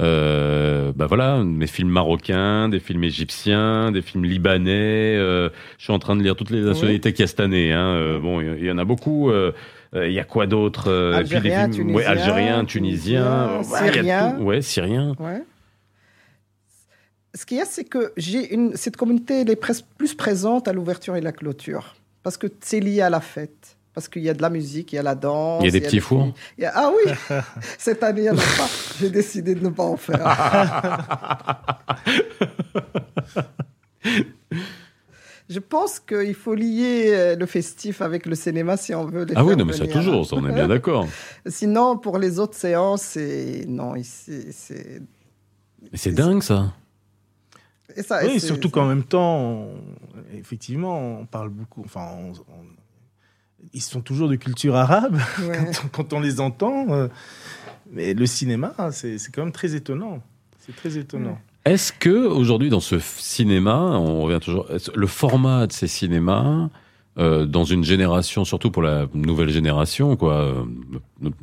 euh, 0.00 0.90
bah 0.96 1.04
voilà, 1.04 1.42
des 1.44 1.66
films 1.66 1.90
marocains, 1.90 2.70
des 2.70 2.80
films 2.80 3.04
égyptiens, 3.04 3.92
des 3.92 4.00
films 4.00 4.24
libanais. 4.24 5.16
euh, 5.18 5.50
je 5.76 5.84
suis 5.84 5.92
en 5.92 5.98
train 5.98 6.16
de 6.16 6.22
lire 6.22 6.34
toutes 6.34 6.48
les 6.48 6.62
nationalités 6.62 7.12
qu'il 7.12 7.20
y 7.20 7.24
a 7.24 7.26
cette 7.26 7.40
année. 7.40 7.74
Hein, 7.74 7.88
euh, 7.90 8.18
bon, 8.18 8.40
il 8.40 8.64
y- 8.64 8.70
en 8.70 8.78
a 8.78 8.86
beaucoup. 8.86 9.30
Il 9.94 10.12
y 10.12 10.18
a 10.18 10.24
quoi 10.24 10.46
d'autre 10.46 10.90
Algériens, 11.14 11.70
films- 11.70 11.94
ouais, 11.94 12.06
Tunisiens, 12.64 13.58
ouais, 13.58 13.64
Syriens. 13.64 14.34
tout. 14.38 14.44
ouais, 14.44 14.62
ouais. 15.20 15.42
ce 17.34 17.44
qu'il 17.44 17.58
y 17.58 17.60
a 17.60 17.66
c'est 17.66 17.84
que 17.84 18.12
j'ai 18.16 18.54
une 18.54 18.74
cette 18.76 18.96
communauté 18.96 19.42
elle 19.42 19.50
est 19.50 19.60
plus 19.98 20.14
présente 20.14 20.68
à 20.68 20.72
l'ouverture 20.72 21.16
et 21.16 21.20
la 21.20 21.32
clôture 21.32 21.96
parce 22.22 22.38
que 22.38 22.46
c'est 22.60 22.80
lié 22.80 23.02
à 23.02 23.10
la 23.10 23.20
fête 23.20 23.76
parce 23.98 24.08
qu'il 24.08 24.22
y 24.22 24.28
a 24.28 24.34
de 24.34 24.42
la 24.42 24.50
musique 24.50 24.92
il 24.92 24.96
y 24.96 24.98
a 25.00 25.02
la 25.02 25.16
danse 25.16 25.60
Il 25.62 25.66
y 25.66 25.68
a 25.68 25.72
des 25.72 25.80
petits 25.80 25.98
fours 25.98 26.32
a- 26.62 26.70
ah 26.72 26.92
oui 26.94 27.12
cette 27.78 28.00
année 28.04 28.20
il 28.20 28.24
n'y 28.24 28.30
en 28.30 28.34
a 28.34 28.36
pas 28.36 28.68
j'ai 29.00 29.10
décidé 29.10 29.56
de 29.56 29.64
ne 29.64 29.70
pas 29.70 29.82
en 29.82 29.96
faire 29.96 30.24
Je 35.50 35.60
pense 35.60 35.98
qu'il 35.98 36.34
faut 36.34 36.54
lier 36.54 37.06
euh, 37.08 37.36
le 37.36 37.46
festif 37.46 38.02
avec 38.02 38.26
le 38.26 38.34
cinéma 38.34 38.76
si 38.76 38.94
on 38.94 39.06
veut 39.06 39.24
les 39.24 39.32
Ah 39.34 39.42
oui, 39.44 39.56
non, 39.56 39.64
mais 39.64 39.72
ça 39.72 39.84
venir. 39.84 39.96
toujours, 39.96 40.26
ça, 40.26 40.36
on 40.36 40.46
est 40.46 40.52
bien 40.52 40.68
d'accord. 40.68 41.06
Sinon, 41.46 41.96
pour 41.96 42.18
les 42.18 42.38
autres 42.38 42.54
séances, 42.56 43.00
c'est... 43.02 43.64
Non, 43.66 43.96
ici, 43.96 44.48
c'est... 44.52 45.00
Mais 45.90 45.96
c'est 45.96 46.12
dingue 46.12 46.42
ça. 46.42 46.74
Et 47.96 48.02
ça, 48.02 48.20
Oui, 48.26 48.40
surtout 48.40 48.68
qu'en 48.68 48.84
même 48.84 49.04
temps, 49.04 49.38
on- 49.38 49.74
effectivement, 50.38 51.20
on 51.20 51.24
parle 51.24 51.48
beaucoup. 51.48 51.80
Enfin, 51.82 52.08
on- 52.18 52.32
on- 52.32 52.66
ils 53.72 53.82
sont 53.82 54.00
toujours 54.00 54.28
de 54.28 54.36
culture 54.36 54.76
arabe 54.76 55.18
Ouais. 55.40 55.58
quand, 55.58 55.82
on, 55.84 55.88
quand 55.88 56.12
on 56.14 56.20
les 56.20 56.40
entend. 56.40 56.86
euh, 56.90 57.08
mais 57.92 58.14
le 58.14 58.26
cinéma, 58.26 58.74
c'est 58.92 59.18
c'est 59.18 59.32
quand 59.34 59.42
même 59.42 59.52
très 59.52 59.74
étonnant. 59.74 60.22
C'est 60.58 60.76
très 60.76 60.96
étonnant. 60.98 61.38
Est-ce 61.64 61.92
que 61.92 62.26
aujourd'hui 62.26 62.70
dans 62.70 62.80
ce 62.80 62.98
cinéma, 62.98 63.76
on 63.78 64.22
revient 64.22 64.40
toujours, 64.40 64.66
le 64.94 65.06
format 65.06 65.66
de 65.66 65.72
ces 65.72 65.86
cinémas, 65.86 66.68
euh, 67.18 67.46
dans 67.46 67.64
une 67.64 67.84
génération, 67.84 68.44
surtout 68.44 68.70
pour 68.70 68.82
la 68.82 69.06
nouvelle 69.14 69.48
génération, 69.50 70.16
quoi, 70.16 70.34
euh, 70.42 70.64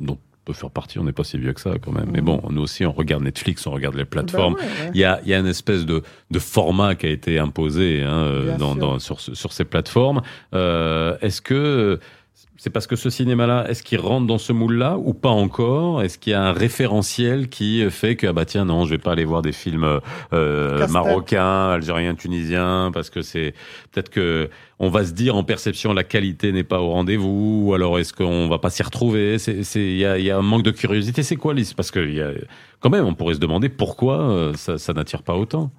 dont 0.00 0.18
peut 0.46 0.52
faire 0.52 0.70
partie, 0.70 0.98
on 0.98 1.04
n'est 1.04 1.12
pas 1.12 1.24
si 1.24 1.36
vieux 1.38 1.52
que 1.52 1.60
ça 1.60 1.72
quand 1.82 1.92
même. 1.92 2.08
Mais 2.12 2.20
bon, 2.22 2.40
nous 2.50 2.62
aussi, 2.62 2.86
on 2.86 2.92
regarde 2.92 3.22
Netflix, 3.24 3.66
on 3.66 3.72
regarde 3.72 3.96
les 3.96 4.04
plateformes. 4.04 4.54
Ouais, 4.54 4.60
ouais. 4.60 4.90
Il 4.94 5.00
y 5.00 5.04
a, 5.04 5.20
il 5.24 5.28
y 5.28 5.34
a 5.34 5.38
une 5.38 5.46
espèce 5.46 5.84
de, 5.84 6.02
de 6.30 6.38
format 6.38 6.94
qui 6.94 7.06
a 7.06 7.10
été 7.10 7.38
imposé 7.38 8.02
hein, 8.02 8.56
dans, 8.58 8.74
dans- 8.76 8.98
sur, 9.00 9.20
sur 9.20 9.52
ces 9.52 9.64
plateformes. 9.64 10.22
Euh, 10.54 11.16
est-ce 11.20 11.40
que 11.42 11.98
c'est 12.58 12.70
parce 12.70 12.86
que 12.86 12.96
ce 12.96 13.10
cinéma-là, 13.10 13.66
est-ce 13.68 13.82
qu'il 13.82 14.00
rentre 14.00 14.26
dans 14.26 14.38
ce 14.38 14.52
moule-là 14.52 14.96
ou 14.98 15.12
pas 15.12 15.30
encore? 15.30 16.02
Est-ce 16.02 16.18
qu'il 16.18 16.32
y 16.32 16.34
a 16.34 16.42
un 16.42 16.52
référentiel 16.52 17.48
qui 17.48 17.88
fait 17.90 18.16
que, 18.16 18.26
ah 18.26 18.32
bah 18.32 18.44
tiens, 18.44 18.64
non, 18.64 18.84
je 18.84 18.90
vais 18.90 18.98
pas 18.98 19.12
aller 19.12 19.24
voir 19.24 19.42
des 19.42 19.52
films 19.52 20.00
euh, 20.32 20.88
marocains, 20.88 21.70
algériens, 21.70 22.14
tunisiens, 22.14 22.90
parce 22.94 23.10
que 23.10 23.22
c'est 23.22 23.54
peut-être 23.92 24.08
que 24.08 24.48
on 24.78 24.88
va 24.88 25.04
se 25.04 25.12
dire 25.12 25.36
en 25.36 25.44
perception 25.44 25.92
la 25.92 26.04
qualité 26.04 26.52
n'est 26.52 26.64
pas 26.64 26.80
au 26.80 26.90
rendez-vous, 26.90 27.62
ou 27.66 27.74
alors 27.74 27.98
est-ce 27.98 28.12
qu'on 28.12 28.48
va 28.48 28.58
pas 28.58 28.70
s'y 28.70 28.82
retrouver? 28.82 29.38
C'est, 29.38 29.62
c'est, 29.62 29.80
il 29.80 29.98
y 29.98 30.04
a, 30.04 30.18
y 30.18 30.30
a 30.30 30.38
un 30.38 30.42
manque 30.42 30.62
de 30.62 30.70
curiosité. 30.70 31.22
C'est 31.22 31.36
quoi, 31.36 31.54
Lise 31.54 31.74
Parce 31.74 31.90
que 31.90 32.00
y 32.00 32.20
a, 32.20 32.30
quand 32.80 32.90
même, 32.90 33.04
on 33.04 33.14
pourrait 33.14 33.34
se 33.34 33.40
demander 33.40 33.68
pourquoi 33.68 34.20
euh, 34.20 34.54
ça, 34.54 34.78
ça 34.78 34.92
n'attire 34.92 35.22
pas 35.22 35.34
autant. 35.34 35.70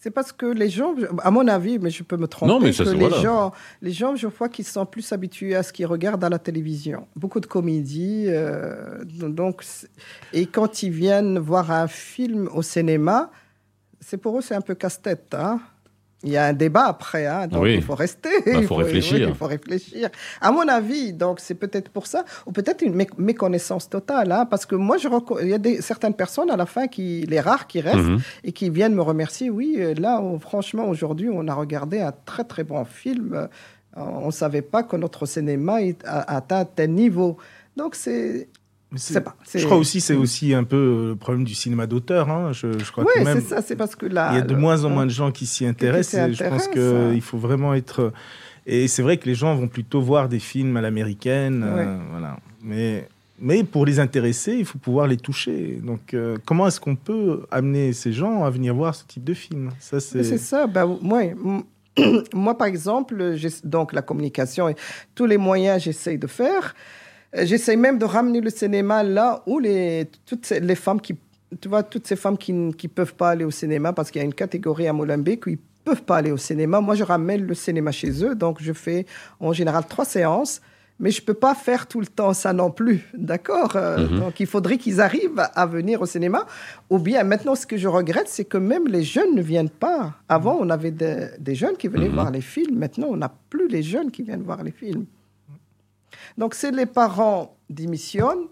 C'est 0.00 0.12
parce 0.12 0.30
que 0.30 0.46
les 0.46 0.68
gens, 0.70 0.94
à 1.24 1.30
mon 1.32 1.48
avis, 1.48 1.78
mais 1.80 1.90
je 1.90 2.04
peux 2.04 2.16
me 2.16 2.28
tromper, 2.28 2.52
Non, 2.52 2.60
mais 2.60 2.72
ça, 2.72 2.84
que 2.84 2.90
c'est- 2.90 2.94
les, 2.96 3.00
voilà. 3.08 3.20
gens, 3.20 3.52
les 3.82 3.90
gens, 3.90 4.14
je 4.14 4.28
vois 4.28 4.48
qu'ils 4.48 4.64
sont 4.64 4.86
plus 4.86 5.10
habitués 5.12 5.56
à 5.56 5.64
ce 5.64 5.72
qu'ils 5.72 5.86
regardent 5.86 6.22
à 6.22 6.28
la 6.28 6.38
télévision. 6.38 7.06
Beaucoup 7.16 7.40
de 7.40 7.46
comédies. 7.46 8.26
euh, 8.28 9.02
donc, 9.04 9.64
et 10.32 10.46
quand 10.46 10.82
ils 10.84 10.90
viennent 10.90 11.38
voir 11.40 11.70
un 11.72 11.88
film 11.88 12.48
au 12.54 12.62
cinéma, 12.62 13.30
c'est 14.00 14.18
pour 14.18 14.38
eux, 14.38 14.40
c'est 14.40 14.54
un 14.54 14.60
peu 14.60 14.76
casse-tête. 14.76 15.34
hein. 15.34 15.58
Il 16.24 16.30
y 16.30 16.36
a 16.36 16.46
un 16.46 16.52
débat 16.52 16.86
après, 16.86 17.26
hein, 17.26 17.46
donc 17.46 17.62
Oui. 17.62 17.74
il 17.74 17.82
faut 17.82 17.94
rester. 17.94 18.28
Bah, 18.44 18.52
il 18.58 18.66
faut 18.66 18.74
réfléchir. 18.74 19.18
oui, 19.18 19.26
il 19.28 19.34
faut 19.36 19.46
réfléchir. 19.46 20.08
À 20.40 20.50
mon 20.50 20.66
avis, 20.66 21.12
donc 21.12 21.38
c'est 21.38 21.54
peut-être 21.54 21.90
pour 21.90 22.08
ça, 22.08 22.24
ou 22.44 22.50
peut-être 22.50 22.82
une 22.82 22.96
mé- 22.96 23.08
méconnaissance 23.18 23.88
totale, 23.88 24.32
hein, 24.32 24.44
parce 24.44 24.66
que 24.66 24.74
moi, 24.74 24.96
je 24.96 25.08
il 25.42 25.48
y 25.48 25.54
a 25.54 25.58
des, 25.58 25.80
certaines 25.80 26.14
personnes 26.14 26.50
à 26.50 26.56
la 26.56 26.66
fin 26.66 26.88
qui, 26.88 27.24
les 27.28 27.38
rares 27.38 27.68
qui 27.68 27.80
restent, 27.80 27.98
Mhm. 27.98 28.18
et 28.42 28.50
qui 28.52 28.68
viennent 28.68 28.94
me 28.96 29.02
remercier. 29.02 29.48
Oui, 29.48 29.76
euh, 29.78 29.94
là, 29.94 30.20
on- 30.20 30.40
franchement, 30.40 30.88
aujourd'hui, 30.88 31.28
on 31.32 31.46
a 31.46 31.54
regardé 31.54 32.00
un 32.00 32.12
très 32.24 32.42
très 32.44 32.64
bon 32.64 32.84
film. 32.84 33.34
Euh, 33.34 33.46
On 33.96 34.26
ne 34.26 34.30
savait 34.30 34.62
pas 34.62 34.82
que 34.84 34.94
notre 34.96 35.26
cinéma 35.26 35.78
a 36.04 36.36
atteint 36.36 36.64
tel 36.64 36.92
niveau. 36.92 37.36
Donc 37.76 37.94
c'est 37.96 38.48
pas. 39.20 39.36
Je 39.54 39.64
crois 39.66 39.76
aussi 39.76 40.00
c'est 40.00 40.14
aussi 40.14 40.54
un 40.54 40.64
peu 40.64 40.76
euh, 40.76 41.08
le 41.10 41.16
problème 41.16 41.44
du 41.44 41.54
cinéma 41.54 41.86
d'auteur. 41.86 42.30
Hein. 42.30 42.52
Je, 42.52 42.78
je 42.78 42.90
crois 42.90 43.04
Oui, 43.04 43.22
c'est 43.24 43.40
ça. 43.42 43.60
C'est 43.62 43.76
parce 43.76 43.94
que 43.96 44.06
là, 44.06 44.30
il 44.32 44.36
y 44.36 44.38
a 44.38 44.42
de 44.42 44.54
le- 44.54 44.60
moins 44.60 44.84
en 44.84 44.90
moins 44.90 45.04
de 45.06 45.10
gens 45.10 45.30
qui 45.30 45.46
s'y 45.46 45.66
intéressent. 45.66 46.28
et 46.30 46.32
je 46.34 46.44
pense 46.44 46.68
qu'il 46.68 47.20
faut 47.22 47.38
vraiment 47.38 47.74
être. 47.74 48.12
Et 48.66 48.88
c'est 48.88 49.02
vrai 49.02 49.16
que 49.16 49.26
les 49.26 49.34
gens 49.34 49.54
vont 49.54 49.68
plutôt 49.68 50.00
voir 50.00 50.28
des 50.28 50.38
films 50.38 50.76
à 50.76 50.80
l'américaine. 50.80 51.64
euh, 51.66 51.98
voilà. 52.10 52.36
Mais, 52.62 53.08
mais 53.40 53.62
pour 53.64 53.86
les 53.86 53.98
intéresser, 54.00 54.56
il 54.58 54.64
faut 54.64 54.78
pouvoir 54.78 55.06
les 55.06 55.16
toucher. 55.16 55.80
Donc, 55.82 56.12
euh, 56.12 56.36
comment 56.44 56.66
est-ce 56.66 56.80
qu'on 56.80 56.96
peut 56.96 57.42
amener 57.50 57.92
ces 57.92 58.12
gens 58.12 58.44
à 58.44 58.50
venir 58.50 58.74
voir 58.74 58.94
ce 58.94 59.04
type 59.06 59.24
de 59.24 59.34
film? 59.34 59.70
Ça, 59.80 60.00
c'est. 60.00 60.22
C'est 60.22 60.38
ça. 60.38 60.66
Ben, 60.66 60.98
moi, 62.34 62.56
par 62.58 62.66
exemple, 62.66 63.34
donc 63.64 63.92
la 63.92 64.02
communication 64.02 64.68
et 64.68 64.76
tous 65.14 65.26
les 65.26 65.38
moyens, 65.38 65.82
j'essaye 65.82 66.18
de 66.18 66.26
faire. 66.26 66.74
Euh, 67.36 67.44
J'essaye 67.44 67.76
même 67.76 67.98
de 67.98 68.04
ramener 68.04 68.40
le 68.40 68.50
cinéma 68.50 69.02
là 69.02 69.42
où 69.46 69.58
les, 69.58 70.08
toutes 70.26 70.46
ces- 70.46 70.60
les 70.60 70.74
femmes 70.74 71.00
qui, 71.00 71.14
tu 71.60 71.68
vois, 71.68 71.82
toutes 71.82 72.06
ces 72.06 72.16
femmes 72.16 72.38
qui 72.38 72.52
ne 72.52 72.72
peuvent 72.72 73.14
pas 73.14 73.30
aller 73.30 73.44
au 73.44 73.50
cinéma 73.50 73.92
parce 73.92 74.10
qu'il 74.10 74.20
y 74.20 74.22
a 74.22 74.24
une 74.24 74.34
catégorie 74.34 74.88
à 74.88 74.92
Molenbeek 74.92 75.46
où 75.46 75.50
ils 75.50 75.58
peuvent 75.84 76.02
pas 76.02 76.16
aller 76.18 76.32
au 76.32 76.36
cinéma. 76.36 76.80
Moi, 76.80 76.94
je 76.94 77.04
ramène 77.04 77.42
le 77.46 77.54
cinéma 77.54 77.92
chez 77.92 78.24
eux, 78.24 78.34
donc 78.34 78.58
je 78.60 78.72
fais 78.72 79.06
en 79.40 79.52
général 79.52 79.84
trois 79.88 80.04
séances. 80.04 80.60
Mais 81.00 81.12
je 81.12 81.22
peux 81.22 81.34
pas 81.34 81.54
faire 81.54 81.86
tout 81.86 82.00
le 82.00 82.06
temps 82.06 82.32
ça 82.34 82.52
non 82.52 82.72
plus, 82.72 83.06
d'accord? 83.14 83.76
Euh, 83.76 84.08
Mhm. 84.08 84.18
Donc 84.18 84.40
il 84.40 84.46
faudrait 84.48 84.78
qu'ils 84.78 85.00
arrivent 85.00 85.46
à 85.54 85.64
venir 85.64 86.02
au 86.02 86.06
cinéma. 86.06 86.44
Ou 86.90 86.98
bien 86.98 87.22
maintenant, 87.22 87.54
ce 87.54 87.66
que 87.68 87.76
je 87.76 87.86
regrette, 87.86 88.26
c'est 88.28 88.44
que 88.44 88.58
même 88.58 88.88
les 88.88 89.04
jeunes 89.04 89.36
ne 89.36 89.40
viennent 89.42 89.70
pas. 89.70 90.14
Avant, 90.28 90.58
on 90.60 90.68
avait 90.70 90.90
des, 90.90 91.28
des 91.38 91.54
jeunes 91.54 91.76
qui 91.76 91.86
venaient 91.86 92.08
Mhm. 92.08 92.14
voir 92.14 92.30
les 92.32 92.40
films. 92.40 92.76
Maintenant, 92.76 93.06
on 93.10 93.16
n'a 93.16 93.32
plus 93.48 93.68
les 93.68 93.84
jeunes 93.84 94.10
qui 94.10 94.22
viennent 94.24 94.42
voir 94.42 94.64
les 94.64 94.72
films. 94.72 95.04
Donc 96.36 96.54
c'est 96.54 96.70
les 96.70 96.86
parents 96.86 97.56
démissionnent, 97.70 98.46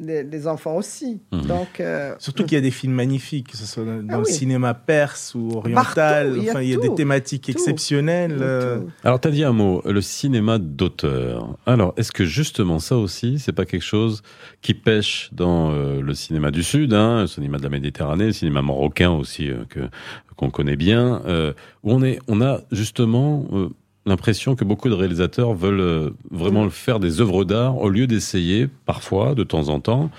les, 0.00 0.24
les 0.24 0.46
enfants 0.48 0.74
aussi. 0.74 1.20
Mhm. 1.32 1.42
Donc 1.46 1.78
euh, 1.78 2.14
Surtout 2.18 2.42
qu'il 2.44 2.54
y 2.54 2.58
a 2.58 2.60
des 2.60 2.72
films 2.72 2.92
magnifiques, 2.92 3.52
que 3.52 3.56
ce 3.56 3.66
soit 3.66 3.84
dans, 3.84 4.02
Ah 4.08 4.18
le 4.18 4.24
cinéma 4.24 4.74
perse 4.74 5.34
ou 5.36 5.52
oriental. 5.58 6.26
Partout, 6.26 6.40
il 6.40 6.44
y 6.44 6.48
a 6.48 6.52
enfin, 6.52 6.62
il 6.62 6.68
y 6.70 6.72
a 6.72 6.76
tout, 6.76 6.82
des 6.82 6.94
thématiques 6.96 7.44
tout. 7.44 7.52
exceptionnelles. 7.52 8.36
euh, 8.40 8.80
tout. 8.80 8.90
Alors, 9.04 9.20
tu 9.20 9.28
as 9.28 9.30
dit 9.30 9.44
un 9.44 9.52
mot, 9.52 9.82
le 9.84 10.00
cinéma 10.00 10.58
d'auteur. 10.58 11.56
Alors, 11.66 11.94
est-ce 11.96 12.10
que 12.10 12.24
justement 12.24 12.80
ça 12.80 12.96
aussi, 12.96 13.38
c'est 13.38 13.52
pas 13.52 13.64
quelque 13.64 13.84
chose 13.84 14.22
qui 14.60 14.74
pêche 14.74 15.30
dans 15.32 15.70
euh, 15.70 16.00
le 16.02 16.14
cinéma 16.14 16.50
du 16.50 16.64
Sud, 16.64 16.92
hein, 16.92 17.20
le 17.20 17.26
cinéma 17.28 17.58
de 17.58 17.62
la 17.62 17.70
Méditerranée, 17.70 18.26
le 18.26 18.32
cinéma 18.32 18.62
marocain 18.62 19.10
aussi 19.12 19.50
euh, 19.50 19.64
que 19.68 19.80
qu'on 20.34 20.50
connaît 20.50 20.76
bien, 20.76 21.22
euh, 21.26 21.54
où 21.82 21.92
on 21.92 22.02
est, 22.02 22.18
on 22.28 22.42
a 22.42 22.60
justement 22.70 23.46
euh, 23.52 23.70
l'impression 24.06 24.54
que 24.54 24.64
beaucoup 24.64 24.88
de 24.88 24.94
réalisateurs 24.94 25.52
veulent 25.52 25.80
euh, 25.80 26.10
vraiment 26.30 26.70
faire 26.70 27.00
des 27.00 27.20
œuvres 27.20 27.44
d'art 27.44 27.78
au 27.78 27.88
lieu 27.88 28.06
d'essayer 28.06 28.68
parfois, 28.86 29.34
de 29.34 29.42
temps 29.42 29.68
en 29.68 29.80
temps, 29.80 30.10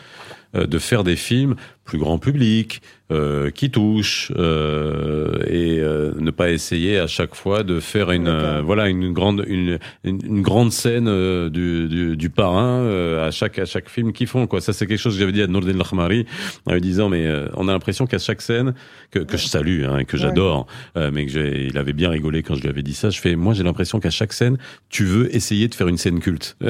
de 0.53 0.79
faire 0.79 1.03
des 1.03 1.15
films 1.15 1.55
plus 1.83 1.97
grand 1.99 2.19
public, 2.19 2.81
euh, 3.13 3.49
qui 3.49 3.71
touchent, 3.71 4.31
euh, 4.35 5.39
et 5.47 5.79
euh, 5.79 6.11
ne 6.19 6.31
pas 6.31 6.49
essayer 6.51 6.99
à 6.99 7.07
chaque 7.07 7.33
fois 7.33 7.63
de 7.63 7.79
faire 7.79 8.11
une 8.11 8.27
euh, 8.27 8.61
voilà 8.61 8.89
une 8.89 9.13
grande 9.13 9.45
une, 9.47 9.79
une, 10.03 10.19
une 10.25 10.41
grande 10.41 10.73
scène 10.73 11.07
euh, 11.07 11.49
du, 11.49 11.87
du, 11.87 12.17
du 12.17 12.29
parrain 12.29 12.81
euh, 12.81 13.25
à 13.25 13.31
chaque 13.31 13.57
à 13.59 13.65
chaque 13.65 13.87
film 13.89 14.11
qu'ils 14.11 14.27
font 14.27 14.47
quoi. 14.47 14.59
Ça 14.59 14.73
c'est 14.73 14.85
quelque 14.85 14.99
chose 14.99 15.13
que 15.13 15.19
j'avais 15.21 15.31
dit 15.31 15.41
à 15.41 15.47
Nourdin 15.47 15.71
Lahmari 15.77 16.25
en 16.65 16.73
lui 16.73 16.81
disant 16.81 17.07
mais 17.07 17.25
euh, 17.25 17.47
on 17.53 17.69
a 17.69 17.71
l'impression 17.71 18.05
qu'à 18.05 18.19
chaque 18.19 18.41
scène 18.41 18.73
que, 19.11 19.19
que 19.19 19.37
je 19.37 19.47
salue 19.47 19.85
hein, 19.85 20.03
que 20.03 20.17
Ouais. 20.17 20.23
j'adore, 20.23 20.67
euh, 20.97 21.09
mais 21.13 21.25
que 21.25 21.31
j'ai, 21.31 21.67
il 21.67 21.77
avait 21.77 21.93
bien 21.93 22.09
rigolé 22.09 22.43
quand 22.43 22.55
je 22.55 22.61
lui 22.63 22.69
avais 22.69 22.83
dit 22.83 22.93
ça. 22.95 23.09
Je 23.11 23.21
fais 23.21 23.35
moi 23.37 23.53
j'ai 23.53 23.63
l'impression 23.63 24.01
qu'à 24.01 24.09
chaque 24.09 24.33
scène 24.33 24.57
tu 24.89 25.05
veux 25.05 25.33
essayer 25.33 25.69
de 25.69 25.75
faire 25.75 25.87
une 25.87 25.97
scène 25.97 26.19
culte. 26.19 26.57
oui, 26.61 26.67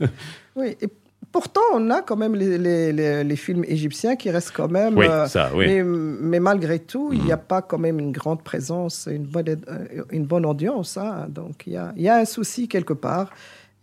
oui. 0.56 0.76
Et 0.80 0.86
pourtant, 1.32 1.60
on 1.74 1.90
a 1.90 2.02
quand 2.02 2.16
même 2.16 2.34
les, 2.34 2.56
les, 2.58 2.92
les, 2.92 3.24
les 3.24 3.36
films 3.36 3.64
égyptiens 3.66 4.16
qui 4.16 4.30
restent 4.30 4.52
quand 4.54 4.70
même. 4.70 4.96
oui 4.96 5.06
euh, 5.08 5.26
ça 5.26 5.50
oui. 5.54 5.66
Mais, 5.66 5.82
mais 5.82 6.40
malgré 6.40 6.78
tout, 6.78 7.10
il 7.12 7.18
Mhm. 7.20 7.26
n'y 7.26 7.32
a 7.32 7.36
pas 7.36 7.62
quand 7.62 7.78
même 7.78 7.98
une 7.98 8.12
grande 8.12 8.42
présence, 8.42 9.08
une 9.10 9.24
bonne, 9.24 9.48
euh, 9.68 10.04
une 10.10 10.24
bonne 10.24 10.46
audience. 10.46 10.96
hein. 10.96 11.26
Donc 11.28 11.64
il 11.66 11.74
y 11.74 11.76
a, 11.76 11.92
il 11.96 12.02
y 12.02 12.08
a 12.08 12.16
un 12.16 12.24
souci 12.24 12.68
quelque 12.68 12.92
part. 12.94 13.30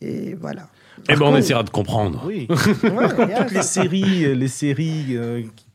Et 0.01 0.33
voilà. 0.33 0.67
Eh 1.09 1.15
ben 1.15 1.23
on 1.25 1.35
essaiera 1.37 1.63
de 1.63 1.69
comprendre. 1.69 2.23
Oui. 2.25 2.47
Ouais, 2.83 3.35
Toutes 3.37 3.51
les 3.51 3.61
séries, 3.63 4.25
euh, 4.25 4.33
les 4.35 4.47
séries 4.49 5.15
euh, 5.17 5.41
qui 5.55 5.65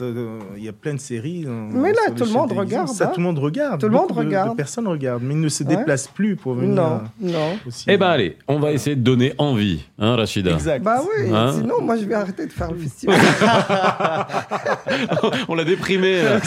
euh, 0.00 0.38
il 0.56 0.64
y 0.64 0.68
a 0.68 0.72
plein 0.72 0.94
de 0.94 1.00
séries. 1.00 1.44
euh, 1.46 1.68
Mais 1.72 1.92
là, 1.92 2.10
tout 2.16 2.24
le 2.24 2.30
monde 2.30 2.52
regarde, 2.52 2.88
Ça, 2.88 3.04
hein. 3.04 3.10
tout 3.14 3.20
le 3.20 3.26
monde 3.26 3.38
regarde. 3.38 3.80
Tout 3.80 3.86
le 3.88 3.92
monde 3.92 4.10
regarde. 4.12 4.50
De 4.50 4.56
personnes 4.56 4.88
regardent, 4.88 5.22
mais 5.22 5.34
ils 5.34 5.40
ne 5.40 5.48
se 5.48 5.62
Ouais. 5.64 5.76
déplacent 5.76 6.08
plus 6.08 6.36
pour 6.36 6.54
venir. 6.54 6.74
Non, 6.74 7.00
euh, 7.22 7.32
non. 7.32 7.58
Eh 7.88 7.96
ben 7.96 8.06
allez, 8.08 8.36
on 8.48 8.58
va 8.58 8.72
essayer 8.72 8.96
de 8.96 9.02
donner 9.02 9.32
envie, 9.38 9.84
hein 9.98 10.16
Rachida. 10.16 10.52
Exact. 10.52 10.82
Bah 10.82 11.00
oui, 11.02 11.30
Hein 11.32 11.52
sinon 11.54 11.80
moi 11.82 11.96
je 11.96 12.04
vais 12.04 12.14
arrêter 12.14 12.46
de 12.46 12.52
faire 12.52 12.70
le 12.72 12.78
festival. 12.78 13.16
on 15.48 15.54
l'a 15.54 15.64
déprimé. 15.64 16.22
là. 16.22 16.40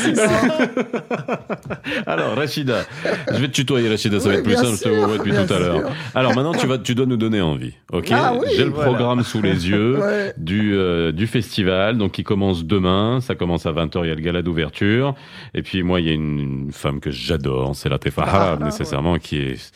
Alors 2.08 2.36
Rachida, 2.36 2.84
je 3.32 3.38
vais 3.38 3.48
te 3.48 3.54
tutoyer 3.54 3.90
Rachida, 3.90 4.20
ça 4.20 4.30
va 4.30 4.36
être 4.36 4.44
plus 4.44 4.56
simple, 4.56 4.78
je 4.78 4.84
te 4.84 4.90
vois 4.90 5.18
depuis 5.18 5.32
tout 5.32 5.54
à 5.54 5.60
l'heure. 5.60 5.92
Alors 6.14 6.36
maintenant 6.36 6.54
tu 6.54 6.68
vas, 6.68 6.78
tu 6.78 6.96
dois 6.96 7.06
nous 7.06 7.18
donner 7.18 7.42
envie, 7.42 7.74
ok? 7.92 8.10
Ah 8.12 8.34
oui, 8.40 8.48
J'ai 8.56 8.66
le 8.66 8.72
programme 8.72 9.24
sous 9.24 9.42
les 9.42 9.70
yeux. 9.70 10.00
Ouais. 10.00 10.34
Du, 10.38 10.74
euh, 10.76 11.12
du 11.12 11.28
festival, 11.28 11.98
donc 11.98 12.14
qui 12.14 12.24
commence 12.24 12.66
demain, 12.66 13.05
ça 13.22 13.36
commence 13.36 13.66
à 13.66 13.72
20h, 13.72 14.04
il 14.04 14.08
y 14.08 14.12
a 14.12 14.16
le 14.16 14.22
gala 14.22 14.42
d'ouverture, 14.42 15.16
et 15.54 15.62
puis 15.62 15.84
moi 15.84 16.00
il 16.02 16.08
y 16.08 16.10
a 16.10 16.14
une, 16.14 16.40
une 16.66 16.72
femme 16.72 17.00
que 17.00 17.12
j'adore, 17.12 17.76
c'est 17.76 17.90
la 17.90 18.00
Tefa 18.00 18.24
Ah, 18.28 18.56
ouais. 18.56 18.64
nécessairement, 18.66 19.18
qui 19.20 19.38
est 19.38 19.72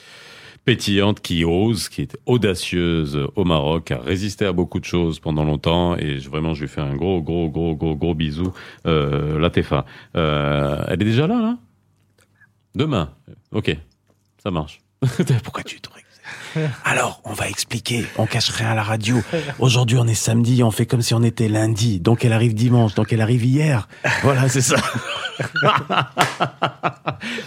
pétillante, 0.65 1.21
qui 1.21 1.43
ose, 1.45 1.89
qui 1.89 2.01
est 2.03 2.17
audacieuse 2.27 3.17
au 3.35 3.43
Maroc, 3.43 3.91
a 3.91 3.99
résisté 3.99 4.45
à 4.45 4.51
beaucoup 4.51 4.79
de 4.79 4.85
choses 4.85 5.19
pendant 5.19 5.43
longtemps, 5.43 5.95
et 5.97 6.19
je- 6.19 6.29
vraiment 6.29 6.53
je 6.53 6.61
lui 6.61 6.67
fais 6.67 6.81
un 6.81 6.95
gros, 6.95 7.21
gros, 7.21 7.49
gros, 7.49 7.75
gros, 7.75 7.95
gros 7.95 8.13
bisou, 8.13 8.51
euh, 8.85 9.39
la 9.39 9.49
Tefa. 9.49 9.85
Euh, 10.15 10.83
elle 10.87 11.01
est 11.01 11.05
déjà 11.05 11.25
là, 11.27 11.41
là? 11.41 11.57
Demain? 12.75 13.09
Ok, 13.51 13.75
ça 14.43 14.51
marche. 14.51 14.79
Pourquoi 15.43 15.63
tu 15.63 15.79
te 15.81 15.89
Alors, 16.83 17.21
on 17.25 17.33
va 17.33 17.49
expliquer. 17.49 18.05
On 18.17 18.25
cache 18.25 18.49
rien 18.49 18.71
à 18.71 18.75
la 18.75 18.83
radio. 18.83 19.21
Aujourd'hui, 19.59 19.97
on 19.97 20.07
est 20.07 20.15
samedi, 20.15 20.63
on 20.63 20.71
fait 20.71 20.85
comme 20.85 21.01
si 21.01 21.13
on 21.13 21.23
était 21.23 21.47
lundi. 21.47 21.99
Donc, 21.99 22.25
elle 22.25 22.33
arrive 22.33 22.53
dimanche, 22.53 22.95
donc 22.95 23.13
elle 23.13 23.21
arrive 23.21 23.45
hier. 23.45 23.87
Voilà, 24.23 24.49
c'est 24.49 24.61
ça. 24.61 24.77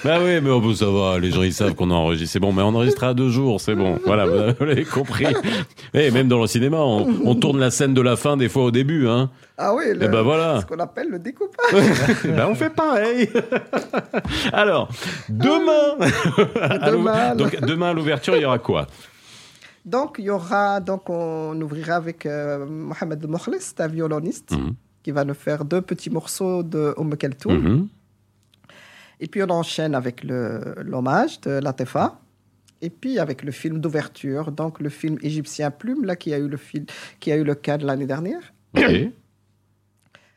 Bah 0.04 0.18
oui, 0.22 0.40
mais 0.42 0.50
oh, 0.50 0.74
ça 0.74 0.86
va, 0.86 1.18
les 1.18 1.30
gens 1.30 1.42
ils 1.42 1.52
savent 1.52 1.74
qu'on 1.74 1.90
enregistre. 1.90 2.32
C'est 2.32 2.40
bon, 2.40 2.52
mais 2.52 2.62
on 2.62 2.68
enregistre 2.74 3.04
à 3.04 3.14
deux 3.14 3.28
jours, 3.30 3.60
c'est 3.60 3.74
bon. 3.74 3.98
Voilà, 4.04 4.26
vous 4.26 4.64
l'avez 4.64 4.84
compris. 4.84 5.26
Et 5.94 6.10
même 6.10 6.28
dans 6.28 6.40
le 6.40 6.46
cinéma, 6.46 6.78
on, 6.78 7.06
on 7.24 7.34
tourne 7.34 7.58
la 7.58 7.70
scène 7.70 7.94
de 7.94 8.00
la 8.00 8.16
fin 8.16 8.36
des 8.36 8.48
fois 8.48 8.64
au 8.64 8.70
début, 8.70 9.08
hein. 9.08 9.30
Ah 9.56 9.74
oui, 9.74 9.84
le- 9.94 10.02
Et 10.04 10.08
ben 10.08 10.22
voilà. 10.22 10.60
ce 10.60 10.66
qu'on 10.66 10.78
appelle 10.80 11.08
le 11.08 11.18
découpage. 11.18 11.72
Eh 12.24 12.28
ben 12.32 12.48
on 12.50 12.54
fait 12.54 12.70
pareil. 12.70 13.28
Alors, 14.52 14.88
demain, 15.28 15.96
l'ou- 15.98 16.90
Demain, 16.98 17.34
donc 17.36 17.60
demain 17.60 17.90
à 17.90 17.92
l'ouverture, 17.92 18.36
il 18.36 18.42
y 18.42 18.44
aura 18.44 18.58
quoi? 18.58 18.86
Donc, 19.84 20.16
il 20.18 20.26
y 20.26 20.30
aura, 20.30 20.80
donc, 20.80 21.08
on 21.10 21.60
ouvrira 21.60 21.94
avec 21.96 22.24
euh, 22.26 22.64
Mohamed 22.66 23.26
Mokhlis, 23.28 23.72
un 23.78 23.88
violoniste, 23.88 24.52
Mhm. 24.52 24.74
Qui 25.02 25.10
va 25.10 25.24
nous 25.24 25.34
faire 25.34 25.64
deux 25.64 25.80
petits 25.82 26.10
morceaux 26.10 26.62
de 26.62 26.94
Oum 26.96 27.16
Keltoum. 27.16 27.58
Mhm. 27.58 27.88
Et 29.20 29.28
puis, 29.28 29.42
on 29.42 29.50
enchaîne 29.50 29.94
avec 29.94 30.24
l'hommage 30.24 31.40
de 31.42 31.50
Latefa. 31.52 32.18
Et 32.80 32.90
puis, 32.90 33.18
avec 33.20 33.44
le 33.44 33.52
film 33.52 33.78
d'ouverture, 33.80 34.50
donc 34.50 34.80
le 34.80 34.88
film 34.88 35.16
égyptien 35.22 35.70
Plume, 35.70 36.04
là, 36.04 36.16
qui 36.16 36.34
a 36.34 36.38
eu 36.38 36.48
le, 36.48 36.56
film, 36.56 36.86
qui 37.20 37.30
a 37.30 37.36
eu 37.36 37.44
le 37.44 37.54
cas 37.54 37.78
de 37.78 37.86
l'année 37.86 38.06
dernière. 38.06 38.52
Ok. 38.76 38.84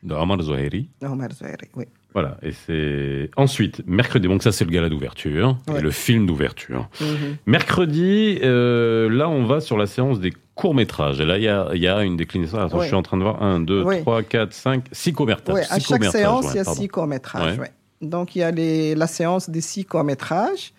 De 0.02 0.14
Omar 0.14 0.40
Zouhairi. 0.40 0.88
Omar 1.02 1.32
Zouhairi, 1.32 1.68
oui. 1.74 1.84
Voilà, 2.12 2.38
et 2.40 2.52
c'est 2.52 3.28
ensuite 3.36 3.82
mercredi. 3.86 4.28
Donc 4.28 4.42
ça 4.42 4.52
c'est 4.52 4.64
le 4.64 4.70
gala 4.70 4.88
d'ouverture 4.88 5.58
et 5.68 5.72
Ouais. 5.72 5.80
le 5.82 5.90
film 5.90 6.26
d'ouverture. 6.26 6.88
Mhm. 7.00 7.36
Mercredi, 7.46 8.38
euh, 8.42 9.10
là 9.10 9.28
on 9.28 9.44
va 9.46 9.60
sur 9.60 9.76
la 9.76 9.86
séance 9.86 10.20
des 10.20 10.32
courts 10.56 10.74
métrages. 10.74 11.20
Et 11.20 11.24
là 11.24 11.36
il 11.38 11.44
y 11.44 11.48
a, 11.48 11.68
y 11.74 11.86
a 11.86 12.02
une 12.02 12.16
déclinaison. 12.16 12.58
Attends, 12.58 12.78
Ouais. 12.78 12.82
je 12.82 12.88
suis 12.88 12.96
en 12.96 13.02
train 13.02 13.16
de 13.18 13.22
voir 13.22 13.40
1, 13.42 13.60
2, 13.60 13.82
Ouais. 13.84 14.00
3, 14.00 14.24
4, 14.24 14.52
5, 14.52 14.84
6 14.90 15.12
courts-métrages. 15.12 15.54
Oui, 15.54 15.60
à 15.70 15.78
Six 15.78 15.86
chaque 15.86 16.04
séance, 16.06 16.44
ouais, 16.46 16.50
il 16.54 16.56
y 16.56 16.60
a 16.60 16.64
pardon. 16.64 16.80
six 16.80 16.88
courts-métrages. 16.88 17.54
Ouais. 17.58 17.60
ouais. 17.60 17.72
Donc, 18.02 18.34
il 18.34 18.40
y 18.40 18.42
a 18.42 18.50
les, 18.50 18.94
la 18.96 19.06
séance 19.06 19.48
des 19.48 19.60
six 19.60 19.84
courts-métrages. 19.84 20.72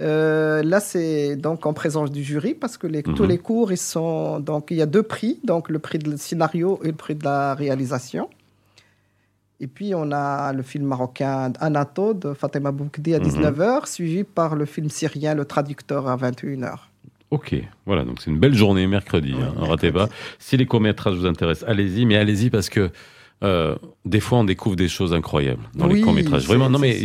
Euh, 0.00 0.62
là, 0.64 0.80
c'est 0.80 1.36
donc 1.36 1.66
en 1.66 1.72
présence 1.72 2.10
du 2.10 2.22
jury 2.24 2.54
parce 2.54 2.76
que 2.76 2.86
les, 2.88 3.02
Mhm. 3.06 3.14
tous 3.14 3.24
les 3.26 3.38
cours, 3.38 3.70
ils 3.72 3.76
sont. 3.76 4.40
Donc, 4.40 4.68
il 4.70 4.76
y 4.76 4.82
a 4.82 4.86
deux 4.86 5.02
prix, 5.04 5.38
donc 5.44 5.68
le 5.68 5.78
prix 5.78 5.98
du 5.98 6.16
scénario 6.18 6.80
et 6.82 6.88
le 6.88 6.92
prix 6.94 7.14
de 7.14 7.24
la 7.24 7.54
réalisation. 7.54 8.28
Et 9.60 9.68
puis, 9.68 9.94
on 9.94 10.10
a 10.10 10.52
le 10.52 10.62
film 10.62 10.84
marocain 10.84 11.52
Anato 11.60 12.12
de 12.12 12.34
Fatima 12.34 12.72
Boukdi 12.72 13.14
à 13.14 13.18
Mhm. 13.20 13.24
19h, 13.24 13.86
suivi 13.86 14.24
par 14.24 14.56
le 14.56 14.64
film 14.64 14.90
syrien 14.90 15.34
Le 15.34 15.44
Traducteur 15.44 16.08
à 16.08 16.16
21h. 16.16 16.90
Ok, 17.34 17.54
voilà, 17.84 18.04
donc 18.04 18.20
c'est 18.20 18.30
une 18.30 18.38
belle 18.38 18.54
journée 18.54 18.86
mercredi, 18.86 19.32
Ouais, 19.34 19.42
hein, 19.42 19.54
ratez 19.58 19.90
pas. 19.90 20.08
Si 20.38 20.56
les 20.56 20.66
courts-métrages 20.66 21.16
vous 21.16 21.26
intéressent, 21.26 21.68
allez-y, 21.68 22.06
mais 22.06 22.16
allez-y 22.16 22.48
parce 22.48 22.68
que 22.68 22.90
euh, 23.42 23.74
des 24.04 24.20
fois 24.20 24.38
on 24.38 24.44
découvre 24.44 24.76
des 24.76 24.88
choses 24.88 25.12
incroyables 25.12 25.64
dans 25.74 25.88
les 25.88 26.00
courts-métrages. 26.00 26.46
Vraiment, 26.46 26.70
non 26.70 26.78
mais 26.78 26.96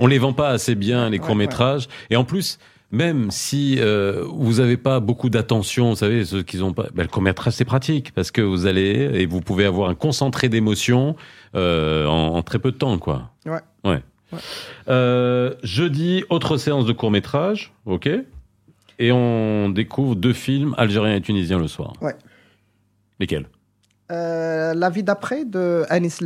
on 0.00 0.06
les 0.06 0.18
vend 0.18 0.32
pas 0.32 0.48
assez 0.48 0.74
bien 0.74 1.10
les 1.10 1.18
Ouais, 1.18 1.24
courts-métrages. 1.26 1.88
Et 2.08 2.16
en 2.16 2.24
plus, 2.24 2.58
même 2.92 3.30
si 3.30 3.76
euh, 3.78 4.24
vous 4.32 4.60
avez 4.60 4.76
pas 4.78 5.00
beaucoup 5.00 5.28
d'attention, 5.28 5.90
vous 5.90 5.96
savez, 5.96 6.24
ceux 6.24 6.42
qui 6.42 6.62
ont 6.62 6.72
pas, 6.72 6.86
ben, 6.94 7.02
le 7.02 7.08
court-métrage 7.08 7.52
c'est 7.52 7.64
pratique 7.66 8.12
parce 8.14 8.30
que 8.30 8.40
vous 8.40 8.64
allez 8.66 9.10
et 9.20 9.26
vous 9.26 9.42
pouvez 9.42 9.66
avoir 9.66 9.90
un 9.90 9.94
concentré 9.94 10.48
d'émotions 10.48 11.14
euh, 11.54 12.06
en, 12.06 12.36
en 12.36 12.42
très 12.42 12.58
peu 12.58 12.72
de 12.72 12.78
temps, 12.78 12.96
quoi. 12.98 13.30
Ouais. 13.44 13.60
Ouais. 13.84 14.00
Euh, 14.88 15.54
jeudi, 15.62 16.24
autre 16.30 16.56
séance 16.56 16.86
de 16.86 16.92
court-métrage, 16.92 17.72
ok. 17.86 18.08
Et 18.98 19.10
on 19.12 19.68
découvre 19.70 20.14
deux 20.16 20.32
films 20.32 20.74
algériens 20.78 21.16
et 21.16 21.20
tunisiens 21.20 21.58
le 21.58 21.68
soir. 21.68 21.92
Ouais. 22.00 22.14
Lesquels? 23.18 23.46
Euh, 24.12 24.74
la 24.74 24.90
vie 24.90 25.02
d'après 25.02 25.44
de 25.44 25.84
Anis 25.88 26.18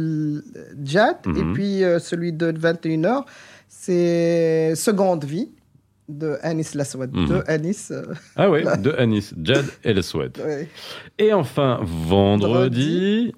Djad 0.83 1.17
Mhm. 1.27 1.37
et 1.37 1.53
puis 1.55 1.85
euh, 1.85 1.99
celui 1.99 2.33
de 2.33 2.51
21h, 2.53 3.25
c'est 3.69 4.75
Seconde 4.75 5.25
vie 5.25 5.51
de 6.09 6.37
Anis 6.43 6.75
Laswad. 6.75 7.15
Mhm. 7.15 7.29
De 7.29 7.43
Anis. 7.47 7.91
euh, 7.91 8.15
Ah 8.35 8.49
Là. 8.49 8.77
de 8.77 8.91
Anis, 8.93 9.33
Jad 9.43 9.65
et 9.85 9.93
Le 9.95 10.03
Soued. 10.03 10.37
ouais. 10.45 10.69
Et 11.19 11.33
enfin, 11.33 11.79
vendredi. 11.83 13.33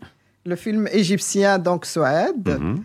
Le 0.46 0.56
film 0.56 0.88
égyptien, 0.92 1.58
donc 1.58 1.84
Souad, 1.84 2.48
Mhm. 2.48 2.84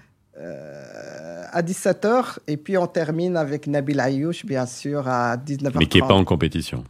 À 1.55 1.61
17h. 1.63 2.37
Et 2.47 2.57
puis 2.57 2.77
on 2.77 2.87
termine 2.87 3.35
avec 3.37 3.65
Nabil 3.67 3.99
Ayouch, 3.99 4.45
bien 4.45 4.65
sûr, 4.65 5.07
à 5.07 5.37
19h30. 5.37 5.79
Mais 5.79 5.85
qui 5.87 5.99
n'est 6.01 6.07
pas 6.07 6.13
en 6.13 6.23
compétition. 6.25 6.83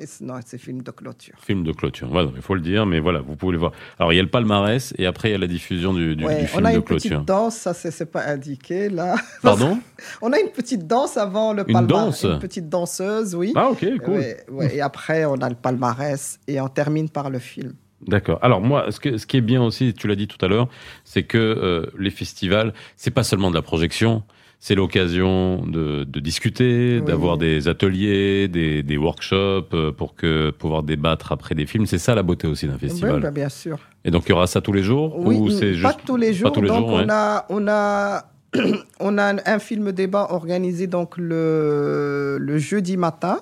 Et 0.00 0.04
non, 0.20 0.34
c'est 0.46 0.58
film 0.58 0.82
de 0.82 0.92
clôture. 0.92 1.34
Film 1.44 1.64
de 1.64 1.72
clôture. 1.72 2.06
Voilà, 2.08 2.30
il 2.36 2.40
faut 2.40 2.54
le 2.54 2.60
dire, 2.60 2.86
mais 2.86 3.00
voilà, 3.00 3.20
vous 3.20 3.34
pouvez 3.34 3.50
le 3.54 3.58
voir. 3.58 3.72
Alors, 3.98 4.12
il 4.12 4.16
y 4.16 4.20
a 4.20 4.22
le 4.22 4.28
palmarès 4.30 4.94
et 4.96 5.06
après, 5.06 5.30
il 5.30 5.32
y 5.32 5.34
a 5.34 5.38
la 5.38 5.48
diffusion 5.48 5.92
du, 5.92 6.14
du- 6.14 6.24
Ouais, 6.24 6.36
du 6.38 6.44
on 6.44 6.46
film 6.46 6.66
a 6.66 6.70
de 6.70 6.76
une 6.76 6.82
clôture. 6.84 7.16
petite 7.16 7.26
danse, 7.26 7.56
ça 7.56 7.74
c'est 7.74 7.90
c'est 7.90 8.06
pas 8.06 8.24
indiqué 8.26 8.90
là. 8.90 9.16
Pardon? 9.42 9.80
On 10.22 10.32
a 10.32 10.38
une 10.38 10.50
petite 10.50 10.86
danse 10.86 11.16
avant 11.16 11.52
le 11.52 11.64
Une 11.66 11.72
palmarès. 11.72 11.88
danse? 12.22 12.22
Une 12.22 12.38
petite 12.38 12.68
danseuse, 12.68 13.34
oui. 13.34 13.52
Ah, 13.56 13.70
ok, 13.70 13.84
cool. 14.04 14.14
Ouais, 14.14 14.36
ouais, 14.50 14.76
et 14.76 14.80
après, 14.80 15.24
on 15.24 15.34
a 15.34 15.48
le 15.48 15.56
palmarès 15.56 16.38
et 16.46 16.60
on 16.60 16.68
termine 16.68 17.08
par 17.08 17.28
le 17.28 17.40
film. 17.40 17.74
D'accord. 18.06 18.38
Alors 18.42 18.60
moi, 18.60 18.90
ce, 18.90 19.00
que, 19.00 19.16
ce 19.18 19.26
qui 19.26 19.36
est 19.36 19.40
bien 19.42 19.62
aussi, 19.62 19.92
tu 19.94 20.06
l'as 20.06 20.14
dit 20.14 20.28
tout 20.28 20.42
à 20.44 20.48
l'heure, 20.48 20.68
c'est 21.04 21.24
que 21.24 21.38
euh, 21.38 21.86
les 21.98 22.10
festivals, 22.10 22.72
c'est 22.96 23.10
pas 23.10 23.24
seulement 23.24 23.50
de 23.50 23.56
la 23.56 23.62
projection, 23.62 24.22
c'est 24.60 24.74
l'occasion 24.74 25.64
de, 25.66 26.04
de 26.04 26.20
discuter, 26.20 26.98
Oui. 27.00 27.04
d'avoir 27.06 27.38
des 27.38 27.68
ateliers, 27.68 28.48
des, 28.48 28.82
des 28.82 28.96
workshops 28.96 29.68
euh, 29.74 29.92
pour 29.92 30.14
que 30.14 30.50
pouvoir 30.50 30.82
débattre 30.82 31.32
après 31.32 31.54
des 31.54 31.66
films. 31.66 31.86
C'est 31.86 31.98
ça 31.98 32.14
la 32.14 32.22
beauté 32.22 32.46
aussi 32.46 32.66
d'un 32.66 32.78
festival. 32.78 33.16
Oui, 33.16 33.20
bah, 33.20 33.30
bien 33.30 33.48
sûr. 33.48 33.78
Et 34.04 34.10
donc 34.10 34.24
il 34.26 34.30
y 34.30 34.32
aura 34.32 34.46
ça 34.46 34.60
tous 34.60 34.72
les 34.72 34.82
jours 34.82 35.16
Oui, 35.18 35.36
ou 35.36 35.50
c'est 35.50 35.80
pas 35.80 35.92
tous 35.94 36.16
les 36.16 36.32
jours. 36.34 36.52
tous 36.52 36.62
les 36.62 36.68
donc 36.68 36.78
jours, 36.88 36.94
ouais. 36.98 37.04
on 37.04 37.08
a, 37.10 37.46
on 37.50 37.68
a, 37.68 38.24
on 39.00 39.18
a 39.18 39.34
un, 39.44 39.58
film 39.58 39.92
débat 39.92 40.28
organisé 40.30 40.86
donc 40.86 41.16
le, 41.18 42.38
le 42.40 42.58
jeudi 42.58 42.96
matin. 42.96 43.40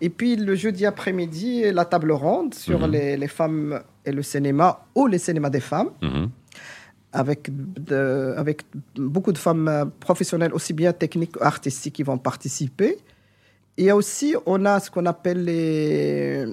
Et 0.00 0.10
puis 0.10 0.36
le 0.36 0.54
jeudi 0.54 0.86
après-midi, 0.86 1.64
la 1.72 1.84
table 1.84 2.12
ronde 2.12 2.54
sur 2.54 2.80
Mhm. 2.86 2.90
les, 2.92 3.16
les 3.16 3.28
femmes 3.28 3.80
et 4.08 4.12
le 4.12 4.22
cinéma 4.22 4.68
ou 4.94 5.06
les 5.06 5.18
cinémas 5.18 5.50
des 5.50 5.60
femmes. 5.60 5.90
Mhm. 6.02 6.28
avec, 7.10 7.40
de- 7.90 8.34
avec 8.36 8.58
beaucoup 8.96 9.32
de 9.32 9.38
femmes 9.38 9.66
euh, 9.68 9.84
professionnelles, 10.06 10.52
aussi 10.52 10.72
bien 10.74 10.92
techniques 10.92 11.32
qu'artistiques, 11.38 11.94
qui 11.94 12.02
vont 12.02 12.18
participer. 12.18 12.98
Et 13.78 13.90
aussi, 13.92 14.34
on 14.44 14.64
a 14.66 14.78
ce 14.78 14.90
qu'on 14.90 15.06
appelle 15.06 15.42
les, 15.44 16.44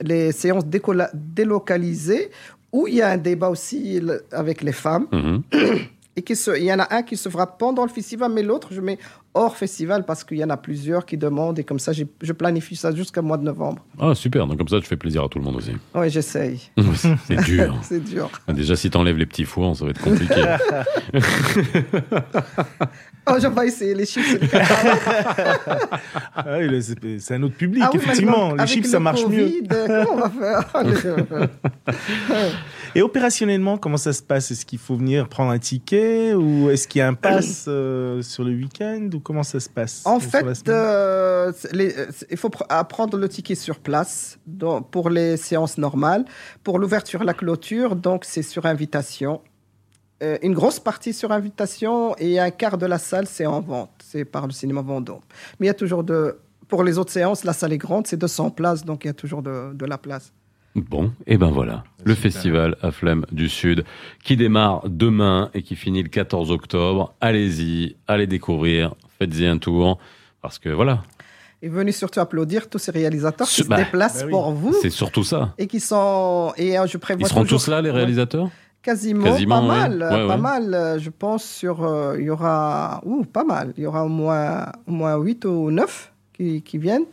les 0.00 0.30
séances 0.32 0.64
délocalisées, 0.66 2.30
où 2.72 2.86
il 2.86 2.94
y 2.94 3.02
a 3.02 3.08
un 3.10 3.16
débat 3.18 3.48
aussi 3.50 4.00
avec 4.30 4.62
les 4.62 4.72
femmes. 4.72 5.06
Mhm. 5.12 5.42
Et 6.14 6.22
qui 6.22 6.36
se, 6.36 6.50
il 6.58 6.64
y 6.64 6.72
en 6.72 6.78
a 6.78 6.94
un 6.94 7.02
qui 7.02 7.16
se 7.16 7.28
fera 7.30 7.46
pendant 7.46 7.82
le 7.84 7.88
festival, 7.90 8.30
mais 8.32 8.42
l'autre, 8.42 8.68
je 8.70 8.80
mets 8.82 8.98
hors 9.34 9.56
festival 9.56 10.04
parce 10.04 10.24
qu'il 10.24 10.36
y 10.38 10.44
en 10.44 10.50
a 10.50 10.56
plusieurs 10.56 11.06
qui 11.06 11.16
demandent. 11.16 11.58
Et 11.58 11.64
comme 11.64 11.78
ça, 11.78 11.92
j'ai- 11.92 12.06
je 12.20 12.32
planifie 12.32 12.76
ça 12.76 12.94
jusqu'au 12.94 13.22
mois 13.22 13.36
de 13.38 13.44
novembre. 13.44 13.84
Ah 13.98 14.14
super, 14.14 14.46
donc 14.46 14.58
comme 14.58 14.68
ça 14.68 14.78
tu 14.80 14.86
fais 14.86 14.96
plaisir 14.96 15.24
à 15.24 15.28
tout 15.28 15.38
le 15.38 15.44
monde 15.44 15.56
aussi. 15.56 15.72
Oui, 15.94 16.10
j'essaye. 16.10 16.70
c'est 17.26 17.36
dur. 17.44 17.78
C'est 17.82 18.00
dur. 18.04 18.30
Déjà 18.48 18.76
si 18.76 18.90
t'enlèves 18.90 19.16
les 19.16 19.26
petits 19.26 19.44
fours, 19.44 19.76
ça 19.76 19.84
va 19.84 19.90
être 19.90 20.00
compliqué. 20.02 20.42
Oh, 23.24 23.34
je 23.40 23.46
vais 23.46 23.66
essayer 23.68 23.94
les 23.94 24.04
chiffres. 24.04 24.36
c'est 24.36 24.42
le 24.42 24.48
cas. 24.48 25.88
Ah 26.34 26.44
oui, 26.58 26.82
c'est 27.20 27.34
un 27.36 27.42
autre 27.44 27.54
public, 27.54 27.84
Ah 27.86 27.90
oui, 27.92 28.00
effectivement. 28.02 28.52
Les 28.54 28.76
le 28.80 28.82
ça 28.82 28.98
marche 28.98 29.24
mieux. 29.26 29.44
Covid, 29.44 29.68
Comment 29.86 30.10
on 30.12 30.16
va 30.16 30.30
faire? 30.30 31.48
Et 32.94 33.00
opérationnellement, 33.00 33.78
comment 33.78 33.96
ça 33.96 34.12
se 34.12 34.22
passe? 34.22 34.50
Est-ce 34.50 34.66
qu'il 34.66 34.78
faut 34.78 34.96
venir 34.96 35.28
prendre 35.28 35.50
un 35.50 35.58
ticket 35.58 36.34
ou 36.34 36.68
est-ce 36.68 36.86
qu'il 36.86 36.98
y 36.98 37.02
a 37.02 37.08
un 37.08 37.14
pass 37.14 37.64
euh, 37.66 38.20
sur 38.20 38.44
le 38.44 38.50
week-end 38.52 39.08
ou 39.14 39.20
comment 39.20 39.42
ça 39.42 39.60
se 39.60 39.68
passe 39.70 40.02
En 40.04 40.16
euh, 40.16 40.20
fait, 40.20 40.68
euh, 40.68 41.52
les- 41.72 41.96
euh, 41.98 42.06
il 42.30 42.36
faut 42.36 42.50
prendre 42.50 43.16
le 43.16 43.28
ticket 43.30 43.54
sur 43.54 43.78
place 43.78 44.38
donc, 44.46 44.90
pour 44.90 45.08
les 45.08 45.38
séances 45.38 45.78
normales. 45.78 46.26
Pour 46.62 46.78
l'ouverture, 46.78 47.24
la 47.24 47.32
clôture, 47.32 47.96
donc 47.96 48.26
c'est 48.26 48.42
sur 48.42 48.66
invitation. 48.66 49.40
Euh, 50.22 50.36
une 50.42 50.52
grosse 50.52 50.78
partie 50.78 51.14
sur 51.14 51.32
invitation 51.32 52.14
et 52.18 52.38
un 52.38 52.50
quart 52.50 52.76
de 52.76 52.86
la 52.86 52.98
salle, 52.98 53.26
c'est 53.26 53.46
en 53.46 53.62
vente. 53.62 53.90
C'est 54.04 54.26
par 54.26 54.46
le 54.46 54.52
cinéma 54.52 54.82
Vendôme. 54.82 55.20
Mais 55.58 55.66
il 55.66 55.68
y 55.68 55.70
a 55.70 55.74
toujours 55.74 56.04
de... 56.04 56.38
Pour 56.68 56.84
les 56.84 56.96
autres 56.98 57.12
séances, 57.12 57.44
la 57.44 57.52
salle 57.54 57.72
est 57.72 57.78
grande, 57.78 58.06
c'est 58.06 58.16
200 58.18 58.50
places, 58.50 58.84
donc 58.84 59.04
il 59.04 59.08
y 59.08 59.10
a 59.10 59.14
toujours 59.14 59.42
de, 59.42 59.72
de 59.74 59.84
la 59.86 59.98
place. 59.98 60.32
Bon, 60.74 61.12
et 61.26 61.36
ben 61.36 61.50
voilà, 61.50 61.84
le 62.04 62.14
Super. 62.14 62.32
festival 62.32 62.76
à 62.80 62.90
Flemme 62.92 63.26
du 63.30 63.50
Sud 63.50 63.84
qui 64.24 64.36
démarre 64.38 64.82
demain 64.88 65.50
et 65.52 65.62
qui 65.62 65.76
finit 65.76 66.02
le 66.02 66.08
14 66.08 66.50
octobre. 66.50 67.14
Allez-y, 67.20 67.96
allez 68.08 68.26
découvrir, 68.26 68.94
faites-y 69.18 69.44
un 69.46 69.58
tour 69.58 69.98
parce 70.40 70.58
que 70.58 70.70
voilà, 70.70 71.02
Et 71.60 71.68
venez 71.68 71.92
surtout 71.92 72.20
applaudir 72.20 72.70
tous 72.70 72.78
ces 72.78 72.90
réalisateurs 72.90 73.46
qui 73.46 73.62
se 73.62 73.68
bah, 73.68 73.76
déplacent 73.76 74.20
bah 74.20 74.26
oui. 74.26 74.30
pour 74.32 74.50
vous. 74.52 74.72
c'est 74.80 74.88
surtout 74.90 75.24
ça. 75.24 75.54
Et 75.58 75.66
qui 75.66 75.78
sont... 75.78 76.52
Et 76.56 76.78
euh, 76.78 76.86
je 76.86 76.96
prévois 76.96 77.26
Ils 77.26 77.28
seront 77.28 77.42
toujours- 77.42 77.60
tous 77.60 77.68
là 77.70 77.82
les 77.82 77.90
Ouais. 77.90 77.96
réalisateurs? 77.96 78.48
Quasiment, 78.82 79.24
Quasiment, 79.24 79.60
pas 79.68 79.74
ouais. 79.74 79.88
mal, 79.98 80.08
Ouais, 80.10 80.26
pas 80.26 80.36
mal. 80.38 80.96
Je 80.98 81.10
pense 81.10 81.44
sur, 81.44 81.84
euh, 81.84 82.16
il 82.18 82.24
y 82.24 82.30
aura, 82.30 83.00
ouh, 83.04 83.24
pas 83.24 83.44
mal. 83.44 83.74
Il 83.76 83.84
y 83.84 83.86
aura 83.86 84.04
au 84.04 84.08
moins, 84.08 84.66
au 84.88 84.90
moins 84.90 85.16
8 85.18 85.44
ou 85.44 85.70
9 85.70 86.12
qui, 86.32 86.62
qui 86.62 86.78
viennent. 86.78 87.04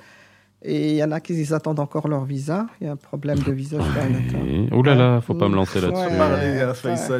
Et 0.61 0.89
il 0.91 0.95
y 0.97 1.03
en 1.05 1.11
a 1.13 1.21
qui 1.21 1.33
ils 1.33 1.53
attendent 1.53 1.79
encore 1.79 2.09
leur 2.09 2.25
visa. 2.25 2.67
Il 2.81 2.87
y 2.87 2.89
a 2.89 2.93
un 2.93 2.97
problème 2.97 3.39
de 3.39 3.51
visa. 3.53 3.77
Ouais. 3.77 4.67
Ouh 4.75 4.83
là 4.83 4.93
là, 4.93 5.21
faut 5.21 5.33
pas 5.33 5.47
me 5.47 5.55
lancer 5.55 5.79
là-dessus. 5.79 6.01
Ouais. 6.01 6.17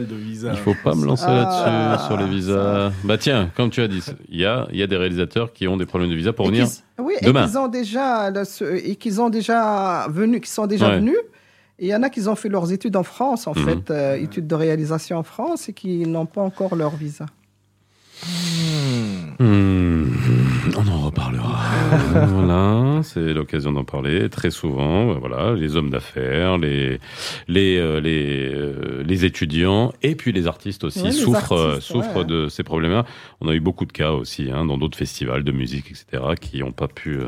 De 0.08 0.16
visa. 0.16 0.52
Il 0.52 0.58
faut 0.58 0.76
pas 0.84 0.94
me 0.94 1.06
lancer 1.06 1.24
Ah, 1.26 1.90
là-dessus 1.92 2.06
sur 2.08 2.18
les 2.18 2.28
visas. 2.28 2.92
Bah 3.06 3.18
tiens, 3.18 3.50
comme 3.56 3.70
tu 3.70 3.82
as 3.82 3.88
dit, 3.88 4.04
il 4.28 4.40
y 4.42 4.46
a, 4.46 4.68
il 4.74 4.78
y 4.78 4.84
a 4.84 4.88
des 4.88 4.98
réalisateurs 4.98 5.54
qui 5.54 5.70
ont 5.70 5.78
des 5.78 5.86
problèmes 5.86 6.10
de 6.10 6.16
visa 6.16 6.34
pour 6.34 6.48
Et 6.48 6.50
venir. 6.50 6.68
oui, 7.00 7.14
demain. 7.24 7.46
et 7.46 7.48
qu'ils 7.48 7.58
ont 7.60 7.68
déjà, 7.70 8.30
et 8.62 8.96
ont 9.22 9.30
venu, 10.10 10.42
qui 10.42 10.50
sont 10.50 10.68
déjà 10.68 10.90
Ouais. 10.90 10.98
venus. 10.98 11.16
Et 11.82 11.86
il 11.86 11.90
y 11.92 11.96
en 11.96 12.04
a 12.04 12.10
qui 12.10 12.28
ont 12.28 12.36
fait 12.36 12.50
leurs 12.50 12.74
études 12.74 12.98
en 12.98 13.04
France, 13.04 13.48
en 13.48 13.54
Mhm. 13.56 13.64
fait, 13.66 13.92
euh, 13.92 14.16
études 14.18 14.48
de 14.48 14.56
réalisation 14.56 15.16
en 15.18 15.24
France, 15.24 15.70
et 15.70 15.74
qui 15.74 16.00
n'ont 16.06 16.26
pas 16.26 16.42
encore 16.42 16.76
leur 16.76 16.94
visa. 16.98 17.26
Hmm. 19.40 20.39
On 20.78 20.88
en 20.88 20.98
reparlera. 21.06 21.60
voilà, 22.28 23.02
c'est 23.04 23.34
l'occasion 23.34 23.72
d'en 23.72 23.84
parler 23.84 24.30
très 24.30 24.52
souvent. 24.52 25.14
Voilà, 25.20 25.54
les 25.56 25.76
hommes 25.76 25.90
d'affaires, 25.90 26.58
les 26.58 27.00
les 27.48 27.78
euh, 27.78 28.00
les 28.00 28.52
euh, 28.54 29.04
les 29.06 29.26
étudiants 29.26 29.92
et 30.04 30.16
puis 30.16 30.32
les 30.32 30.48
artistes 30.48 30.84
aussi 30.84 31.02
Ouais, 31.04 31.12
souffrent 31.12 31.54
euh, 31.54 31.70
artistes, 31.74 31.88
souffrent 31.92 32.18
ouais. 32.20 32.26
de 32.26 32.48
ces 32.50 32.64
problèmes-là. 32.64 33.06
On 33.42 33.48
a 33.48 33.54
eu 33.54 33.60
beaucoup 33.60 33.86
de 33.86 33.92
cas 33.92 34.12
aussi 34.12 34.50
hein, 34.52 34.66
dans 34.66 34.78
d'autres 34.78 34.98
festivals 34.98 35.44
de 35.44 35.52
musique, 35.52 35.88
etc., 35.92 36.24
qui 36.40 36.62
ont 36.64 36.72
pas 36.72 36.88
pu 36.88 37.20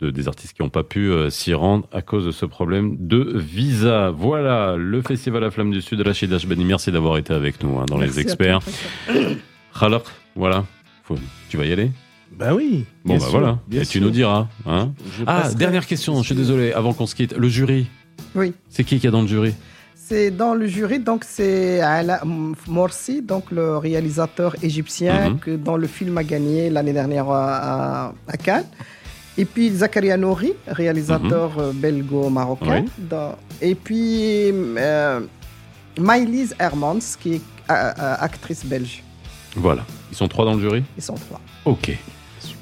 de, 0.00 0.10
des 0.10 0.28
artistes 0.28 0.56
qui 0.56 0.62
n'ont 0.62 0.68
pas 0.68 0.84
pu 0.84 1.10
s'y 1.30 1.54
rendre 1.54 1.86
à 1.92 2.02
cause 2.02 2.26
de 2.26 2.32
ce 2.32 2.44
problème 2.46 2.96
de 2.98 3.32
visa. 3.36 4.10
Voilà, 4.10 4.76
le 4.76 5.00
festival 5.02 5.44
à 5.44 5.50
Flamme 5.50 5.70
du 5.70 5.80
Sud, 5.80 6.00
Rachid 6.02 6.32
Ashbani, 6.32 6.64
merci 6.64 6.92
d'avoir 6.92 7.16
été 7.18 7.32
avec 7.32 7.62
nous 7.62 7.78
hein, 7.78 7.86
dans 7.88 7.98
Merci 7.98 8.16
les 8.16 8.20
experts. 8.22 8.60
toi. 8.60 10.02
Voilà, 10.36 10.64
Faut- 11.04 11.18
tu 11.48 11.56
vas 11.56 11.64
y 11.66 11.72
aller? 11.72 11.90
Bah 12.36 12.54
oui. 12.54 12.84
Bon, 13.04 13.14
bah 13.14 13.20
sûr, 13.20 13.30
voilà. 13.30 13.58
bien 13.68 13.82
Et 13.82 13.86
tu 13.86 13.98
sûr. 13.98 14.02
nous 14.02 14.10
diras. 14.10 14.48
Hein 14.66 14.92
Je 15.18 15.24
ah, 15.26 15.42
passerai. 15.42 15.54
dernière 15.56 15.86
question, 15.86 16.16
je 16.22 16.26
suis 16.26 16.34
désolé, 16.34 16.72
avant 16.72 16.92
qu'on 16.94 17.06
se 17.06 17.14
quitte. 17.14 17.34
Le 17.36 17.48
jury, 17.48 17.86
Oui. 18.34 18.52
c'est 18.68 18.84
qui 18.84 18.98
qui 18.98 19.06
est 19.06 19.10
dans 19.10 19.22
le 19.22 19.28
jury? 19.28 19.54
C'est 19.94 20.30
dans 20.30 20.54
le 20.54 20.66
jury, 20.66 20.98
donc 20.98 21.24
c'est 21.24 21.80
Ala 21.80 22.20
Morsi, 22.66 23.22
donc 23.22 23.50
le 23.52 23.76
réalisateur 23.76 24.56
égyptien 24.62 25.30
Mhm. 25.30 25.38
que 25.38 25.56
dans 25.56 25.76
le 25.76 25.86
film 25.86 26.18
a 26.18 26.24
gagné 26.24 26.68
l'année 26.70 26.92
dernière 26.92 27.28
à, 27.30 28.06
à- 28.08 28.14
à 28.26 28.36
Cannes. 28.36 28.64
Et 29.38 29.44
puis 29.44 29.70
Zakaria 29.70 30.16
Nouri, 30.16 30.52
réalisateur 30.66 31.52
euh, 31.58 31.72
belgo-marocain. 31.72 32.82
Oui. 32.84 32.90
Dans- 33.08 33.36
Et 33.62 33.74
puis 33.76 34.50
euh, 34.52 35.20
Maïlise 35.98 36.54
Hermans, 36.58 36.98
qui 37.20 37.34
est 37.34 37.40
euh, 37.70 37.92
euh, 37.98 38.14
actrice 38.18 38.64
belge. 38.64 39.02
Voilà. 39.54 39.84
Ils 40.10 40.16
sont 40.16 40.26
trois 40.28 40.44
dans 40.44 40.54
le 40.54 40.60
jury? 40.60 40.82
Ils 40.96 41.02
sont 41.02 41.14
trois. 41.14 41.40
Ok. 41.64 41.96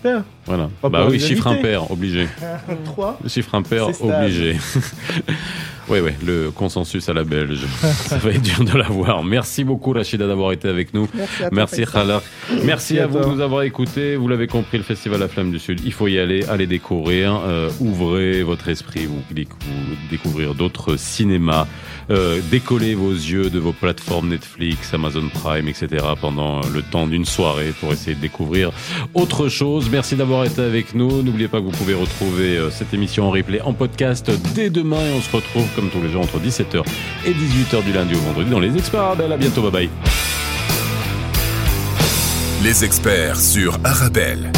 Super. 0.03 0.38
Voilà. 0.49 0.71
On 0.83 0.91
bah 0.91 1.05
oui, 1.07 1.13
les 1.19 1.19
chiffre 1.19 1.47
impair, 1.47 1.91
obligé. 1.91 2.27
Trois. 2.85 3.19
Chiffre 3.29 3.55
impair, 3.55 3.89
obligé. 4.03 4.57
oui, 5.89 6.01
oui, 6.01 6.11
le 6.27 6.51
consensus 6.51 7.09
à 7.09 7.13
la 7.15 7.25
belge. 7.25 7.61
Ça 7.83 8.17
va 8.19 8.31
être 8.31 8.43
dur 8.43 8.65
de 8.65 8.77
l'avoir. 8.77 9.23
Merci 9.25 9.65
beaucoup, 9.65 9.93
Rachida, 9.93 10.27
d'avoir 10.27 10.53
été 10.53 10.69
avec 10.69 10.93
nous. 10.95 11.09
Merci 11.53 11.83
à. 11.95 12.21
Merci 12.65 12.99
à 12.99 13.05
à 13.05 13.07
vous 13.07 13.21
de 13.21 13.25
nous 13.27 13.41
avoir 13.41 13.63
écoutés. 13.63 14.17
Vous 14.17 14.29
l'avez 14.29 14.47
compris, 14.47 14.77
le 14.79 14.85
Festival 14.85 15.21
La 15.21 15.29
Flamme 15.29 15.51
du 15.51 15.59
Sud, 15.59 15.81
il 15.85 15.93
faut 15.93 16.09
y 16.09 16.19
aller, 16.19 16.45
allez 16.49 16.67
découvrir, 16.67 17.41
euh, 17.47 17.71
ouvrez 17.81 18.43
votre 18.43 18.69
esprit, 18.69 19.07
vous, 19.07 19.23
décou- 19.35 19.57
découvrir 20.11 20.55
d'autres 20.55 20.97
cinémas, 20.97 21.67
euh, 22.11 22.41
décollez 22.51 22.95
vos 22.95 23.13
yeux 23.13 23.51
de 23.51 23.59
vos 23.59 23.73
plateformes 23.73 24.29
Netflix, 24.29 24.93
Amazon 24.95 25.29
Prime, 25.33 25.69
etc. 25.69 26.05
pendant 26.21 26.61
le 26.73 26.83
temps 26.83 27.07
d'une 27.07 27.25
soirée 27.25 27.73
pour 27.81 27.93
essayer 27.93 28.15
de 28.17 28.21
découvrir 28.21 28.71
autre 29.15 29.49
chose. 29.49 29.89
Merci 29.91 30.17
d'avoir 30.17 30.38
été 30.45 30.61
avec 30.63 30.95
nous. 30.95 31.23
N'oubliez 31.23 31.49
pas 31.49 31.59
que 31.59 31.65
vous 31.65 31.71
pouvez 31.71 31.95
retrouver 31.95 32.57
euh, 32.57 32.71
cette 32.71 32.93
émission 32.95 33.25
en 33.25 33.31
replay 33.31 33.61
en 33.61 33.73
podcast 33.73 34.31
dès 34.55 34.71
demain 34.71 35.01
et 35.01 35.13
on 35.17 35.21
se 35.21 35.35
retrouve 35.35 35.67
comme 35.75 35.91
tous 35.91 36.03
les 36.03 36.11
jours 36.11 36.23
entre 36.23 36.39
17h 36.39 36.83
et 37.27 37.33
18h 37.33 37.85
du 37.85 37.93
lundi 37.93 38.15
au 38.15 38.19
vendredi 38.19 38.51
dans 38.51 38.61
les 38.61 38.77
experts 38.77 39.01
Arabelle. 39.01 39.33
À 39.33 39.37
bientôt, 39.37 39.63
bye 39.63 39.71
bye. 39.71 39.91
Les 42.63 42.85
experts 42.85 43.41
sur 43.41 43.79
Arabelle. 43.85 44.51